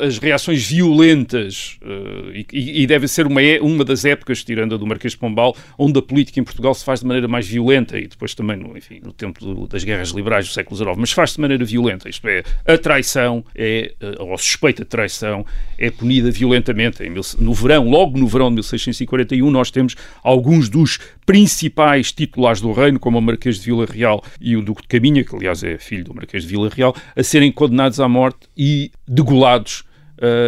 violentas, 0.55 1.79
eh, 1.83 2.45
e, 2.53 2.83
e 2.83 2.87
deve 2.87 3.09
ser 3.09 3.27
uma, 3.27 3.43
é- 3.43 3.61
uma 3.61 3.85
das 3.85 4.05
épocas, 4.05 4.43
tirando 4.45 4.75
a 4.75 4.79
do 4.79 4.87
Marquês 4.87 5.13
de 5.13 5.19
Pombal, 5.19 5.57
onde 5.79 5.99
a 5.99 6.03
política 6.03 6.41
em 6.41 6.45
Portugal 6.45 6.75
se 6.75 6.85
faz 6.85 7.01
de 7.01 7.07
maneira 7.07 7.29
mais 7.29 7.47
violenta, 7.47 7.99
e 7.99 8.07
depois 8.07 8.35
também, 8.35 8.57
no, 8.57 8.77
enfim, 8.77 9.01
no 9.05 9.13
tempo 9.13 9.41
do- 9.45 9.67
das 9.67 9.85
guerras 9.85 10.11
liberais 10.11 10.47
do 10.47 10.53
século 10.53 10.77
XIX, 10.77 10.97
mas 10.97 11.13
faz 11.13 11.35
de 11.35 11.41
maneira 11.41 11.65
violenta, 11.65 12.09
isto 12.09 12.27
é, 12.29 12.43
a 12.67 12.79
traição, 12.79 13.45
é, 13.55 13.93
eh, 14.01 14.15
ou 14.19 14.33
a 14.35 14.39
suspeita 14.39 14.83
de 14.85 14.89
traição, 14.89 15.45
é 15.79 15.91
punida 15.91 16.31
violentamente. 16.31 17.03
Em 17.03 17.11
no 17.39 17.55
verão, 17.55 17.89
logo 17.89 18.19
no 18.19 18.27
verão 18.27 18.49
de 18.49 18.55
1641, 18.57 19.51
nós 19.51 19.71
temos 19.71 19.97
alguns 20.23 20.69
dos 20.69 20.99
principais 21.25 22.13
titulares 22.13 22.61
do 22.61 22.73
reino, 22.73 22.99
como 23.01 23.19
o 23.19 23.23
Marquês 23.23 23.57
de 23.59 23.67
Vila 23.67 23.85
Real 23.87 24.23
e 24.41 24.57
o 24.57 24.63
Duque 24.63 24.83
de 24.83 24.89
Caminha, 24.89 25.25
que 25.25 25.35
aliás 25.35 25.63
é 25.65 25.77
filho 25.79 26.05
do 26.05 26.15
Marquês 26.15 26.45
de 26.45 26.49
Vila 26.49 26.69
Real, 26.69 26.95
a 27.17 27.23
serem 27.23 27.51
condenados 27.51 27.99
à 28.01 28.09
morte 28.09 28.41
e 28.57 28.91
degolados 29.09 29.85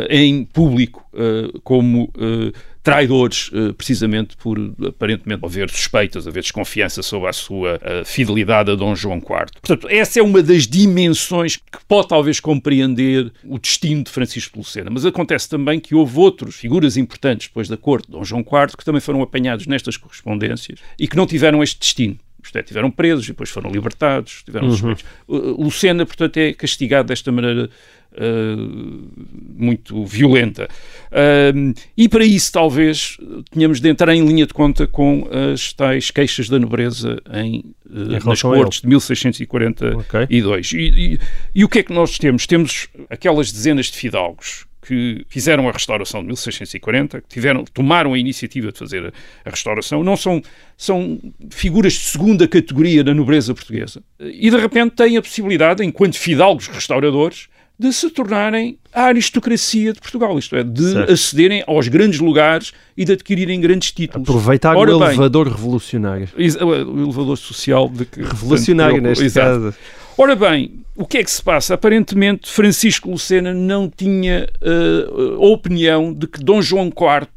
em 0.09 0.45
público 0.45 1.05
eh, 1.15 1.51
como 1.65 2.13
eh, 2.17 2.53
traidores, 2.83 3.51
eh, 3.53 3.73
precisamente 3.73 4.37
por 4.37 4.57
aparentemente 4.87 5.45
haver 5.45 5.69
suspeitas, 5.69 6.27
haver 6.27 6.43
desconfiança 6.43 7.03
sobre 7.03 7.29
a 7.29 7.33
sua 7.33 7.79
eh, 7.83 8.03
fidelidade 8.05 8.71
a 8.71 8.75
Dom 8.75 8.95
João 8.95 9.19
IV. 9.19 9.61
Portanto, 9.61 9.89
essa 9.91 10.21
é 10.21 10.23
uma 10.23 10.43
das 10.43 10.67
dimensões 10.67 11.57
que 11.57 11.85
pode 11.87 12.09
talvez 12.09 12.41
compreender 12.41 13.33
o 13.45 13.59
destino 13.59 14.05
de 14.05 14.11
Francisco 14.11 14.53
de 14.55 14.59
Lucena. 14.61 14.91
Mas 14.91 15.05
acontece 15.05 15.49
também 15.49 15.81
que 15.81 15.95
houve 15.95 16.19
outros 16.19 16.55
figuras 16.55 16.97
importantes 16.97 17.49
depois 17.49 17.69
da 17.69 17.77
corte 17.77 18.07
de 18.07 18.13
Dom 18.13 18.25
João 18.25 18.41
IV 18.41 18.77
que 18.77 18.85
também 18.85 19.01
foram 19.01 19.21
apanhados 19.23 19.67
nestas 19.67 19.97
correspondências 19.97 20.79
e 20.99 21.07
que 21.07 21.17
não 21.17 21.27
tiveram 21.27 21.63
este 21.63 21.81
destino. 21.81 22.17
Isto 22.43 22.57
é, 22.59 22.63
tiveram 22.63 22.91
presos 22.91 23.25
e 23.25 23.29
depois 23.29 23.51
foram 23.51 23.71
libertados, 23.71 24.43
tiveram 24.45 24.69
suspeitos. 24.71 25.05
Uh, 25.27 25.63
Lucena, 25.63 26.07
portanto, 26.07 26.37
é 26.37 26.53
castigado 26.53 27.09
desta 27.09 27.31
maneira 27.33 27.69
uh, 28.13 29.09
muito 29.57 30.05
violenta. 30.05 30.69
Um, 31.55 31.75
e 31.97 32.09
para 32.09 32.25
isso, 32.25 32.53
talvez, 32.53 33.17
tenhamos 33.51 33.81
de 33.81 33.89
entrar 33.89 34.15
em 34.15 34.25
linha 34.25 34.47
de 34.47 34.55
conta 34.55 34.87
com 34.87 35.29
as 35.53 35.73
tais 35.73 36.11
queixas 36.11 36.49
da 36.49 36.59
nobreza 36.59 37.21
em, 37.35 37.59
uh, 37.87 37.99
nas 38.13 38.23
relação 38.25 38.53
a 38.53 38.57
cortes 38.57 38.81
de 38.83 38.87
1642. 38.89 39.97
Ok. 39.97 40.27
E, 40.31 40.77
e- 41.15 41.19
e 41.55 41.65
o 41.65 41.69
que 41.69 41.81
é 41.81 41.83
que 41.83 41.93
nós 41.93 42.19
temos? 42.19 42.47
Temos 42.47 42.89
aquelas 43.11 43.51
dezenas 43.53 43.87
de 43.87 43.97
fidalgos 43.99 44.65
que 44.81 45.25
fizeram 45.29 45.69
a 45.69 45.73
restauração 45.73 46.21
de 46.21 46.27
1640, 46.27 47.21
que 47.23 47.29
tiveram, 47.29 47.65
tomaram 47.65 48.15
a 48.15 48.19
iniciativa 48.19 48.73
de 48.73 48.79
fazer 48.79 49.07
a, 49.07 49.13
a 49.49 49.51
restauração, 49.51 50.05
não 50.05 50.17
são, 50.17 50.41
são 50.77 51.19
figuras 51.51 51.95
de 51.95 52.01
segunda 52.01 52.47
categoria 52.47 53.03
da 53.03 53.13
nobreza 53.13 53.55
portuguesa. 53.55 54.03
E 54.21 54.51
de 54.51 54.57
repente 54.57 54.93
têm 54.97 55.17
a 55.17 55.23
possibilidade, 55.23 55.85
enquanto 55.85 56.17
fidalgos 56.17 56.69
restauradores, 56.69 57.49
de 57.79 57.93
se 57.93 58.11
tornarem 58.11 58.77
a 58.93 59.05
aristocracia 59.05 59.93
de 59.93 60.01
Portugal, 60.01 60.37
isto 60.37 60.57
é, 60.57 60.65
de 60.65 60.93
Certo. 60.93 61.13
acederem 61.13 61.63
aos 61.65 61.87
grandes 61.87 62.19
lugares 62.19 62.73
e 62.97 63.05
de 63.05 63.13
adquirirem 63.13 63.61
grandes 63.61 63.93
títulos. 63.93 64.29
Aproveitar 64.29 64.77
Ora 64.77 64.97
o 64.97 64.99
bem, 64.99 65.09
elevador 65.11 65.47
revolucionário. 65.47 66.29
O 66.37 66.41
elevador 67.05 67.39
social 67.39 67.89
de 67.89 68.05
que 68.05 68.21
Revolucionário 68.21 69.01
neste 69.01 69.31
caso. 69.31 69.73
Ora 70.21 70.35
bem, 70.35 70.85
o 70.97 71.07
que 71.07 71.19
é 71.19 71.23
que 71.23 71.31
se 71.31 71.41
passa? 71.41 71.75
Aparentemente, 71.75 72.51
Francisco 72.51 73.09
Lucena 73.09 73.55
não 73.55 73.89
tinha 73.89 74.49
eh, 74.61 75.37
a 75.37 75.47
opinião 75.47 76.13
de 76.13 76.27
que 76.27 76.43
Dom 76.43 76.61
João 76.61 76.87
IV, 76.87 77.29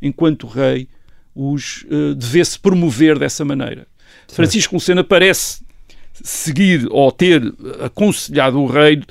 enquanto 0.00 0.46
rei, 0.46 0.88
os 1.34 1.84
eh, 1.90 2.14
devesse 2.14 2.58
promover 2.58 3.18
dessa 3.18 3.44
maneira. 3.44 3.86
Francisco 4.32 4.76
Lucena 4.76 5.04
parece 5.04 5.62
seguir 6.14 6.86
ou 6.90 7.12
ter 7.12 7.42
aconselhado 7.84 8.58
o 8.58 8.66
rei 8.66 9.02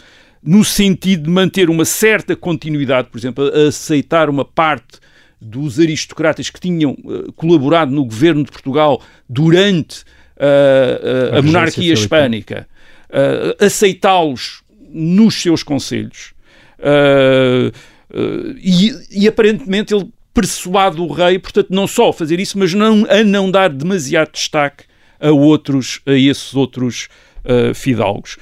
no 0.41 0.65
sentido 0.65 1.25
de 1.25 1.29
manter 1.29 1.69
uma 1.69 1.85
certa 1.85 2.35
continuidade, 2.35 3.09
por 3.09 3.19
exemplo, 3.19 3.51
a 3.53 3.67
aceitar 3.67 4.31
uma 4.31 4.43
parte 4.43 4.99
dos 5.39 5.79
aristocratas 5.79 6.49
que 6.49 6.59
tinham 6.59 6.97
eh, 7.05 7.31
colaborado 7.35 7.91
no 7.91 8.03
governo 8.03 8.43
de 8.43 8.51
Portugal 8.51 8.99
durante 9.29 10.03
eh, 10.37 11.01
eh, 11.03 11.09
a, 11.09 11.35
regência 11.35 11.41
monarquia 11.43 11.93
hispânica, 11.93 12.67
eh, 13.11 13.65
aceitá-los 13.65 14.63
nos 14.89 15.41
seus 15.41 15.63
conselhos. 15.63 16.33
Eh, 16.81 17.71
eh, 18.13 18.55
e, 18.57 19.23
e 19.23 19.27
aparentemente 19.27 19.93
ele 19.93 20.09
persuade 20.33 20.99
o 20.99 21.07
rei, 21.07 21.37
portanto, 21.37 21.67
não 21.69 21.87
só 21.87 22.11
fazer 22.11 22.39
isso, 22.39 22.57
mas 22.57 22.73
não, 22.73 23.05
a 23.09 23.23
não 23.23 23.51
dar 23.51 23.69
demasiado 23.69 24.31
destaque 24.31 24.85
a 25.19 25.31
outros, 25.31 26.01
a 26.05 26.13
esses 26.13 26.55
outros 26.55 27.09
eh, 27.43 27.73
fidalgos. 27.73 28.37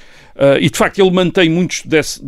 E 0.58 0.70
de 0.70 0.78
facto 0.78 0.98
ele 0.98 1.10
mantém 1.10 1.50
muitos 1.50 1.82
desse, 1.84 2.18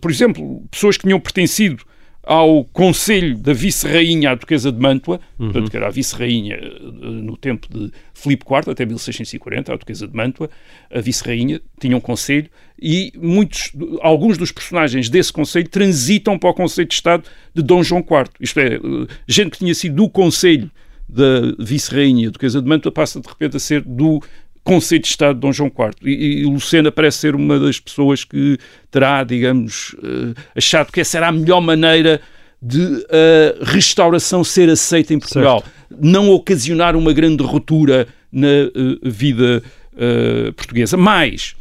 por 0.00 0.10
exemplo, 0.10 0.64
pessoas 0.70 0.96
que 0.96 1.02
tinham 1.02 1.20
pertencido 1.20 1.84
ao 2.30 2.64
Conselho 2.66 3.36
da 3.36 3.52
Vice-Rainha, 3.52 4.30
a 4.30 4.34
Duquesa 4.36 4.70
de 4.70 4.78
Mantua, 4.78 5.18
portanto, 5.36 5.68
que 5.68 5.76
era 5.76 5.88
a 5.88 5.90
Vice-Rainha 5.90 6.54
eh, 6.54 6.80
no 7.02 7.36
tempo 7.36 7.66
de 7.68 7.90
Filipe 8.14 8.44
IV, 8.48 8.70
até 8.70 8.86
1640, 8.86 9.72
a 9.72 9.76
Duquesa 9.76 10.06
de 10.06 10.14
Mantua, 10.14 10.48
a 10.94 11.00
Vice-Rainha, 11.00 11.60
tinha 11.80 11.96
um 11.96 12.00
Conselho, 12.00 12.48
e 12.80 13.12
muitos, 13.16 13.72
alguns 14.00 14.38
dos 14.38 14.52
personagens 14.52 15.08
desse 15.08 15.32
Conselho 15.32 15.68
transitam 15.68 16.38
para 16.38 16.50
o 16.50 16.54
Conselho 16.54 16.86
de 16.86 16.94
Estado 16.94 17.24
de 17.52 17.62
Dom 17.64 17.82
João 17.82 18.00
IV. 18.00 18.30
Isto 18.38 18.60
é, 18.60 18.74
eh, 18.74 18.80
gente 19.26 19.50
que 19.50 19.58
tinha 19.58 19.74
sido 19.74 19.96
do 19.96 20.08
Conselho 20.08 20.70
da 21.08 21.52
Vice-Rainha, 21.58 22.28
a 22.28 22.30
Duquesa 22.30 22.62
de 22.62 22.68
Mantua, 22.68 22.92
passa 22.92 23.20
de 23.20 23.26
repente 23.26 23.56
a 23.56 23.60
ser 23.60 23.82
do 23.82 24.22
Conselho 24.70 25.02
de 25.02 25.08
Estado 25.08 25.34
de 25.34 25.40
Dom 25.40 25.52
João 25.52 25.68
IV. 25.68 26.08
E, 26.08 26.42
e 26.42 26.44
Lucena 26.44 26.92
parece 26.92 27.18
ser 27.18 27.34
uma 27.34 27.58
das 27.58 27.80
pessoas 27.80 28.22
que 28.22 28.56
terá, 28.88 29.24
digamos, 29.24 29.96
eh, 30.00 30.40
achado 30.54 30.92
que 30.92 31.00
essa 31.00 31.16
era 31.16 31.26
a 31.26 31.32
melhor 31.32 31.60
maneira 31.60 32.20
de 32.62 33.04
a 33.10 33.64
restauração 33.64 34.44
ser 34.44 34.70
aceita 34.70 35.12
em 35.12 35.18
Portugal. 35.18 35.64
Não 36.00 36.30
ocasionar 36.30 36.94
uma 36.94 37.12
grande 37.12 37.42
ruptura 37.42 38.06
na 38.30 38.46
eh, 38.46 38.70
vida 39.02 39.60
eh, 39.96 40.52
portuguesa. 40.52 40.96
Mas 40.96 41.56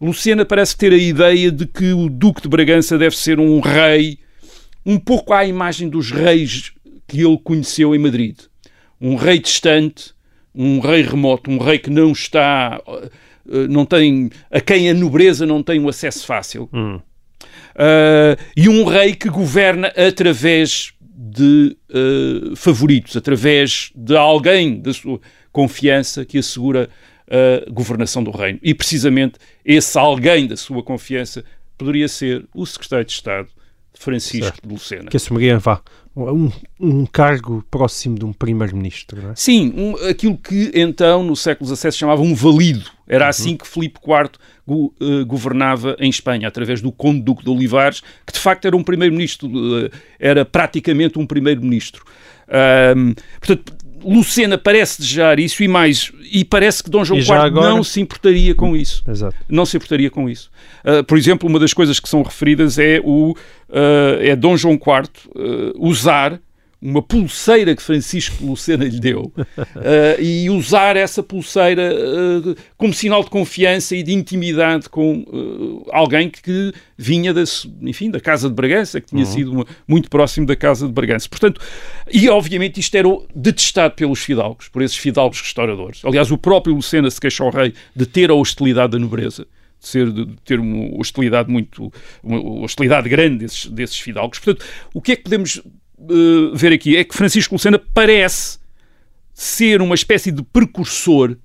Lucena 0.00 0.42
parece 0.46 0.74
ter 0.74 0.94
a 0.94 0.96
ideia 0.96 1.52
de 1.52 1.66
que 1.66 1.92
o 1.92 2.08
Duque 2.08 2.40
de 2.40 2.48
Bragança 2.48 2.96
deve 2.96 3.14
ser 3.14 3.38
um 3.38 3.60
rei 3.60 4.20
um 4.86 4.98
pouco 4.98 5.34
à 5.34 5.44
imagem 5.44 5.86
dos 5.86 6.10
reis 6.10 6.72
que 7.06 7.20
ele 7.20 7.38
conheceu 7.44 7.94
em 7.94 7.98
Madrid. 7.98 8.38
Um 8.98 9.16
rei 9.16 9.38
distante, 9.38 10.14
um 10.54 10.80
rei 10.80 11.02
remoto, 11.02 11.50
um 11.50 11.58
rei 11.58 11.78
que 11.78 11.90
não 11.90 12.12
está, 12.12 12.80
eh, 12.86 13.68
não 13.68 13.84
tem, 13.84 14.30
a 14.50 14.60
quem 14.60 14.90
a 14.90 14.94
nobreza 14.94 15.46
não 15.46 15.62
tem 15.62 15.80
um 15.80 15.88
acesso 15.88 16.26
fácil. 16.26 16.68
Uh, 16.72 18.34
e 18.56 18.68
um 18.68 18.84
rei 18.84 19.14
que 19.14 19.28
governa 19.28 19.88
através 19.88 20.92
de 21.00 21.76
uh, 21.90 22.56
favoritos, 22.56 23.16
através 23.16 23.92
de 23.94 24.16
alguém 24.16 24.80
da 24.80 24.92
sua 24.92 25.20
confiança 25.52 26.24
que 26.24 26.38
assegura 26.38 26.90
a 27.30 27.70
governação 27.70 28.24
do 28.24 28.30
reino. 28.30 28.58
E 28.62 28.74
precisamente 28.74 29.38
esse 29.64 29.98
alguém 29.98 30.46
da 30.46 30.56
sua 30.56 30.82
confiança 30.82 31.44
poderia 31.76 32.08
ser 32.08 32.46
o 32.54 32.66
secretário 32.66 33.04
de 33.04 33.12
Estado 33.12 33.48
Francisco 33.98 34.44
Certo. 34.46 34.66
de 34.66 34.72
Lucena. 34.74 35.10
Que 35.10 35.16
assumiria, 35.16 35.58
vá, 35.58 35.80
um, 36.16 36.50
um 36.80 37.06
cargo 37.06 37.64
próximo 37.70 38.18
de 38.18 38.24
um 38.24 38.32
primeiro-ministro, 38.32 39.22
não 39.22 39.30
é? 39.30 39.34
Sim, 39.36 39.72
um- 39.76 39.94
aquilo 40.08 40.36
que 40.36 40.70
então 40.74 41.22
no 41.22 41.36
século 41.36 41.68
XVII 41.74 41.92
se 41.92 41.98
chamava 41.98 42.22
um 42.22 42.34
valido. 42.34 42.90
Era 43.06 43.28
assim 43.28 43.56
que 43.56 43.66
Filipe 43.66 43.98
IV 44.06 44.30
go- 44.66 44.94
eh, 45.00 45.24
governava 45.24 45.96
em 45.98 46.10
Espanha, 46.10 46.46
através 46.48 46.80
do 46.82 46.92
Conde 46.92 47.20
Duque 47.22 47.42
de 47.42 47.50
Olivares, 47.50 48.02
que 48.26 48.32
de 48.32 48.38
facto 48.38 48.66
era 48.66 48.76
um 48.76 48.82
primeiro-ministro, 48.84 49.48
eh, 49.86 49.90
era 50.18 50.44
praticamente 50.44 51.18
um 51.18 51.26
primeiro-ministro. 51.26 52.04
Portanto, 53.40 53.74
Lucena 54.04 54.58
parece 54.58 55.00
desejar 55.00 55.38
isso 55.38 55.62
e 55.62 55.68
mais, 55.68 56.12
e 56.30 56.44
parece 56.44 56.82
que 56.82 56.90
Dom 56.90 57.04
João 57.04 57.20
IV 57.20 57.32
agora? 57.32 57.70
não 57.70 57.82
se 57.82 58.00
importaria 58.00 58.54
com 58.54 58.76
isso 58.76 59.02
Exato. 59.08 59.36
não 59.48 59.64
se 59.66 59.76
importaria 59.76 60.10
com 60.10 60.28
isso. 60.28 60.50
Uh, 60.84 61.02
por 61.04 61.16
exemplo, 61.18 61.48
uma 61.48 61.58
das 61.58 61.72
coisas 61.72 61.98
que 62.00 62.08
são 62.08 62.22
referidas 62.22 62.78
é 62.78 63.00
o 63.02 63.32
uh, 63.32 64.20
é 64.20 64.34
Dom 64.36 64.56
João 64.56 64.74
IV 64.74 65.10
uh, 65.34 65.72
usar 65.76 66.40
uma 66.80 67.02
pulseira 67.02 67.74
que 67.74 67.82
Francisco 67.82 68.46
Lucena 68.46 68.84
lhe 68.84 69.00
deu 69.00 69.32
uh, 69.36 70.20
e 70.22 70.48
usar 70.48 70.96
essa 70.96 71.22
pulseira 71.22 71.92
uh, 71.92 72.54
como 72.76 72.94
sinal 72.94 73.24
de 73.24 73.30
confiança 73.30 73.96
e 73.96 74.02
de 74.02 74.12
intimidade 74.12 74.88
com 74.88 75.22
uh, 75.22 75.86
alguém 75.90 76.30
que 76.30 76.72
vinha 76.96 77.34
da, 77.34 77.44
su- 77.44 77.76
enfim, 77.82 78.10
da 78.10 78.20
Casa 78.20 78.48
de 78.48 78.54
Bragança, 78.54 79.00
que 79.00 79.08
tinha 79.08 79.24
sido 79.26 79.50
uma- 79.52 79.66
muito 79.88 80.08
próximo 80.08 80.46
da 80.46 80.54
Casa 80.54 80.86
de 80.86 80.92
Bragança. 80.92 81.28
Portanto, 81.28 81.60
e 82.12 82.28
obviamente 82.28 82.78
isto 82.78 82.94
era 82.96 83.08
detestado 83.34 83.94
pelos 83.94 84.20
fidalgos, 84.20 84.68
por 84.68 84.80
esses 84.80 84.96
fidalgos 84.96 85.40
restauradores. 85.40 86.04
Aliás, 86.04 86.30
o 86.30 86.38
próprio 86.38 86.74
Lucena 86.76 87.10
se 87.10 87.20
queixa 87.20 87.42
ao 87.42 87.50
rei 87.50 87.74
de 87.94 88.06
ter 88.06 88.30
a 88.30 88.34
hostilidade 88.34 88.92
da 88.92 88.98
nobreza 89.00 89.46
de, 89.80 89.86
ser, 89.88 90.12
de 90.12 90.26
ter 90.44 90.58
uma 90.60 90.96
hostilidade 91.00 91.50
muito 91.50 91.92
uma 92.22 92.40
hostilidade 92.64 93.08
grande 93.08 93.38
desses, 93.38 93.66
desses 93.66 93.98
fidalgos. 93.98 94.38
Portanto, 94.38 94.64
o 94.94 95.00
que 95.00 95.12
é 95.12 95.16
que 95.16 95.22
podemos 95.24 95.60
eh, 96.00 96.50
ver 96.54 96.72
aqui 96.72 96.96
é 96.96 97.04
que 97.04 97.14
Francisco 97.14 97.54
Lucena 97.54 97.78
parece 97.78 98.58
ser 99.32 99.80
uma 99.80 99.94
espécie 99.94 100.32
de 100.32 100.42
precursor 100.42 101.36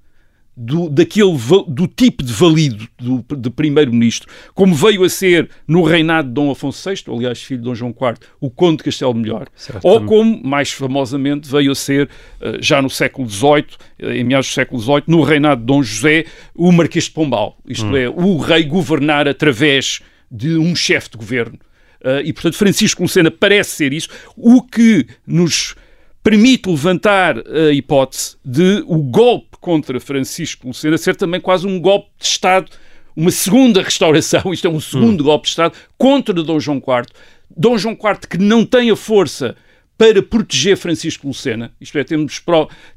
do, 0.56 0.88
daquele, 0.90 1.36
do 1.68 1.88
tipo 1.88 2.24
de 2.24 2.32
valido 2.32 2.88
do, 3.00 3.26
de 3.36 3.50
primeiro-ministro, 3.50 4.30
como 4.54 4.76
veio 4.76 5.04
a 5.04 5.10
ser 5.10 5.50
no 5.68 5.84
reinado 5.84 6.28
de 6.28 6.34
Dom 6.34 6.52
Afonso 6.52 6.90
VI, 6.90 7.04
aliás, 7.08 7.42
filho 7.42 7.60
de 7.60 7.66
Dom 7.66 7.76
João 7.76 7.92
IV, 7.92 8.28
o 8.40 8.50
Conde 8.50 8.78
de 8.78 8.84
Castelo 8.84 9.14
Melhor, 9.14 9.48
Certo. 9.56 9.84
ou 9.84 10.06
como, 10.06 10.42
mais 10.44 10.72
famosamente, 10.72 11.50
veio 11.50 11.72
a 11.72 11.76
ser, 11.76 12.10
eh, 12.40 12.58
já 12.62 12.82
no 12.82 12.90
século 12.90 13.28
XVIII, 13.28 13.66
eh, 14.00 14.18
em 14.18 14.24
meados 14.24 14.48
do 14.48 14.54
século 14.54 14.80
XVIII, 14.80 15.04
no 15.08 15.24
reinado 15.24 15.62
de 15.62 15.68
Dom 15.68 15.82
José, 15.82 16.26
o 16.54 16.72
Marquês 16.72 17.06
de 17.06 17.12
Pombal, 17.12 17.58
isto 17.68 17.96
é, 17.96 18.08
o 18.08 18.38
rei 18.38 18.64
governar 18.64 19.28
através 19.28 20.02
de 20.32 20.56
um 20.58 20.76
chefe 20.76 21.12
de 21.12 21.18
governo. 21.18 21.58
Eh, 22.04 22.24
e, 22.26 22.34
portanto, 22.34 22.56
Francisco 22.56 23.02
Lucena 23.02 23.32
parece 23.32 23.72
ser 23.72 23.94
isso, 23.94 24.10
o 24.36 24.62
que 24.62 25.08
nos 25.26 25.76
permite 26.22 26.70
levantar 26.70 27.38
a 27.38 27.72
hipótese 27.72 28.38
de 28.44 28.84
o 28.88 28.98
golpe 28.98 29.58
contra 29.60 30.00
Francisco 30.00 30.68
Lucena 30.68 30.98
ser 30.98 31.16
também 31.16 31.40
quase 31.40 31.68
um 31.68 31.80
golpe 31.80 32.10
de 32.20 32.26
Estado, 32.26 32.72
uma 33.16 33.32
segunda 33.32 33.82
restauração, 33.82 34.54
isto 34.54 34.68
é 34.68 34.70
um 34.70 34.80
segundo 34.80 35.24
golpe 35.24 35.46
de 35.46 35.50
Estado 35.52 35.74
contra 35.98 36.34
Dom 36.34 36.60
João 36.60 36.78
IV. 36.78 37.08
Dom 37.56 37.78
João 37.78 37.94
IV 37.94 38.28
que 38.30 38.38
não 38.38 38.66
tem 38.66 38.90
a 38.90 38.96
força 38.96 39.56
para 39.98 40.22
proteger 40.24 40.76
Francisco 40.76 41.28
Lucena, 41.28 41.72
isto 41.80 41.98
é, 41.98 42.04
temos, 42.04 42.42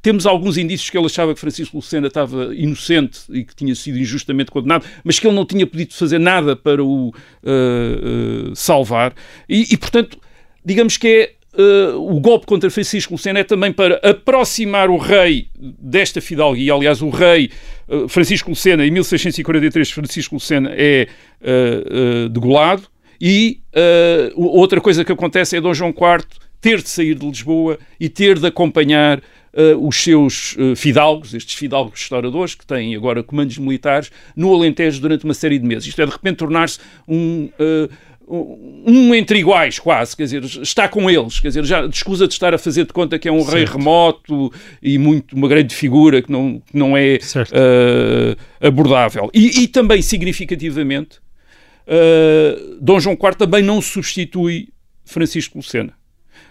temos 0.01 0.27
alguns 0.27 0.57
indícios 0.57 0.89
que 0.91 0.97
ele 0.97 1.07
achava 1.07 1.35
que 1.35 1.41
Francisco 1.41 1.77
Lucena 1.77 2.07
estava 2.09 2.55
inocente 2.55 3.21
e 3.31 3.45
que 3.45 3.55
tinha 3.55 3.75
sido 3.75 3.99
injustamente 3.99 4.51
condenado, 4.51 4.85
mas 5.05 5.19
que 5.19 5.27
ele 5.27 5.37
não 5.37 5.45
tinha 5.45 5.67
podido 5.67 5.93
fazer 5.95 6.19
nada 6.19 6.57
para 6.57 6.83
o 6.83 7.13
eh, 7.45 8.49
eh, 8.51 8.53
salvar. 8.55 9.15
E, 9.49 9.67
e, 9.73 9.77
portanto, 9.77 10.19
digamos 10.65 10.97
que 10.97 11.07
é 11.07 11.33
eh, 11.59 11.93
o 11.97 12.19
golpe 12.19 12.47
contra 12.47 12.71
Francisco 12.71 13.13
Lucena 13.13 13.41
é 13.41 13.45
também 13.45 13.73
para 13.73 13.97
aproximar 14.03 14.89
o 14.91 14.97
rei 14.97 15.49
desta 15.59 16.21
fidalguia. 16.21 16.73
Aliás, 16.75 17.03
o 17.03 17.11
rei 17.11 17.51
eh, 17.89 18.09
Francisco 18.09 18.49
Lucena, 18.51 18.85
em 18.87 18.91
1643, 18.91 19.91
Francisco 19.91 20.35
Lucena 20.35 20.71
é 20.73 21.03
eh, 21.03 21.09
eh, 21.43 22.29
degolado. 22.31 22.85
E 23.21 23.61
o- 24.35 24.59
outra 24.59 24.79
coisa 24.79 25.03
que 25.05 25.11
acontece 25.13 25.57
é 25.57 25.61
Dom 25.61 25.73
João 25.73 25.89
IV 25.91 26.27
ter 26.67 26.83
de 26.83 26.89
sair 26.89 27.15
de 27.15 27.25
Lisboa 27.25 27.79
e 28.01 28.09
ter 28.09 28.41
de 28.41 28.47
acompanhar 28.49 29.23
eh, 29.53 29.77
os 29.79 30.03
seus 30.03 30.57
eh, 30.59 30.75
fidalgos, 30.75 31.33
estes 31.33 31.55
fidalgos 31.55 32.01
restauradores, 32.01 32.57
que 32.57 32.67
têm 32.67 32.97
agora 32.97 33.23
comandos 33.23 33.57
militares, 33.57 34.11
no 34.35 34.53
Alentejo 34.53 35.01
durante 35.01 35.25
uma 35.25 35.33
série 35.33 35.61
de 35.61 35.65
meses. 35.65 35.87
Isto 35.87 36.03
é, 36.03 36.07
de 36.07 36.11
repente, 36.11 36.39
tornar-se 36.39 36.81
um, 37.07 37.49
eh, 37.57 37.89
um 38.29 39.15
entre 39.15 39.39
iguais, 39.39 39.79
quase, 39.79 40.17
quer 40.17 40.25
dizer, 40.25 40.43
está 40.43 40.89
com 40.89 41.09
eles, 41.09 41.39
quer 41.39 41.49
dizer, 41.49 41.65
já 41.65 41.87
escusa 41.87 42.27
de 42.27 42.35
estar 42.35 42.53
a 42.53 42.59
fazer 42.59 42.85
de 42.85 42.93
conta 42.93 43.17
que 43.17 43.29
é 43.29 43.33
um 43.33 43.45
rei 43.45 43.65
remoto 43.65 44.53
e 44.83 44.99
muito 44.99 45.37
uma 45.37 45.47
grande 45.47 45.73
figura 45.73 46.21
que 46.21 46.33
não, 46.33 46.61
que 46.67 46.77
não 46.77 46.97
é 46.97 47.21
Certo. 47.21 47.55
eh, 47.55 48.67
abordável. 48.67 49.31
E, 49.33 49.63
e 49.63 49.69
também, 49.69 50.03
significativamente, 50.03 51.21
eh, 51.87 52.59
Dom 52.81 52.99
João 52.99 53.15
IV 53.15 53.37
também 53.37 53.63
não 53.63 53.81
substitui 53.81 54.71
Francisco 55.05 55.59
Lucena. 55.59 55.95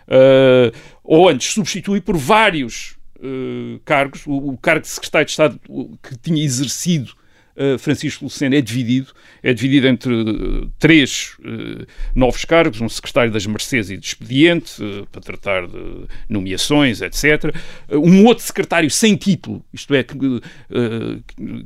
Eh, 0.08 0.72
ou 1.04 1.30
antes, 1.30 1.54
substitui 1.54 2.02
por 2.02 2.18
vários 2.18 2.98
eh, 3.22 3.80
cargos. 3.84 4.26
O, 4.26 4.52
o 4.52 4.58
cargo 4.58 4.82
de 4.82 4.88
secretário 4.88 5.26
de 5.26 5.32
Estado 5.32 5.60
que 6.02 6.18
tinha 6.18 6.44
exercido 6.44 7.14
eh, 7.56 7.78
Francisco 7.78 8.26
Lucena 8.26 8.56
é 8.58 8.62
dividido. 8.62 9.14
É 9.42 9.54
dividido 9.54 9.88
entre 9.88 10.14
eh, 10.14 10.68
três 10.80 11.36
eh, 11.44 11.86
novos 12.14 12.44
cargos: 12.46 12.82
um 12.82 12.90
secretário 12.90 13.32
das 13.32 13.46
Mercês 13.46 13.90
e 13.90 13.98
de 13.98 14.06
Expediente, 14.06 14.74
para 15.12 15.22
tratar 15.22 15.68
de 15.68 16.06
nomeações, 16.30 17.02
etc. 17.02 17.56
Um 17.92 18.26
outro 18.26 18.44
secretário 18.44 18.90
sem 18.90 19.16
título, 19.16 19.64
isto 19.74 19.94
é, 19.94 20.04
que, 20.04 20.16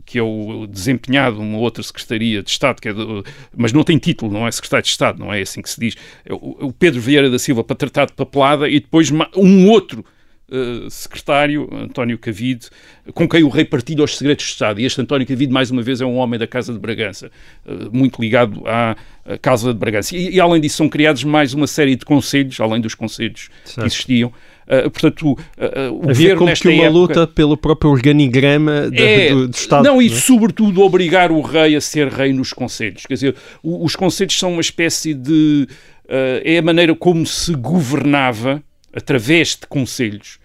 que 0.06 0.17
é 0.19 0.23
o 0.23 0.67
desempenhado 0.67 1.39
uma 1.39 1.58
outra 1.58 1.82
secretaria 1.84 2.41
de 2.43 2.49
Estado, 2.49 2.82
que 2.82 2.89
é 2.89 2.93
do- 2.93 3.23
mas 3.56 3.71
não 3.73 3.84
tem 3.84 3.97
título, 3.97 4.32
não 4.32 4.47
é 4.47 4.52
secretário 4.52 4.84
de 4.84 4.89
Estado, 4.89 5.19
não 5.19 5.34
é 5.34 5.41
assim 5.41 5.62
que 5.62 5.69
se 5.69 5.80
diz. 5.80 5.95
É 6.25 6.34
o, 6.34 6.67
o 6.67 6.73
Pedro 6.73 7.02
Vieira 7.02 7.30
da 7.30 7.39
Silva 7.39 7.63
para 7.63 7.75
tratar 7.75 8.06
de 8.06 8.13
papelada 8.13 8.69
e 8.69 8.80
depois 8.80 9.10
um 9.36 9.67
outro 9.69 10.04
eh, 10.52 10.88
secretário, 10.90 11.70
António 11.72 12.18
Cavide, 12.18 12.68
com 13.14 13.28
quem 13.28 13.44
o 13.44 13.50
rei 13.50 13.66
partilha 13.66 14.04
os 14.04 14.18
segredos 14.18 14.46
de 14.46 14.52
Estado. 14.52 14.80
E 14.80 14.86
este 14.86 15.02
António 15.02 15.26
Cavide, 15.28 15.52
mais 15.52 15.72
uma 15.72 15.82
vez, 15.82 16.02
é 16.02 16.06
um 16.06 16.16
homem 16.18 16.40
da 16.40 16.48
Casa 16.48 16.72
de 16.74 16.80
Bragança, 16.80 17.32
eh, 17.68 17.72
muito 17.92 18.22
ligado 18.22 18.64
à, 18.66 18.96
Casa 19.42 19.72
de 19.74 19.80
Bragança. 19.80 20.16
E, 20.18 20.36
e, 20.36 20.40
além 20.40 20.60
disso, 20.60 20.78
são 20.78 20.90
criados 20.90 21.24
mais 21.24 21.54
uma 21.54 21.68
série 21.68 21.96
de 21.96 22.04
conselhos, 22.04 22.60
além 22.60 22.82
dos 22.82 22.96
conselhos 22.96 23.50
Certo. 23.64 23.82
que 23.82 23.86
existiam. 23.86 24.34
Eh, 24.68 24.90
portanto, 24.90 25.38
eh, 25.58 25.88
o 25.90 26.00
governo 26.00 26.38
como 26.38 26.50
nesta 26.50 26.68
que 26.68 26.74
uma 26.76 26.84
época- 26.86 26.98
luta 27.00 27.28
pelo 27.28 27.56
próprio 27.58 27.92
organigrama 27.92 28.90
de- 28.90 29.02
é, 29.04 29.30
do, 29.30 29.48
do 29.48 29.56
Estado. 29.56 29.84
Não, 29.84 30.02
e 30.02 30.08
é? 30.08 30.10
sobretudo 30.10 30.82
obrigar 30.82 31.32
o 31.32 31.42
rei 31.42 31.76
a 31.76 31.82
ser 31.82 32.08
rei 32.08 32.34
nos 32.34 32.54
conselhos. 32.54 33.06
Quer 33.06 33.14
dizer, 33.16 33.36
o- 33.62 33.84
os 33.86 33.96
conselhos 33.96 34.38
são 34.38 34.52
uma 34.54 34.62
espécie 34.62 35.14
de 35.14 35.68
uh, 36.06 36.42
é 36.44 36.58
a 36.58 36.62
maneira 36.64 36.96
como 36.96 37.24
se 37.26 37.54
governava 37.54 38.64
através 38.93 39.56
de 39.56 39.67
conselhos. 39.67 40.39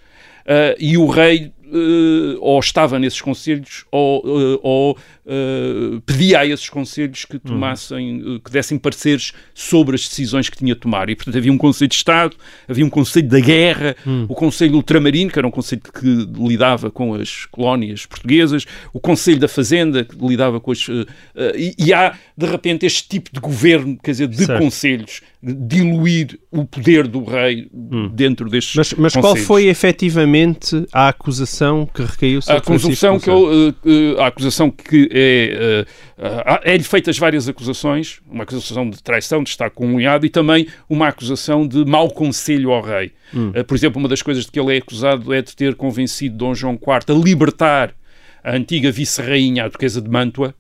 Uh, 0.45 0.77
e 0.79 0.99
o 0.99 1.07
rei 1.07 1.53
uh, 1.75 2.39
ou 2.41 2.59
estava 2.61 2.99
nesses 2.99 3.21
conselhos 3.21 3.85
ou, 3.91 4.25
uh, 4.25 4.61
ou 4.63 4.93
uh, 4.93 6.01
pedia 6.03 6.41
a 6.41 6.47
esses 6.47 6.69
conselhos 6.69 7.25
que 7.25 7.39
tomassem, 7.39 8.41
que 8.45 8.51
dessem 8.51 8.79
pareceres 8.79 9.33
sobre 9.53 9.97
as 9.97 10.09
decisões 10.09 10.49
que 10.49 10.57
tinha 10.57 10.75
de 10.75 10.81
tomar. 10.81 11.11
E, 11.11 11.17
portanto, 11.17 11.37
havia 11.37 11.53
um 11.53 11.59
conselho 11.59 11.89
de 11.89 11.97
Estado, 11.97 12.37
havia 12.69 12.85
um 12.85 12.91
conselho 12.91 13.29
da 13.29 13.41
guerra, 13.41 13.97
o 14.29 14.35
conselho 14.35 14.77
ultramarino, 14.77 15.31
que 15.31 15.39
era 15.39 15.47
um 15.47 15.51
conselho 15.51 15.83
que 15.83 16.29
lidava 16.39 16.91
com 16.91 17.15
as 17.15 17.47
colónias 17.47 18.07
portuguesas, 18.07 18.65
o 18.93 19.01
conselho 19.01 19.39
da 19.39 19.49
fazenda, 19.49 20.05
que 20.05 20.17
lidava 20.17 20.61
com 20.61 20.71
as... 20.71 20.87
E, 21.57 21.75
e, 21.79 21.93
há, 21.93 22.17
de 22.37 22.47
repente, 22.47 22.87
este 22.87 23.09
tipo 23.09 23.31
de 23.33 23.41
governo, 23.41 23.99
quer 24.03 24.13
dizer, 24.13 24.29
de 24.29 24.45
Certo. 24.45 24.63
conselhos, 24.63 25.23
diluir 25.43 26.39
o 26.51 26.65
poder 26.65 27.07
do 27.07 27.25
rei 27.25 27.69
dentro 28.13 28.49
destes 28.49 28.75
Mas, 28.77 28.93
mas 28.95 29.13
qual 29.13 29.23
conselhos. 29.23 29.47
foi 29.47 29.67
efetivamente 29.67 30.87
a 30.93 31.09
acusação 31.09 31.64
que 31.93 32.03
recaiu 32.03 32.39
A 32.39 32.43
sobre 32.43 32.59
acusação 32.59 33.19
Francisco 33.19 33.25
que 33.25 33.31
ele, 33.31 33.69
eh, 33.69 34.17
eh, 34.19 34.23
a 34.23 34.27
acusação 34.27 34.71
que 34.71 35.09
é 35.13 35.87
eh, 36.19 36.63
é-lhe 36.65 36.85
feitas 36.85 37.19
várias 37.19 37.49
acusações, 37.49 38.21
uma 38.29 38.45
acusação 38.45 38.89
de 38.89 39.03
traição, 39.03 39.43
de 39.43 39.51
estar 39.51 39.71
com 39.71 39.87
um 39.87 39.95
unhado 39.97 40.25
e 40.27 40.31
também 40.31 40.67
uma 40.89 41.09
acusação 41.09 41.67
de 41.67 41.85
mau 41.85 42.11
conselho 42.11 42.73
ao 42.73 42.83
rei. 42.83 43.13
Eh, 43.55 43.63
por 43.63 43.75
exemplo, 43.77 43.99
uma 43.99 44.09
das 44.09 44.23
coisas 44.23 44.45
de 44.45 44.53
que 44.53 44.61
ele 44.61 44.75
é 44.75 44.79
acusado 44.79 45.33
é 45.33 45.43
de 45.43 45.55
ter 45.57 45.75
convencido 45.75 46.37
Dom 46.37 46.55
João 46.55 46.75
IV 46.75 47.15
a 47.15 47.19
libertar 47.19 47.95
a 48.43 48.55
antiga 48.55 48.93
vice-rainha, 48.93 49.65
a 49.65 49.69
duquesa 49.69 50.01
de 50.01 50.09
Mantua, 50.09 50.55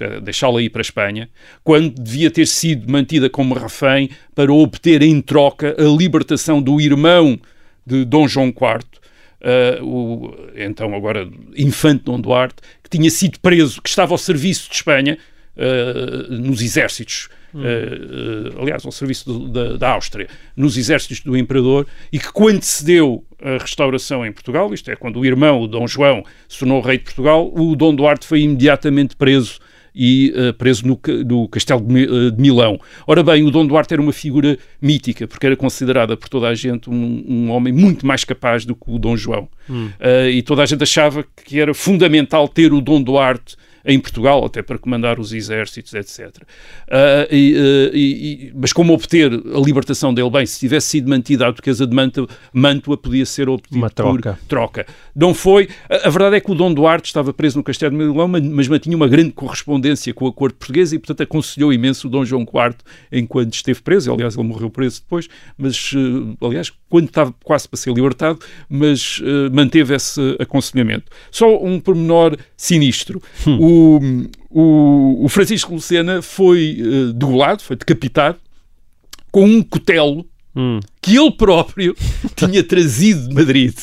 é, 0.00 0.20
deixá-la 0.20 0.62
ir 0.62 0.70
para 0.70 0.80
a 0.80 0.82
Espanha, 0.82 1.28
quando 1.62 1.90
devia 2.02 2.30
ter 2.30 2.46
sido 2.46 2.90
mantida 2.90 3.28
como 3.28 3.54
refém 3.54 4.08
para 4.34 4.52
obter 4.52 5.02
em 5.02 5.20
troca 5.20 5.76
a 5.78 5.84
libertação 5.84 6.62
do 6.62 6.80
irmão 6.80 7.38
de 7.86 8.04
Dom 8.04 8.26
João 8.26 8.46
IV, 8.46 9.01
eh, 9.42 9.78
o, 9.82 10.34
então 10.56 10.94
agora 10.94 11.28
infante 11.56 12.04
Dom 12.04 12.20
Duarte, 12.20 12.56
que 12.82 12.88
tinha 12.88 13.10
sido 13.10 13.38
preso, 13.40 13.82
que 13.82 13.88
estava 13.88 14.12
ao 14.14 14.18
serviço 14.18 14.68
de 14.70 14.76
Espanha, 14.76 15.18
eh, 15.56 16.26
nos 16.30 16.62
exércitos, 16.62 17.28
eh, 17.54 18.52
aliás, 18.60 18.84
ao 18.86 18.92
serviço 18.92 19.26
do- 19.26 19.48
da, 19.48 19.76
da 19.76 19.90
Áustria, 19.92 20.26
nos 20.56 20.76
exércitos 20.78 21.20
do 21.20 21.36
imperador, 21.36 21.86
e 22.12 22.18
que 22.18 22.32
quando 22.32 22.62
se 22.62 22.84
deu 22.84 23.24
a 23.42 23.58
restauração 23.58 24.24
em 24.24 24.32
Portugal, 24.32 24.72
isto 24.72 24.90
é, 24.90 24.96
quando 24.96 25.18
o 25.18 25.26
irmão, 25.26 25.60
o 25.60 25.66
Dom 25.66 25.86
João, 25.86 26.22
se 26.48 26.60
tornou 26.60 26.80
rei 26.80 26.96
de 26.98 27.04
Portugal, 27.04 27.52
o 27.54 27.74
Dom 27.76 27.94
Duarte 27.94 28.26
foi 28.26 28.40
imediatamente 28.42 29.16
preso 29.16 29.58
e 29.94 30.32
eh, 30.34 30.52
preso 30.52 30.86
no, 30.86 30.98
no 31.26 31.48
Castelo 31.48 31.80
de, 31.80 32.04
eh, 32.04 32.30
de 32.30 32.40
Milão. 32.40 32.80
Ora 33.06 33.22
bem, 33.22 33.44
o 33.44 33.50
Dom 33.50 33.66
Duarte 33.66 33.92
era 33.92 34.02
uma 34.02 34.12
figura 34.12 34.58
mítica, 34.80 35.26
porque 35.26 35.46
era 35.46 35.56
considerada 35.56 36.16
por 36.16 36.28
toda 36.28 36.48
a 36.48 36.54
gente 36.54 36.88
um, 36.88 37.24
um 37.28 37.50
homem 37.50 37.72
muito 37.72 38.06
mais 38.06 38.24
capaz 38.24 38.64
do 38.64 38.74
que 38.74 38.90
o 38.90 38.98
Dom 38.98 39.16
João. 39.16 39.48
Eh, 40.00 40.30
e 40.30 40.42
toda 40.42 40.62
a 40.62 40.66
gente 40.66 40.82
achava 40.82 41.24
que 41.44 41.60
era 41.60 41.74
fundamental 41.74 42.48
ter 42.48 42.72
o 42.72 42.80
Dom 42.80 43.02
Duarte 43.02 43.56
em 43.84 43.98
Portugal, 43.98 44.44
até 44.44 44.62
para 44.62 44.78
comandar 44.78 45.18
os 45.18 45.32
exércitos, 45.32 45.92
etc. 45.94 46.42
Ah, 46.90 47.26
e, 47.30 47.54
eh, 47.56 47.90
e- 47.96 48.46
e- 48.48 48.52
mas 48.54 48.72
como 48.72 48.92
obter 48.92 49.32
a 49.32 49.58
libertação 49.60 50.12
dele? 50.14 50.30
Bem, 50.30 50.46
se 50.46 50.58
tivesse 50.60 50.88
sido 50.88 51.08
mantida 51.08 51.46
a 51.46 51.50
duquesa 51.50 51.86
de 51.86 51.94
Mantua, 51.94 52.28
Mantua 52.52 52.96
podia 52.96 53.26
ser 53.26 53.48
obtido 53.48 53.76
Uma 53.78 53.90
troca. 53.90 54.34
por 54.34 54.46
troca. 54.48 54.86
Não 55.14 55.34
foi. 55.34 55.68
A, 55.88 56.06
a 56.08 56.10
verdade 56.10 56.36
é 56.36 56.40
que 56.40 56.50
o 56.50 56.54
Dom 56.54 56.72
Duarte 56.72 57.06
estava 57.08 57.32
preso 57.32 57.58
no 57.58 57.64
Castelo 57.64 57.96
de 57.96 58.04
Milão, 58.04 58.28
mas, 58.28 58.68
mantinha 58.68 58.96
uma 58.96 59.08
grande 59.08 59.32
correspondência 59.32 60.12
com 60.14 60.26
a 60.26 60.32
corte 60.32 60.56
portuguesa 60.56 60.94
e, 60.94 60.98
portanto, 60.98 61.22
aconselhou 61.22 61.72
imenso 61.72 62.06
o 62.06 62.10
Dom 62.10 62.24
João 62.24 62.42
IV 62.42 62.76
enquanto 63.10 63.54
esteve 63.54 63.80
preso. 63.82 64.12
Aliás, 64.12 64.36
ele 64.36 64.46
morreu 64.46 64.70
preso 64.70 65.00
depois, 65.02 65.28
mas, 65.58 65.92
eh, 65.94 66.36
aliás, 66.46 66.72
quando 66.88 67.06
estava 67.08 67.34
quase 67.44 67.68
para 67.68 67.76
ser 67.78 67.92
libertado, 67.92 68.38
mas 68.68 69.20
eh, 69.24 69.48
manteve 69.50 69.94
esse 69.94 70.20
aconselhamento. 70.38 71.10
Só 71.30 71.62
um 71.62 71.80
pormenor 71.80 72.36
sinistro. 72.56 73.20
O, 73.46 73.71
o, 74.50 75.24
o 75.24 75.28
Francisco 75.28 75.74
Lucena 75.74 76.22
foi 76.22 76.78
eh, 76.78 77.12
degolado, 77.12 77.62
foi 77.62 77.76
decapitado, 77.76 78.38
com 79.30 79.44
um 79.44 79.62
cutelo 79.62 80.26
Hum. 80.54 80.80
que 81.00 81.18
ele 81.18 81.32
próprio 81.32 81.96
tinha 82.36 82.62
trazido 82.62 83.26
de 83.28 83.34
Madrid 83.34 83.74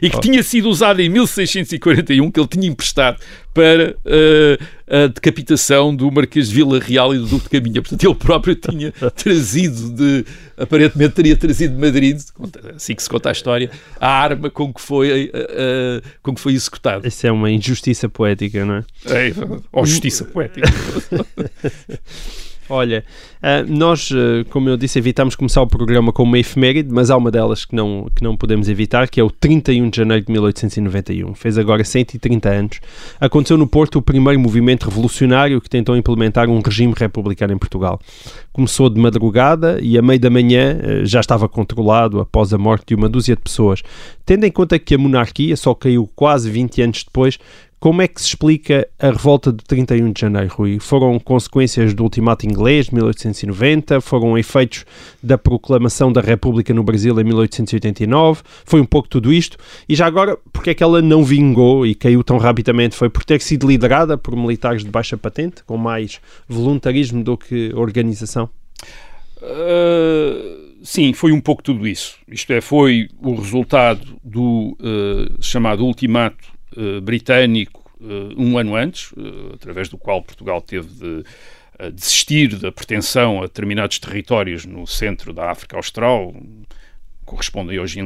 e 0.00 0.10
que 0.10 0.20
tinha 0.20 0.42
sido 0.42 0.68
usado 0.68 1.00
em 1.00 1.08
1641, 1.08 2.30
que 2.30 2.40
ele 2.40 2.48
tinha 2.48 2.68
emprestado 2.68 3.18
para 3.52 3.94
eh, 4.04 4.58
a 4.88 5.06
decapitação 5.06 5.94
do 5.94 6.10
Marquês 6.10 6.48
de 6.48 6.54
Vila 6.56 6.80
Real 6.80 7.14
e 7.14 7.18
do 7.18 7.26
Duque 7.26 7.44
de 7.44 7.50
Caminha. 7.50 7.80
Portanto, 7.80 8.04
ele 8.04 8.14
próprio 8.14 8.56
tinha 8.56 8.92
trazido 9.14 9.90
de, 9.90 10.24
aparentemente 10.58 11.14
teria 11.14 11.36
trazido 11.36 11.74
de 11.74 11.80
Madrid, 11.80 12.18
assim 12.74 12.94
que 12.94 13.02
se 13.02 13.08
conta 13.08 13.28
a 13.28 13.32
história, 13.32 13.70
a 14.00 14.08
arma 14.08 14.50
com 14.50 14.74
que 14.74 14.80
foi, 14.80 15.30
eh, 15.32 15.46
eh, 15.50 16.02
com 16.22 16.34
que 16.34 16.40
foi 16.40 16.54
executado. 16.54 17.06
Isso 17.06 17.26
é 17.26 17.32
uma 17.32 17.50
injustiça 17.50 18.08
poética, 18.08 18.64
não 18.64 18.74
é? 18.76 18.84
É, 19.06 19.32
ou 19.72 19.86
justiça 19.86 20.24
poética. 20.24 20.66
Olha, 22.68 23.04
ah, 23.42 23.62
nós, 23.62 24.10
ah, 24.12 24.44
como 24.50 24.68
eu 24.68 24.76
disse, 24.76 24.98
evitamos 24.98 25.36
começar 25.36 25.60
o 25.60 25.66
programa 25.66 26.12
com 26.12 26.22
uma 26.22 26.38
efeméride, 26.38 26.88
mas 26.90 27.10
há 27.10 27.16
uma 27.16 27.30
delas 27.30 27.64
que 27.64 27.74
não, 27.74 28.08
que 28.14 28.22
não 28.22 28.36
podemos 28.36 28.68
evitar, 28.68 29.08
que 29.08 29.20
é 29.20 29.24
o 29.24 29.30
31 29.30 29.90
de 29.90 29.98
janeiro 29.98 30.24
de 30.24 30.32
1891. 30.32 31.34
Fez 31.34 31.58
agora 31.58 31.84
130 31.84 32.48
anos. 32.48 32.80
Aconteceu 33.20 33.58
no 33.58 33.66
Porto 33.66 33.96
o 33.96 34.02
primeiro 34.02 34.40
movimento 34.40 34.88
revolucionário 34.88 35.60
que 35.60 35.68
tentou 35.68 35.96
implementar 35.96 36.48
um 36.48 36.60
regime 36.60 36.94
republicano 36.96 37.52
em 37.52 37.58
Portugal. 37.58 38.00
Começou 38.52 38.88
de 38.88 38.98
madrugada 38.98 39.78
e 39.82 39.98
a 39.98 40.02
meio 40.02 40.20
da 40.20 40.30
manhã 40.30 40.78
ah, 40.82 41.04
já 41.04 41.20
estava 41.20 41.48
controlado 41.48 42.20
após 42.20 42.52
a 42.54 42.58
morte 42.58 42.86
de 42.88 42.94
uma 42.94 43.08
dúzia 43.08 43.36
de 43.36 43.42
pessoas. 43.42 43.82
Tendo 44.24 44.44
em 44.44 44.50
conta 44.50 44.78
que 44.78 44.94
a 44.94 44.98
monarquia 44.98 45.54
só 45.54 45.74
caiu 45.74 46.08
quase 46.14 46.50
20 46.50 46.80
anos 46.80 47.04
depois, 47.04 47.38
como 47.78 48.00
é 48.00 48.08
que 48.08 48.20
se 48.20 48.28
explica 48.28 48.88
a 48.98 49.10
revolta 49.10 49.52
de 49.52 49.62
31 49.64 50.12
de 50.12 50.20
janeiro, 50.20 50.54
Rui? 50.54 50.78
Foram 50.78 51.18
consequências 51.18 51.92
do 51.92 52.02
ultimato 52.02 52.46
inglês 52.46 52.86
de 52.86 52.94
1890? 52.94 54.00
Foram 54.00 54.38
efeitos 54.38 54.86
da 55.22 55.36
proclamação 55.36 56.10
da 56.12 56.20
República 56.20 56.72
no 56.72 56.82
Brasil 56.82 57.18
em 57.20 57.24
1889? 57.24 58.42
Foi 58.64 58.80
um 58.80 58.86
pouco 58.86 59.08
tudo 59.08 59.32
isto? 59.32 59.58
E 59.88 59.94
já 59.94 60.06
agora, 60.06 60.38
porque 60.52 60.70
é 60.70 60.74
que 60.74 60.82
ela 60.82 61.02
não 61.02 61.22
vingou 61.22 61.86
e 61.86 61.94
caiu 61.94 62.24
tão 62.24 62.38
rapidamente? 62.38 62.96
Foi 62.96 63.10
por 63.10 63.24
ter 63.24 63.40
sido 63.42 63.68
liderada 63.68 64.16
por 64.16 64.34
militares 64.34 64.82
de 64.82 64.90
baixa 64.90 65.16
patente, 65.16 65.62
com 65.64 65.76
mais 65.76 66.20
voluntarismo 66.48 67.22
do 67.22 67.36
que 67.36 67.70
organização? 67.74 68.48
Uh, 69.42 70.78
sim, 70.82 71.12
foi 71.12 71.32
um 71.32 71.40
pouco 71.40 71.62
tudo 71.62 71.86
isso. 71.86 72.16
Isto 72.26 72.52
é, 72.54 72.60
foi 72.62 73.08
o 73.20 73.34
resultado 73.34 74.16
do 74.24 74.76
uh, 74.80 75.42
chamado 75.42 75.84
ultimato 75.84 76.53
uh, 76.76 77.00
britânico 77.00 77.84
uh, 78.00 78.40
um 78.40 78.58
ano 78.58 78.74
antes, 78.74 79.12
uh, 79.12 79.54
através 79.54 79.88
do 79.88 79.98
qual 79.98 80.22
Portugal 80.22 80.60
teve 80.60 80.88
de 80.88 81.24
desistir 81.92 82.56
da 82.56 82.70
pretensão 82.70 83.38
a 83.38 83.46
determinados 83.46 83.98
territórios 83.98 84.64
no 84.64 84.86
centro 84.86 85.32
da 85.32 85.50
África 85.50 85.76
Austral, 85.76 86.32
correspondem 87.24 87.80
hoje 87.80 87.98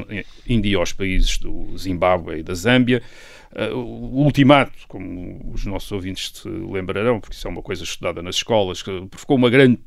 em 0.47 0.61
dia 0.61 0.79
aos 0.79 0.91
países 0.91 1.37
do 1.37 1.77
Zimbábue 1.77 2.39
e 2.39 2.43
da 2.43 2.55
Zâmbia. 2.55 3.03
Uh, 3.55 3.75
o 3.77 4.25
ultimato, 4.25 4.73
como 4.87 5.53
os 5.53 5.65
nossos 5.65 5.91
ouvintes 5.91 6.33
se 6.35 6.49
lembrarão, 6.49 7.21
porque 7.21 7.35
isso 7.35 7.47
é 7.47 7.51
uma 7.51 7.63
coisa 7.63 7.83
estudada 7.83 8.23
nas 8.23 8.37
escolas, 8.37 8.83
que 8.83 8.91
provocou 9.11 9.37
uma 9.37 9.51
grande 9.51 9.79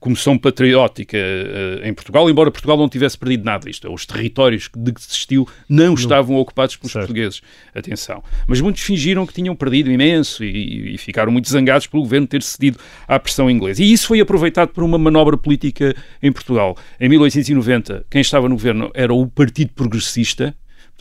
comoção 0.00 0.38
patriótica 0.38 1.16
uh, 1.16 1.86
em 1.86 1.92
Portugal, 1.92 2.28
embora 2.28 2.50
Portugal 2.50 2.76
não 2.76 2.88
tivesse 2.88 3.18
perdido 3.18 3.44
nada. 3.44 3.68
Isto 3.68 3.86
é, 3.86 3.90
os 3.90 4.06
territórios 4.06 4.70
de 4.74 4.92
que 4.92 5.00
desistiu 5.00 5.46
não 5.68 5.94
estavam 5.94 6.36
ocupados 6.36 6.76
pelos 6.76 6.92
Certo. 6.92 7.06
portugueses. 7.06 7.42
Atenção. 7.74 8.22
Mas 8.46 8.60
muitos 8.60 8.82
fingiram 8.82 9.26
que 9.26 9.32
tinham 9.32 9.54
perdido 9.54 9.90
imenso 9.90 10.44
e, 10.44 10.94
e 10.94 10.98
ficaram 10.98 11.30
muito 11.30 11.48
zangados 11.48 11.86
pelo 11.86 12.02
governo 12.02 12.26
ter 12.26 12.42
cedido 12.42 12.78
à 13.06 13.18
pressão 13.18 13.50
inglesa. 13.50 13.82
E 13.82 13.92
isso 13.92 14.06
foi 14.06 14.20
aproveitado 14.20 14.70
por 14.70 14.82
uma 14.82 14.98
manobra 14.98 15.36
política 15.36 15.94
em 16.22 16.32
Portugal. 16.32 16.76
Em 17.00 17.08
1890, 17.08 18.06
quem 18.10 18.20
estava 18.20 18.48
no 18.48 18.54
governo 18.54 18.90
era 18.94 19.12
o 19.12 19.26
Partido 19.26 19.72
Progressista, 19.74 20.54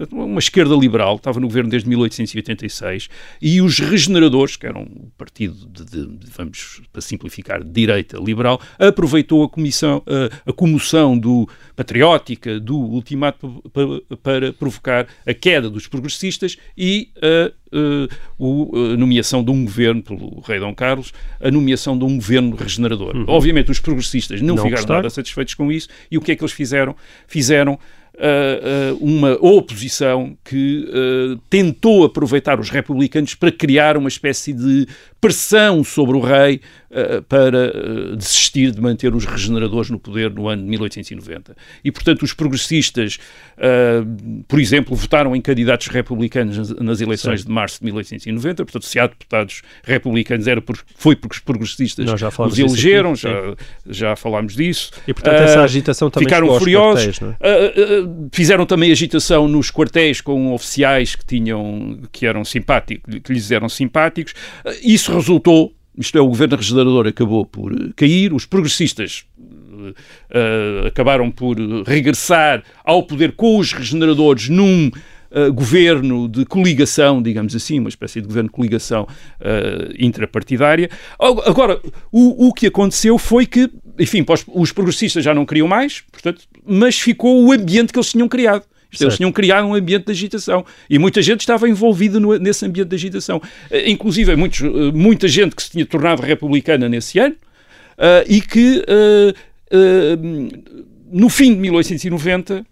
portanto, 0.05 0.19
uma 0.23 0.39
esquerda 0.39 0.75
liberal, 0.75 1.15
estava 1.15 1.39
no 1.39 1.47
governo 1.47 1.69
desde 1.69 1.87
1886, 1.89 3.09
e 3.41 3.61
os 3.61 3.79
regeneradores, 3.79 4.55
que 4.55 4.65
eram 4.65 4.81
um 4.81 5.09
partido 5.17 5.55
de, 5.67 5.85
de- 5.85 6.31
vamos 6.35 6.81
para 6.91 7.01
simplificar, 7.01 7.63
de 7.63 7.69
direita 7.71 8.17
liberal, 8.17 8.59
aproveitou 8.79 9.43
a, 9.43 9.49
comissão, 9.49 10.01
a, 10.45 10.49
a 10.49 10.53
comoção 10.53 11.17
do 11.17 11.47
patriótica 11.75 12.59
do 12.59 12.77
ultimato 12.77 13.61
pa- 13.73 13.81
pa- 14.09 14.17
para 14.17 14.53
provocar 14.53 15.07
a 15.25 15.33
queda 15.33 15.69
dos 15.69 15.87
progressistas 15.87 16.57
e 16.77 17.09
a, 17.21 17.51
o- 18.37 18.93
a 18.93 18.97
nomeação 18.97 19.43
de 19.43 19.51
um 19.51 19.63
governo 19.63 20.01
pelo 20.01 20.39
rei 20.41 20.59
Dom 20.59 20.73
Carlos, 20.75 21.13
a 21.39 21.49
nomeação 21.51 21.97
de 21.97 22.03
um 22.03 22.15
governo 22.15 22.55
regenerador. 22.55 23.13
Obviamente 23.27 23.71
os 23.71 23.79
progressistas 23.79 24.41
não, 24.41 24.55
Não 24.55 24.57
ficaram 24.63 24.75
gostaram. 24.81 24.95
nada 24.99 25.09
satisfeitos 25.09 25.53
com 25.53 25.71
isso 25.71 25.87
e 26.09 26.17
o 26.17 26.21
que 26.21 26.31
é 26.31 26.35
que 26.35 26.43
eles 26.43 26.53
fizeram? 26.53 26.95
Fizeram 27.27 27.79
ah, 28.21 28.95
uma 28.99 29.33
oposição 29.41 30.37
que 30.45 30.87
ah, 30.93 31.39
tentou 31.49 32.03
aproveitar 32.03 32.59
os 32.59 32.69
republicanos 32.69 33.33
para 33.33 33.51
criar 33.51 33.97
uma 33.97 34.09
espécie 34.09 34.53
de 34.53 34.87
pressão 35.21 35.83
sobre 35.83 36.17
o 36.17 36.19
rei 36.19 36.59
uh, 36.89 37.21
para 37.21 37.71
uh, 37.71 38.15
desistir 38.15 38.71
de 38.71 38.81
manter 38.81 39.13
os 39.13 39.23
regeneradores 39.23 39.91
no 39.91 39.99
poder 39.99 40.31
no 40.31 40.49
ano 40.49 40.63
de 40.63 40.69
1890. 40.69 41.55
E, 41.83 41.91
portanto, 41.91 42.23
os 42.23 42.33
progressistas, 42.33 43.19
uh, 43.57 44.43
por 44.47 44.59
exemplo, 44.59 44.95
votaram 44.95 45.35
em 45.35 45.41
candidatos 45.41 45.87
republicanos 45.87 46.57
nas, 46.57 46.69
nas 46.71 47.01
eleições 47.01 47.41
Sim. 47.41 47.47
de 47.47 47.53
março 47.53 47.79
de 47.79 47.85
1890. 47.85 48.65
Portanto, 48.65 48.85
se 48.85 48.99
há 48.99 49.05
deputados 49.05 49.61
republicanos, 49.83 50.47
era 50.47 50.59
por, 50.59 50.83
foi 50.95 51.15
porque 51.15 51.35
os 51.35 51.39
progressistas 51.39 52.09
os 52.39 52.59
elegeram, 52.59 53.15
já, 53.15 53.29
já 53.87 54.15
falámos 54.15 54.55
disso. 54.55 54.91
E, 55.07 55.13
portanto, 55.13 55.35
essa 55.35 55.61
agitação 55.61 56.09
também 56.09 56.27
ficaram 56.27 56.57
furiosos. 56.57 57.19
Quartéis, 57.19 57.37
é? 57.39 58.29
fizeram 58.31 58.65
também 58.65 58.91
agitação 58.91 59.47
nos 59.47 59.69
quartéis 59.69 60.19
com 60.19 60.51
oficiais 60.51 61.15
que 61.15 61.25
tinham 61.25 61.99
que 62.11 62.25
eram 62.25 62.43
simpáticos, 62.43 63.19
que 63.23 63.31
lhes 63.31 63.51
eram 63.51 63.69
simpáticos. 63.69 64.33
Isso 64.81 65.10
resultou 65.11 65.73
isto 65.97 66.17
é, 66.17 66.21
o 66.21 66.27
governo 66.27 66.55
regenerador 66.55 67.07
acabou 67.07 67.45
por 67.45 67.73
eh, 67.73 67.89
cair, 67.95 68.33
os 68.33 68.45
progressistas 68.45 69.25
uh, 69.37 70.87
acabaram 70.87 71.29
por 71.29 71.57
regressar 71.85 72.63
ao 72.83 73.03
poder 73.03 73.33
com 73.33 73.57
os 73.57 73.73
regeneradores 73.73 74.47
num 74.47 74.87
uh, 74.87 75.53
governo 75.53 76.29
de 76.29 76.45
coligação, 76.45 77.21
digamos 77.21 77.55
assim, 77.55 77.79
uma 77.79 77.89
espécie 77.89 78.21
de 78.21 78.27
governo 78.27 78.49
de 78.49 78.55
coligação 78.55 79.03
uh, 79.03 79.93
intrapartidária. 79.99 80.89
Agora, 81.19 81.79
o, 82.11 82.47
o 82.47 82.53
que 82.53 82.67
aconteceu 82.67 83.17
foi 83.17 83.45
que, 83.45 83.69
enfim, 83.99 84.25
os 84.47 84.71
progressistas 84.71 85.23
já 85.23 85.33
não 85.33 85.45
queriam 85.45 85.67
mais, 85.67 86.01
portanto, 86.11 86.43
mas 86.65 86.97
ficou 86.97 87.43
o 87.43 87.51
ambiente 87.51 87.91
que 87.91 87.99
eles 87.99 88.11
tinham 88.11 88.29
criado. 88.29 88.63
Eles 88.99 89.17
tinham 89.17 89.31
criado 89.31 89.67
um 89.67 89.73
ambiente 89.73 90.05
de 90.05 90.11
agitação 90.11 90.65
e 90.89 90.99
muita 90.99 91.21
gente 91.21 91.41
estava 91.41 91.67
envolvida 91.69 92.19
no, 92.19 92.37
nesse 92.37 92.65
ambiente 92.65 92.89
de 92.89 92.95
agitação. 92.95 93.37
Uh, 93.37 93.87
inclusive, 93.87 94.35
muitos, 94.35 94.61
uh, 94.61 94.91
muita 94.93 95.27
gente 95.27 95.55
que 95.55 95.63
se 95.63 95.71
tinha 95.71 95.85
tornado 95.85 96.21
republicana 96.21 96.89
nesse 96.89 97.19
ano 97.19 97.35
uh, 97.97 98.25
e 98.27 98.41
que 98.41 98.83
no 101.11 101.29
fim 101.29 101.53
de 101.53 101.59
1890 101.59 102.65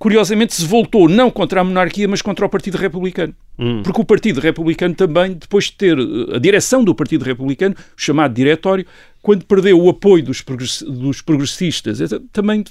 curiosamente 0.00 0.54
se 0.54 0.64
voltou 0.64 1.10
não 1.10 1.30
contra 1.30 1.60
a 1.60 1.64
monarquia, 1.64 2.08
mas 2.08 2.22
contra 2.22 2.46
o 2.46 2.48
Partido 2.48 2.78
Republicano. 2.78 3.34
Hum. 3.58 3.82
Porque 3.82 4.00
o 4.00 4.04
Partido 4.04 4.40
Republicano 4.40 4.94
também, 4.94 5.34
depois 5.34 5.66
de 5.66 5.72
ter 5.72 5.94
a 6.34 6.38
direção 6.38 6.82
do 6.82 6.94
Partido 6.94 7.22
Republicano, 7.22 7.74
o 7.74 8.00
chamado 8.00 8.32
diretório, 8.32 8.86
quando 9.20 9.44
perdeu 9.44 9.78
o 9.78 9.90
apoio 9.90 10.24
dos, 10.24 10.40
progressistas, 11.20 11.98
também 12.32 12.64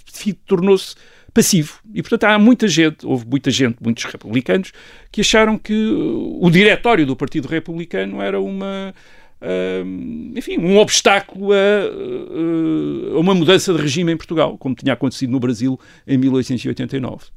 tornou-se 0.48 0.96
passivo. 1.34 1.80
E, 1.94 2.02
portanto, 2.02 2.24
há 2.26 2.40
muita 2.40 2.68
gente, 2.68 3.06
houve 3.06 3.26
muita 3.26 3.52
gente, 3.52 3.78
muitos 3.82 4.04
republicanos, 4.06 4.72
que 5.12 5.22
acharam 5.22 5.58
que 5.58 5.74
o 5.74 6.50
diretório 6.50 7.06
do 7.06 7.16
Partido 7.16 7.48
Republicano 7.48 8.22
era 8.22 8.40
uma. 8.40 8.94
Uh, 9.42 10.38
enfim, 10.38 10.58
um 10.58 10.78
obstáculo 10.78 11.54
a, 11.54 11.56
uh, 11.56 13.16
a, 13.16 13.20
uma 13.20 13.34
mudança 13.34 13.74
de 13.74 13.82
regime 13.82 14.12
em 14.12 14.18
Portugal, 14.18 14.58
como 14.58 14.76
tinha 14.76 14.94
acontecido 14.94 15.32
no 15.32 15.40
Brasil 15.40 15.80
em 16.06 16.18
1889. 16.18 17.28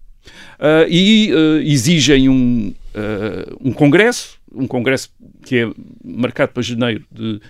Uh, 0.59 0.87
e 0.89 1.33
uh, 1.33 1.61
exigem 1.63 2.29
um, 2.29 2.75
uh, 2.95 3.57
um 3.61 3.73
congresso, 3.73 4.39
um 4.55 4.67
congresso 4.67 5.11
que 5.45 5.59
é 5.59 5.71
marcado 6.05 6.53
para 6.53 6.63
janeiro 6.63 7.05
de 7.11 7.41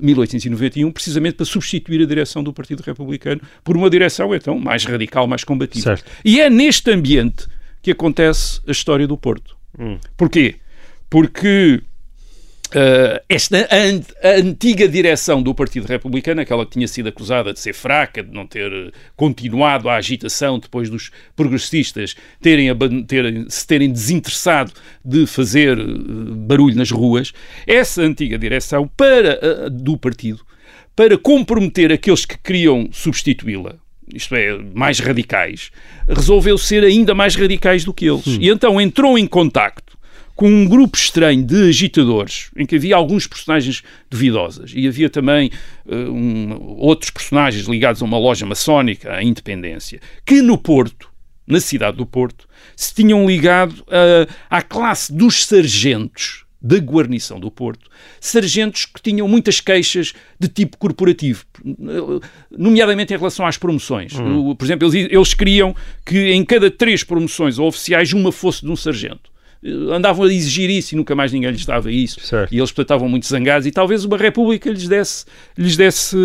1891, 0.00 0.90
precisamente 0.92 1.34
para 1.34 1.46
substituir 1.46 2.02
a 2.02 2.06
direção 2.06 2.42
do 2.42 2.52
Partido 2.52 2.82
Republicano 2.82 3.40
por 3.64 3.76
uma 3.76 3.90
direção, 3.90 4.34
então, 4.34 4.58
mais 4.58 4.84
radical, 4.84 5.26
mais 5.26 5.44
combativa. 5.44 5.96
Certo. 5.96 6.10
E 6.24 6.40
é 6.40 6.48
neste 6.48 6.90
ambiente 6.90 7.46
que 7.80 7.90
acontece 7.90 8.60
a 8.66 8.70
história 8.70 9.06
do 9.06 9.16
Porto. 9.16 9.56
Hum. 9.78 9.98
Porquê? 10.16 10.56
Porque 11.10 11.82
esta 13.28 13.68
a, 13.70 14.28
a, 14.28 14.32
antiga 14.36 14.88
direção 14.88 15.42
do 15.42 15.54
Partido 15.54 15.86
Republicano, 15.86 16.40
aquela 16.40 16.64
que 16.64 16.72
tinha 16.72 16.88
sido 16.88 17.08
acusada 17.08 17.52
de 17.52 17.60
ser 17.60 17.72
fraca, 17.72 18.22
de 18.22 18.32
não 18.32 18.46
ter 18.46 18.72
eh, 18.72 18.90
continuado 19.16 19.88
a 19.88 19.96
agitação 19.96 20.58
depois 20.58 20.88
dos 20.88 21.10
progressistas 21.36 22.14
terem, 22.40 22.68
terem, 23.06 23.48
se 23.48 23.66
terem 23.66 23.90
desinteressado 23.92 24.72
de 25.04 25.26
fazer 25.26 25.78
uh, 25.78 26.34
barulho 26.34 26.76
nas 26.76 26.90
ruas, 26.90 27.32
essa 27.66 28.02
antiga 28.02 28.38
direção 28.38 28.88
para, 28.96 29.68
do 29.70 29.96
partido, 29.96 30.44
para 30.94 31.16
comprometer 31.18 31.92
aqueles 31.92 32.24
que 32.24 32.38
queriam 32.38 32.88
substituí-la, 32.92 33.76
isto 34.14 34.34
é, 34.34 34.58
mais 34.74 34.98
radicais, 34.98 35.70
resolveu 36.08 36.58
ser 36.58 36.84
ainda 36.84 37.14
mais 37.14 37.34
radicais 37.34 37.84
do 37.84 37.94
que 37.94 38.06
eles. 38.06 38.26
Hum. 38.26 38.38
E 38.40 38.48
então 38.48 38.80
entrou 38.80 39.18
em 39.18 39.26
contacto 39.26 39.91
com 40.34 40.48
um 40.48 40.66
grupo 40.66 40.96
estranho 40.96 41.44
de 41.44 41.68
agitadores, 41.68 42.50
em 42.56 42.66
que 42.66 42.76
havia 42.76 42.96
alguns 42.96 43.26
personagens 43.26 43.82
duvidosas 44.10 44.72
e 44.74 44.86
havia 44.88 45.10
também 45.10 45.50
uh, 45.86 45.94
um, 45.94 46.76
outros 46.78 47.10
personagens 47.10 47.66
ligados 47.66 48.02
a 48.02 48.04
uma 48.04 48.18
loja 48.18 48.46
maçónica, 48.46 49.12
à 49.12 49.22
Independência, 49.22 50.00
que 50.24 50.40
no 50.42 50.56
Porto, 50.56 51.10
na 51.46 51.60
cidade 51.60 51.96
do 51.96 52.06
Porto, 52.06 52.48
se 52.76 52.94
tinham 52.94 53.26
ligado 53.26 53.72
uh, 53.80 54.32
à 54.48 54.62
classe 54.62 55.12
dos 55.12 55.44
sargentos 55.44 56.42
da 56.64 56.78
guarnição 56.78 57.40
do 57.40 57.50
Porto, 57.50 57.90
sargentos 58.20 58.86
que 58.86 59.02
tinham 59.02 59.26
muitas 59.26 59.60
queixas 59.60 60.12
de 60.38 60.46
tipo 60.46 60.78
corporativo, 60.78 61.44
nomeadamente 62.56 63.12
em 63.12 63.16
relação 63.16 63.44
às 63.44 63.58
promoções. 63.58 64.14
Hum. 64.14 64.54
Por 64.54 64.64
exemplo, 64.64 64.86
eles, 64.86 65.10
eles 65.10 65.34
queriam 65.34 65.74
que 66.06 66.30
em 66.30 66.44
cada 66.44 66.70
três 66.70 67.02
promoções 67.02 67.58
oficiais 67.58 68.12
uma 68.12 68.30
fosse 68.30 68.64
de 68.64 68.70
um 68.70 68.76
sargento 68.76 69.31
andavam 69.92 70.24
a 70.24 70.32
exigir 70.32 70.68
isso 70.70 70.94
e 70.94 70.96
nunca 70.96 71.14
mais 71.14 71.32
ninguém 71.32 71.50
lhes 71.50 71.64
dava 71.64 71.90
isso. 71.90 72.20
Certo. 72.20 72.52
E 72.52 72.58
eles, 72.58 72.70
portanto, 72.70 72.86
estavam 72.86 73.08
muito 73.08 73.26
zangados 73.26 73.66
e 73.66 73.70
talvez 73.70 74.04
uma 74.04 74.16
república 74.16 74.68
lhes 74.70 74.88
desse, 74.88 75.24
lhes 75.56 75.76
desse 75.76 76.16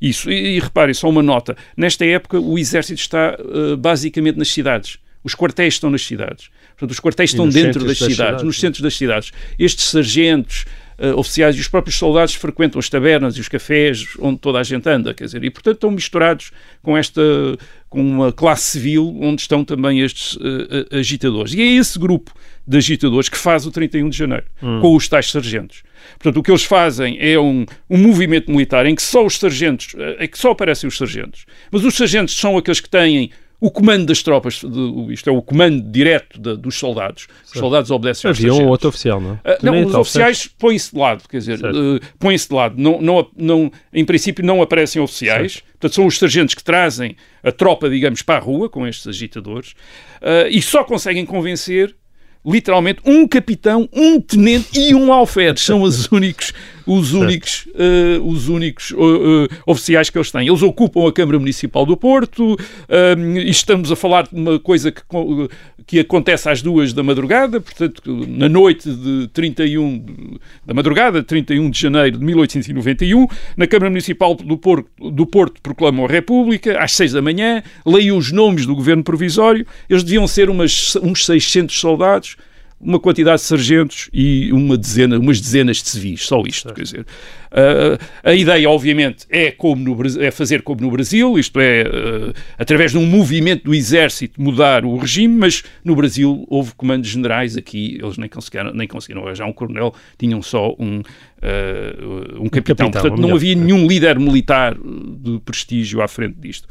isso. 0.00 0.30
E, 0.30 0.56
e 0.56 0.60
reparem, 0.60 0.94
só 0.94 1.08
uma 1.08 1.22
nota. 1.22 1.56
Nesta 1.76 2.04
época, 2.04 2.40
o 2.40 2.58
exército 2.58 3.00
está 3.00 3.36
uh, 3.38 3.76
basicamente 3.76 4.36
nas 4.36 4.48
cidades. 4.48 4.98
Os 5.22 5.34
quartéis 5.34 5.74
estão 5.74 5.90
nas 5.90 6.02
cidades. 6.02 6.48
Portanto, 6.70 6.92
os 6.92 7.00
quartéis 7.00 7.30
estão 7.30 7.48
dentro 7.48 7.84
das, 7.84 7.88
das 7.88 7.98
cidades, 7.98 8.16
cidades, 8.16 8.44
nos 8.44 8.60
centros 8.60 8.82
das 8.82 8.96
cidades. 8.96 9.32
Estes 9.58 9.86
sargentos, 9.86 10.64
uh, 10.98 11.18
oficiais 11.18 11.56
e 11.56 11.60
os 11.60 11.68
próprios 11.68 11.96
soldados 11.96 12.34
frequentam 12.34 12.78
as 12.78 12.88
tabernas 12.88 13.36
e 13.36 13.40
os 13.40 13.48
cafés 13.48 14.06
onde 14.18 14.38
toda 14.38 14.58
a 14.58 14.62
gente 14.62 14.88
anda, 14.88 15.14
quer 15.14 15.24
dizer, 15.24 15.42
e 15.44 15.50
portanto 15.50 15.76
estão 15.76 15.90
misturados 15.90 16.50
com 16.82 16.96
esta 16.96 17.22
com 17.88 18.02
uma 18.02 18.30
classe 18.30 18.72
civil 18.72 19.16
onde 19.20 19.40
estão 19.40 19.64
também 19.64 20.00
estes 20.00 20.36
uh, 20.36 20.96
agitadores. 20.98 21.54
E 21.54 21.62
é 21.62 21.64
esse 21.64 21.98
grupo 21.98 22.34
de 22.66 22.76
agitadores 22.76 23.30
que 23.30 23.38
faz 23.38 23.64
o 23.64 23.70
31 23.70 24.10
de 24.10 24.18
janeiro, 24.18 24.44
hum. 24.62 24.80
com 24.80 24.94
os 24.94 25.08
tais 25.08 25.30
sargentos. 25.30 25.82
Portanto, 26.18 26.36
o 26.36 26.42
que 26.42 26.50
eles 26.50 26.64
fazem 26.64 27.16
é 27.18 27.38
um, 27.38 27.64
um 27.88 27.98
movimento 27.98 28.50
militar 28.50 28.84
em 28.84 28.94
que 28.94 29.02
só 29.02 29.24
os 29.24 29.38
sargentos, 29.38 29.94
é 30.18 30.26
que 30.26 30.38
só 30.38 30.50
aparecem 30.50 30.86
os 30.86 30.98
sargentos. 30.98 31.46
Mas 31.70 31.82
os 31.82 31.94
sargentos 31.94 32.38
são 32.38 32.58
aqueles 32.58 32.80
que 32.80 32.90
têm 32.90 33.30
o 33.60 33.70
comando 33.70 34.06
das 34.06 34.22
tropas, 34.22 34.60
de, 34.60 35.12
isto 35.12 35.28
é, 35.28 35.32
o 35.32 35.42
comando 35.42 35.82
direto 35.90 36.40
de, 36.40 36.56
dos 36.56 36.76
soldados. 36.76 37.26
Os 37.44 37.58
soldados 37.58 37.90
obedecem 37.90 38.28
aos 38.28 38.38
Havia 38.38 38.54
um 38.54 38.68
outro 38.68 38.88
oficial, 38.88 39.20
não 39.20 39.40
é? 39.44 39.54
Uh, 39.54 39.58
não, 39.62 39.84
os 39.84 39.94
oficiais 39.94 40.48
põem-se 40.58 40.92
de 40.92 40.98
lado, 40.98 41.28
quer 41.28 41.38
dizer, 41.38 41.58
uh, 41.64 42.00
põem-se 42.18 42.48
de 42.48 42.54
lado. 42.54 42.74
Não, 42.78 43.00
não, 43.00 43.28
não, 43.36 43.72
em 43.92 44.04
princípio 44.04 44.44
não 44.44 44.62
aparecem 44.62 45.02
oficiais, 45.02 45.54
certo. 45.54 45.66
portanto 45.72 45.94
são 45.94 46.06
os 46.06 46.18
sargentos 46.18 46.54
que 46.54 46.62
trazem 46.62 47.16
a 47.42 47.50
tropa, 47.50 47.90
digamos, 47.90 48.22
para 48.22 48.36
a 48.36 48.40
rua 48.40 48.68
com 48.68 48.86
estes 48.86 49.08
agitadores 49.08 49.72
uh, 50.22 50.48
e 50.48 50.62
só 50.62 50.84
conseguem 50.84 51.26
convencer 51.26 51.94
literalmente 52.46 53.00
um 53.04 53.26
capitão, 53.26 53.88
um 53.92 54.20
tenente 54.20 54.78
e 54.78 54.94
um 54.94 55.12
alferes. 55.12 55.62
São 55.62 55.82
os 55.82 56.06
únicos, 56.12 56.52
os 56.88 57.12
únicos, 57.12 57.66
uh, 57.74 58.26
os 58.26 58.48
únicos 58.48 58.90
uh, 58.92 58.96
uh, 58.96 59.48
oficiais 59.66 60.08
que 60.08 60.16
eles 60.16 60.30
têm. 60.30 60.48
Eles 60.48 60.62
ocupam 60.62 61.06
a 61.06 61.12
Câmara 61.12 61.38
Municipal 61.38 61.84
do 61.84 61.96
Porto 61.96 62.56
e 62.88 63.50
estamos 63.50 63.92
a 63.92 63.96
falar 63.96 64.26
de 64.26 64.34
uma 64.34 64.58
coisa 64.58 64.90
que, 64.90 65.02
que 65.86 66.00
acontece 66.00 66.48
às 66.48 66.62
duas 66.62 66.92
da 66.92 67.02
madrugada, 67.02 67.60
portanto, 67.60 68.26
na 68.26 68.48
noite 68.48 68.90
de 68.90 69.28
31 69.28 70.38
da 70.64 70.72
madrugada, 70.72 71.22
31 71.22 71.70
de 71.70 71.78
janeiro 71.78 72.18
de 72.18 72.24
1891, 72.24 73.26
na 73.56 73.66
Câmara 73.66 73.90
Municipal 73.90 74.34
do 74.34 74.56
Porto, 74.56 74.88
do 75.10 75.26
Porto 75.26 75.60
proclamam 75.60 76.06
a 76.06 76.08
República, 76.08 76.78
às 76.78 76.92
seis 76.92 77.12
da 77.12 77.20
manhã, 77.20 77.62
leiam 77.84 78.16
os 78.16 78.32
nomes 78.32 78.64
do 78.64 78.74
governo 78.74 79.04
provisório, 79.04 79.66
eles 79.90 80.02
deviam 80.02 80.26
ser 80.26 80.48
umas, 80.48 80.96
uns 80.96 81.26
600 81.26 81.78
soldados, 81.78 82.36
uma 82.80 83.00
quantidade 83.00 83.40
de 83.40 83.46
sargentos 83.46 84.08
e 84.12 84.52
uma 84.52 84.76
dezena, 84.76 85.18
umas 85.18 85.40
dezenas 85.40 85.78
de 85.78 85.88
civis, 85.88 86.24
só 86.24 86.42
isto, 86.46 86.72
quer 86.72 86.82
dizer. 86.82 87.00
Uh, 87.00 87.98
a 88.22 88.34
ideia, 88.34 88.70
obviamente, 88.70 89.26
é, 89.30 89.50
como 89.50 89.82
no, 89.82 90.22
é 90.22 90.30
fazer 90.30 90.62
como 90.62 90.82
no 90.82 90.90
Brasil, 90.90 91.38
isto 91.38 91.58
é, 91.58 91.82
uh, 91.82 92.32
através 92.56 92.92
de 92.92 92.98
um 92.98 93.06
movimento 93.06 93.64
do 93.64 93.74
exército 93.74 94.40
mudar 94.40 94.84
o 94.84 94.96
regime, 94.96 95.34
mas 95.34 95.64
no 95.84 95.96
Brasil 95.96 96.46
houve 96.48 96.72
comandos 96.74 97.08
generais, 97.08 97.56
aqui 97.56 97.98
eles 98.00 98.16
nem 98.16 98.28
conseguiram, 98.28 98.72
nem 98.72 98.86
conseguiram 98.86 99.24
arranjar 99.24 99.46
um 99.46 99.52
coronel, 99.52 99.92
tinham 100.16 100.40
só 100.40 100.74
um, 100.78 101.00
uh, 101.00 102.40
um 102.40 102.48
capitão. 102.48 102.90
capitão 102.90 102.90
Portanto, 102.90 103.20
não 103.20 103.34
havia 103.34 103.56
nenhum 103.56 103.88
líder 103.88 104.20
militar 104.20 104.76
de 104.76 105.40
prestígio 105.40 106.00
à 106.00 106.06
frente 106.06 106.36
disto. 106.38 106.68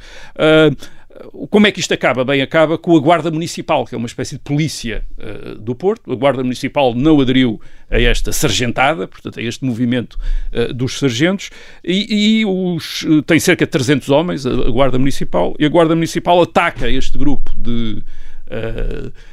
Como 1.49 1.65
é 1.65 1.72
que 1.72 1.80
isto 1.80 1.93
acaba? 1.93 2.24
Bem, 2.24 2.41
acaba 2.41 2.78
com 2.78 2.95
a 2.95 2.99
Guarda 2.99 3.32
Municipal, 3.32 3.86
que 3.86 3.95
é 3.95 3.97
uma 3.97 4.07
espécie 4.07 4.36
de 4.36 4.41
polícia 4.41 5.03
uh, 5.18 5.55
do 5.55 5.74
Porto. 5.74 6.11
A 6.11 6.15
Guarda 6.15 6.43
Municipal 6.43 6.93
não 6.93 7.20
aderiu 7.20 7.59
a 7.89 7.99
esta 7.99 8.32
sargentada, 8.32 9.07
portanto, 9.07 9.39
a 9.39 9.41
este 9.41 9.65
movimento 9.65 10.18
uh, 10.53 10.74
dos 10.74 10.99
sargentos, 10.99 11.49
e, 11.84 12.39
e 12.39 12.45
os, 12.45 13.03
uh, 13.03 13.22
tem 13.24 13.39
cerca 13.39 13.65
de 13.65 13.72
300 13.72 14.09
homens, 14.09 14.45
a, 14.45 14.51
a, 14.51 14.70
Guarda 14.70 14.99
Municipal, 14.99 15.55
e 15.57 15.65
a 15.65 15.70
Guarda 15.70 15.95
Municipal 15.95 16.41
ataca 16.41 16.89
este 16.89 17.18
grupo 17.18 17.51
de 17.57 18.03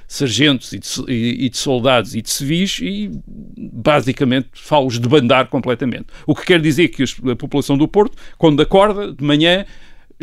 sargentos 0.09 0.73
e 0.73 0.79
de, 0.81 0.89
e, 1.07 1.47
e 1.47 1.49
de, 1.49 1.57
soldados 1.57 2.17
e 2.17 2.21
de 2.21 2.29
civis 2.29 2.81
e, 2.83 3.13
basicamente, 3.57 4.49
fala-os 4.55 4.99
de 4.99 5.09
bandar 5.09 5.47
completamente. 5.47 6.07
O 6.27 6.35
que 6.35 6.45
quer 6.45 6.61
dizer 6.61 6.89
que 6.89 7.05
a 7.05 7.37
população 7.37 7.79
do 7.79 7.87
Porto, 7.87 8.17
quando 8.37 8.61
acorda 8.61 9.13
de 9.13 9.23
manhã, 9.23 9.65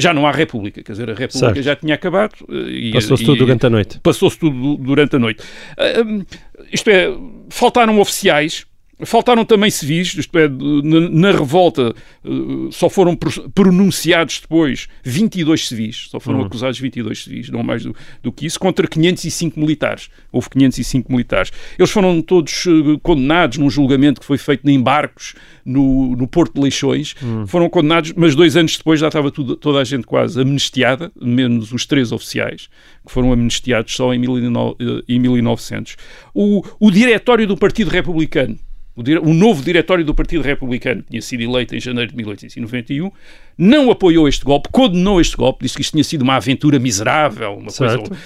já 0.02 0.14
não 0.14 0.26
há 0.28 0.32
República, 0.32 0.84
quer 0.84 0.92
dizer, 0.92 1.10
a 1.10 1.14
República 1.14 1.54
certo. 1.54 1.62
já 1.62 1.76
tinha 1.76 1.96
acabado. 1.96 2.34
Eh, 2.50 2.92
passou-se 2.94 3.24
tudo 3.24 3.38
durante 3.38 3.66
a 3.66 3.70
noite. 3.70 4.00
Passou-se 4.02 4.38
tudo 4.38 4.78
durante 4.78 5.16
a 5.16 5.20
noite. 5.20 5.44
Uh, 5.78 6.26
isto 6.72 6.90
é, 6.90 7.08
faltaram 7.50 8.00
oficiais 8.00 8.66
Faltaram 9.06 9.44
também 9.44 9.70
civis, 9.70 10.14
isto 10.14 10.38
é, 10.38 10.48
na, 10.48 11.32
revolta 11.32 11.94
eh, 12.24 12.30
só 12.72 12.90
foram 12.90 13.18
pronunciados 13.54 14.40
depois 14.42 14.88
22 15.04 15.68
civis, 15.68 16.08
só 16.10 16.20
foram 16.20 16.40
uhum. 16.40 16.46
acusados 16.46 16.80
22 16.80 17.24
civis, 17.24 17.50
não 17.50 17.64
mais 17.64 17.84
do, 17.84 17.96
do, 18.22 18.32
que 18.32 18.46
isso, 18.46 18.60
contra 18.60 18.88
505 18.88 19.60
militares. 19.60 20.10
Houve 20.32 20.50
505 20.50 21.12
militares. 21.12 21.52
Eles 21.78 21.92
foram 21.92 22.22
todos 22.22 22.66
eh, 22.68 23.00
condenados 23.02 23.58
num 23.58 23.70
julgamento 23.70 24.20
que 24.22 24.26
foi 24.26 24.38
feito 24.38 24.70
em 24.70 24.82
barcos 24.82 25.34
no, 25.66 26.16
no 26.16 26.28
Porto 26.28 26.56
de 26.56 26.62
Leixões. 26.62 27.16
Uhum. 27.22 27.48
Foram 27.48 27.70
condenados, 27.70 28.14
mas 28.16 28.36
dois 28.36 28.56
anos 28.56 28.78
depois 28.78 29.00
já 29.00 29.08
estava 29.08 29.32
tudo, 29.32 29.56
toda 29.56 29.80
a 29.80 29.84
gente 29.84 30.06
quase 30.06 30.40
amnistiada, 30.40 31.12
menos 31.20 31.72
os 31.72 31.86
três 31.86 32.12
oficiais, 32.12 32.70
que 33.06 33.12
foram 33.12 33.32
amnistiados 33.32 33.96
só 33.96 34.14
em, 34.14 34.20
1900. 34.20 35.94
Eh, 35.94 35.96
o, 36.34 36.62
o 36.80 36.92
diretório 36.92 37.48
do 37.48 37.58
Partido 37.58 37.90
Republicano 37.90 38.58
o, 38.96 39.34
novo 39.34 39.64
diretório 39.64 40.04
do 40.04 40.14
Partido 40.14 40.44
Republicano, 40.44 41.02
que 41.04 41.12
tinha 41.12 41.22
sido 41.22 41.42
eleito 41.42 41.76
em 41.76 41.80
janeiro 41.80 42.12
de 42.12 42.18
1891, 42.18 43.12
não 43.58 43.90
apoiou 43.90 44.28
este 44.28 44.44
golpe, 44.44 44.70
condenou 44.72 45.22
este 45.22 45.38
golpe, 45.38 45.64
disse 45.64 45.76
que 45.76 45.82
isto 45.82 45.94
tinha 45.94 46.04
sido 46.04 46.24
uma 46.24 46.36
aventura 46.36 46.78
miserável, 46.78 47.54
uma 47.56 47.70
certo. 47.70 48.10
coisa 48.10 48.22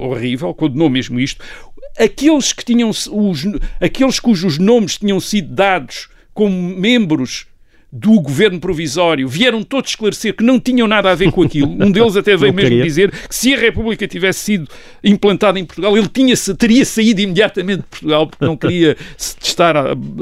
horrível, 0.00 0.52
condenou 0.54 0.90
mesmo 0.90 1.20
isto. 1.20 1.44
Aqueles 1.98 2.52
que 2.52 2.64
tinham 2.64 2.88
os, 2.88 3.08
aqueles 3.80 4.18
cujos 4.18 4.58
nomes 4.58 4.98
tinham 4.98 5.20
sido 5.20 5.54
dados 5.54 6.08
como 6.34 6.56
membros 6.56 7.46
do 7.92 8.18
governo 8.20 8.58
provisório 8.58 9.28
vieram 9.28 9.62
todos 9.62 9.90
esclarecer 9.90 10.34
que 10.34 10.42
não 10.42 10.58
tinham 10.58 10.88
nada 10.88 11.10
a 11.10 11.14
ver 11.14 11.30
com 11.30 11.42
aquilo. 11.42 11.68
Um 11.68 11.90
deles 11.92 12.16
até 12.16 12.34
veio 12.36 12.54
mesmo 12.54 12.70
queria. 12.70 12.84
dizer 12.84 13.10
que 13.10 13.34
se 13.34 13.52
a 13.52 13.58
República 13.58 14.08
tivesse 14.08 14.38
sido 14.38 14.66
implantada 15.04 15.58
em 15.58 15.64
Portugal, 15.64 15.94
ele 15.96 16.08
tinha, 16.08 16.34
teria 16.56 16.86
saído 16.86 17.20
imediatamente 17.20 17.80
de 17.80 17.86
Portugal 17.88 18.26
porque 18.26 18.44
não 18.46 18.56
queria 18.56 18.96
estar 19.18 19.74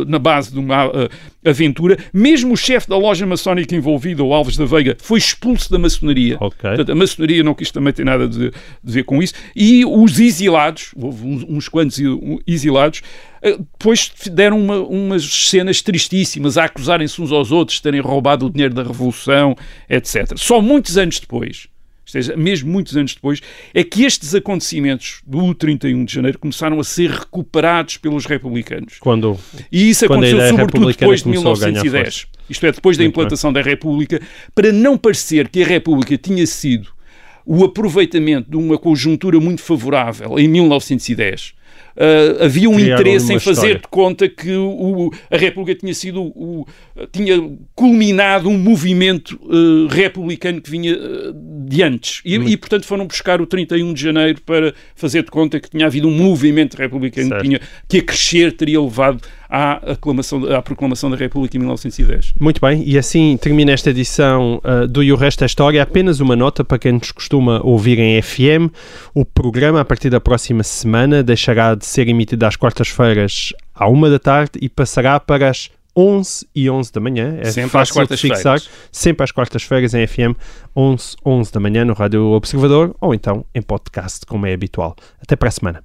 na 0.07 0.18
base 0.18 0.53
de 0.53 0.59
uma 0.59 1.09
aventura. 1.45 1.99
Mesmo 2.12 2.55
o 2.55 2.57
chefe 2.57 2.88
da 2.88 2.97
loja 2.97 3.26
maçónica 3.26 3.74
envolvida, 3.74 4.22
o 4.22 4.32
Alves 4.32 4.57
da 4.57 4.64
Veiga, 4.64 4.97
foi 5.01 5.18
expulso 5.18 5.70
da 5.70 5.78
maçonaria. 5.78 6.36
Okay. 6.41 6.70
Portanto, 6.70 6.93
a 6.93 6.95
maçonaria 6.95 7.43
não 7.43 7.55
quis 7.55 7.70
também 7.70 7.93
ter 7.93 8.05
nada 8.05 8.28
de, 8.28 8.51
de 8.51 8.93
ver 8.93 9.05
com 9.05 9.22
isso. 9.22 9.34
E 9.55 9.84
os 9.84 10.18
exilados, 10.18 10.93
houve 10.97 11.26
uns, 11.26 11.45
uns 11.49 11.68
quantos 11.68 11.99
exilados, 12.47 13.03
eh, 13.43 13.57
depois 13.57 14.12
deram 14.30 14.61
uma, 14.61 14.78
umas 14.80 15.24
cenas 15.24 15.80
tristíssimas 15.80 16.59
a 16.59 16.64
acusarem-se 16.64 17.20
uns 17.20 17.32
aos 17.32 17.51
outros 17.51 17.76
de 17.76 17.82
terem 17.82 18.01
roubado 18.01 18.47
o 18.47 18.51
dinheiro 18.51 18.74
da 18.74 18.82
Revolução, 18.82 19.57
etc. 19.88 20.36
Só 20.36 20.61
muitos 20.61 20.99
anos 20.99 21.18
depois, 21.18 21.68
seja, 22.11 22.36
mesmo 22.36 22.70
muitos 22.70 22.96
anos 22.96 23.14
depois, 23.14 23.40
é 23.72 23.82
que 23.82 24.04
estes 24.04 24.34
acontecimentos 24.34 25.20
do 25.26 25.54
31 25.54 26.04
de 26.04 26.14
janeiro 26.14 26.38
começaram 26.38 26.78
a 26.80 26.84
ser 26.84 27.11
recuperados 27.11 27.96
pelos 27.96 28.26
republicanos. 28.26 28.98
Quando, 28.98 29.38
e 29.70 29.90
isso 29.90 30.04
aconteceu 30.04 30.48
sobretudo 30.48 30.86
depois 30.86 31.22
de 31.22 31.28
1910. 31.28 32.26
Isto 32.48 32.66
é, 32.66 32.72
depois 32.72 32.96
da 32.96 33.04
implantação 33.04 33.52
da 33.52 33.62
República, 33.62 34.20
para 34.54 34.72
não 34.72 34.98
parecer 34.98 35.48
que 35.48 35.62
a 35.62 35.66
República 35.66 36.16
tinha 36.18 36.46
sido 36.46 36.90
o 37.46 37.64
aproveitamento 37.64 38.50
de 38.50 38.56
uma 38.56 38.76
conjuntura 38.76 39.38
muito 39.40 39.62
favorável 39.62 40.38
em 40.38 40.48
1910 40.48 41.54
uh, 41.97 42.45
havia 42.45 42.68
um 42.68 42.78
interesse 42.78 43.32
em 43.32 43.38
fazer 43.38 43.53
história. 43.53 43.78
de 43.78 43.88
conta 43.88 44.28
que 44.28 44.53
o, 44.53 45.11
a 45.30 45.36
República 45.36 45.78
tinha 45.78 45.95
sido 45.95 46.22
o, 46.22 46.66
tinha 47.12 47.36
culminado 47.74 48.49
um 48.49 48.59
movimento 48.59 49.38
uh, 49.43 49.86
republicano 49.88 50.61
que 50.61 50.70
vinha 50.70 50.97
uh, 50.97 51.32
de 51.66 51.82
antes. 51.82 52.20
E, 52.24 52.34
e, 52.34 52.57
portanto, 52.57 52.86
foram 52.86 53.07
buscar 53.07 53.41
o 53.41 53.47
31 53.47 53.93
de 53.93 54.03
janeiro 54.03 54.41
para 54.43 54.74
fazer 54.95 55.22
de 55.22 55.30
conta 55.30 55.59
que 55.61 55.70
tinha 55.70 55.86
havido 55.86 56.09
um 56.09 56.16
movimento 56.16 56.76
republicano 56.76 57.36
que, 57.36 57.43
tinha, 57.43 57.61
que 57.88 57.99
a 57.99 58.03
crescer 58.03 58.53
teria 58.53 58.80
levado 58.80 59.20
à, 59.51 59.92
aclamação, 59.92 60.44
à 60.55 60.62
proclamação 60.62 61.11
da 61.11 61.16
República 61.16 61.57
em 61.57 61.61
1910. 61.61 62.34
Muito 62.38 62.61
bem, 62.61 62.82
e 62.86 62.96
assim 62.96 63.36
termina 63.36 63.72
esta 63.72 63.90
edição 63.90 64.62
uh, 64.64 64.86
do 64.86 65.03
E 65.03 65.12
o 65.12 65.16
Resto 65.16 65.40
da 65.40 65.46
História. 65.46 65.82
Apenas 65.82 66.20
uma 66.20 66.36
nota 66.36 66.64
para 66.64 66.78
quem 66.78 66.92
nos 66.92 67.11
costuma 67.11 67.61
ouvir 67.64 67.98
em 67.98 68.22
FM. 68.22 68.72
O 69.12 69.24
programa, 69.24 69.80
a 69.80 69.84
partir 69.84 70.09
da 70.09 70.20
próxima 70.20 70.62
semana, 70.62 71.22
deixará 71.22 71.74
de 71.74 71.84
ser 71.84 72.09
emitido 72.09 72.46
às 72.46 72.55
quartas-feiras 72.55 73.53
à 73.74 73.88
uma 73.88 74.09
da 74.09 74.18
tarde 74.18 74.53
e 74.61 74.68
passará 74.68 75.18
para 75.18 75.51
as 75.51 75.70
11 75.96 76.46
e 76.55 76.70
11 76.70 76.92
da 76.92 77.01
manhã. 77.01 77.36
É 77.40 77.51
sempre 77.51 77.80
às 77.80 77.90
quartas-feiras. 77.90 78.70
Sempre 78.92 79.24
às 79.24 79.32
quartas-feiras 79.32 79.94
em 79.94 80.07
FM, 80.07 80.36
11, 80.76 81.16
11 81.26 81.53
da 81.53 81.61
manhã 81.61 81.84
no 81.84 81.94
Rádio 81.94 82.26
Observador 82.26 82.94
ou 83.01 83.12
então 83.12 83.44
em 83.55 83.61
podcast, 83.61 84.24
como 84.26 84.46
é 84.46 84.53
habitual. 84.53 84.94
Até 85.20 85.34
para 85.34 85.48
a 85.48 85.53
semana. 85.53 85.84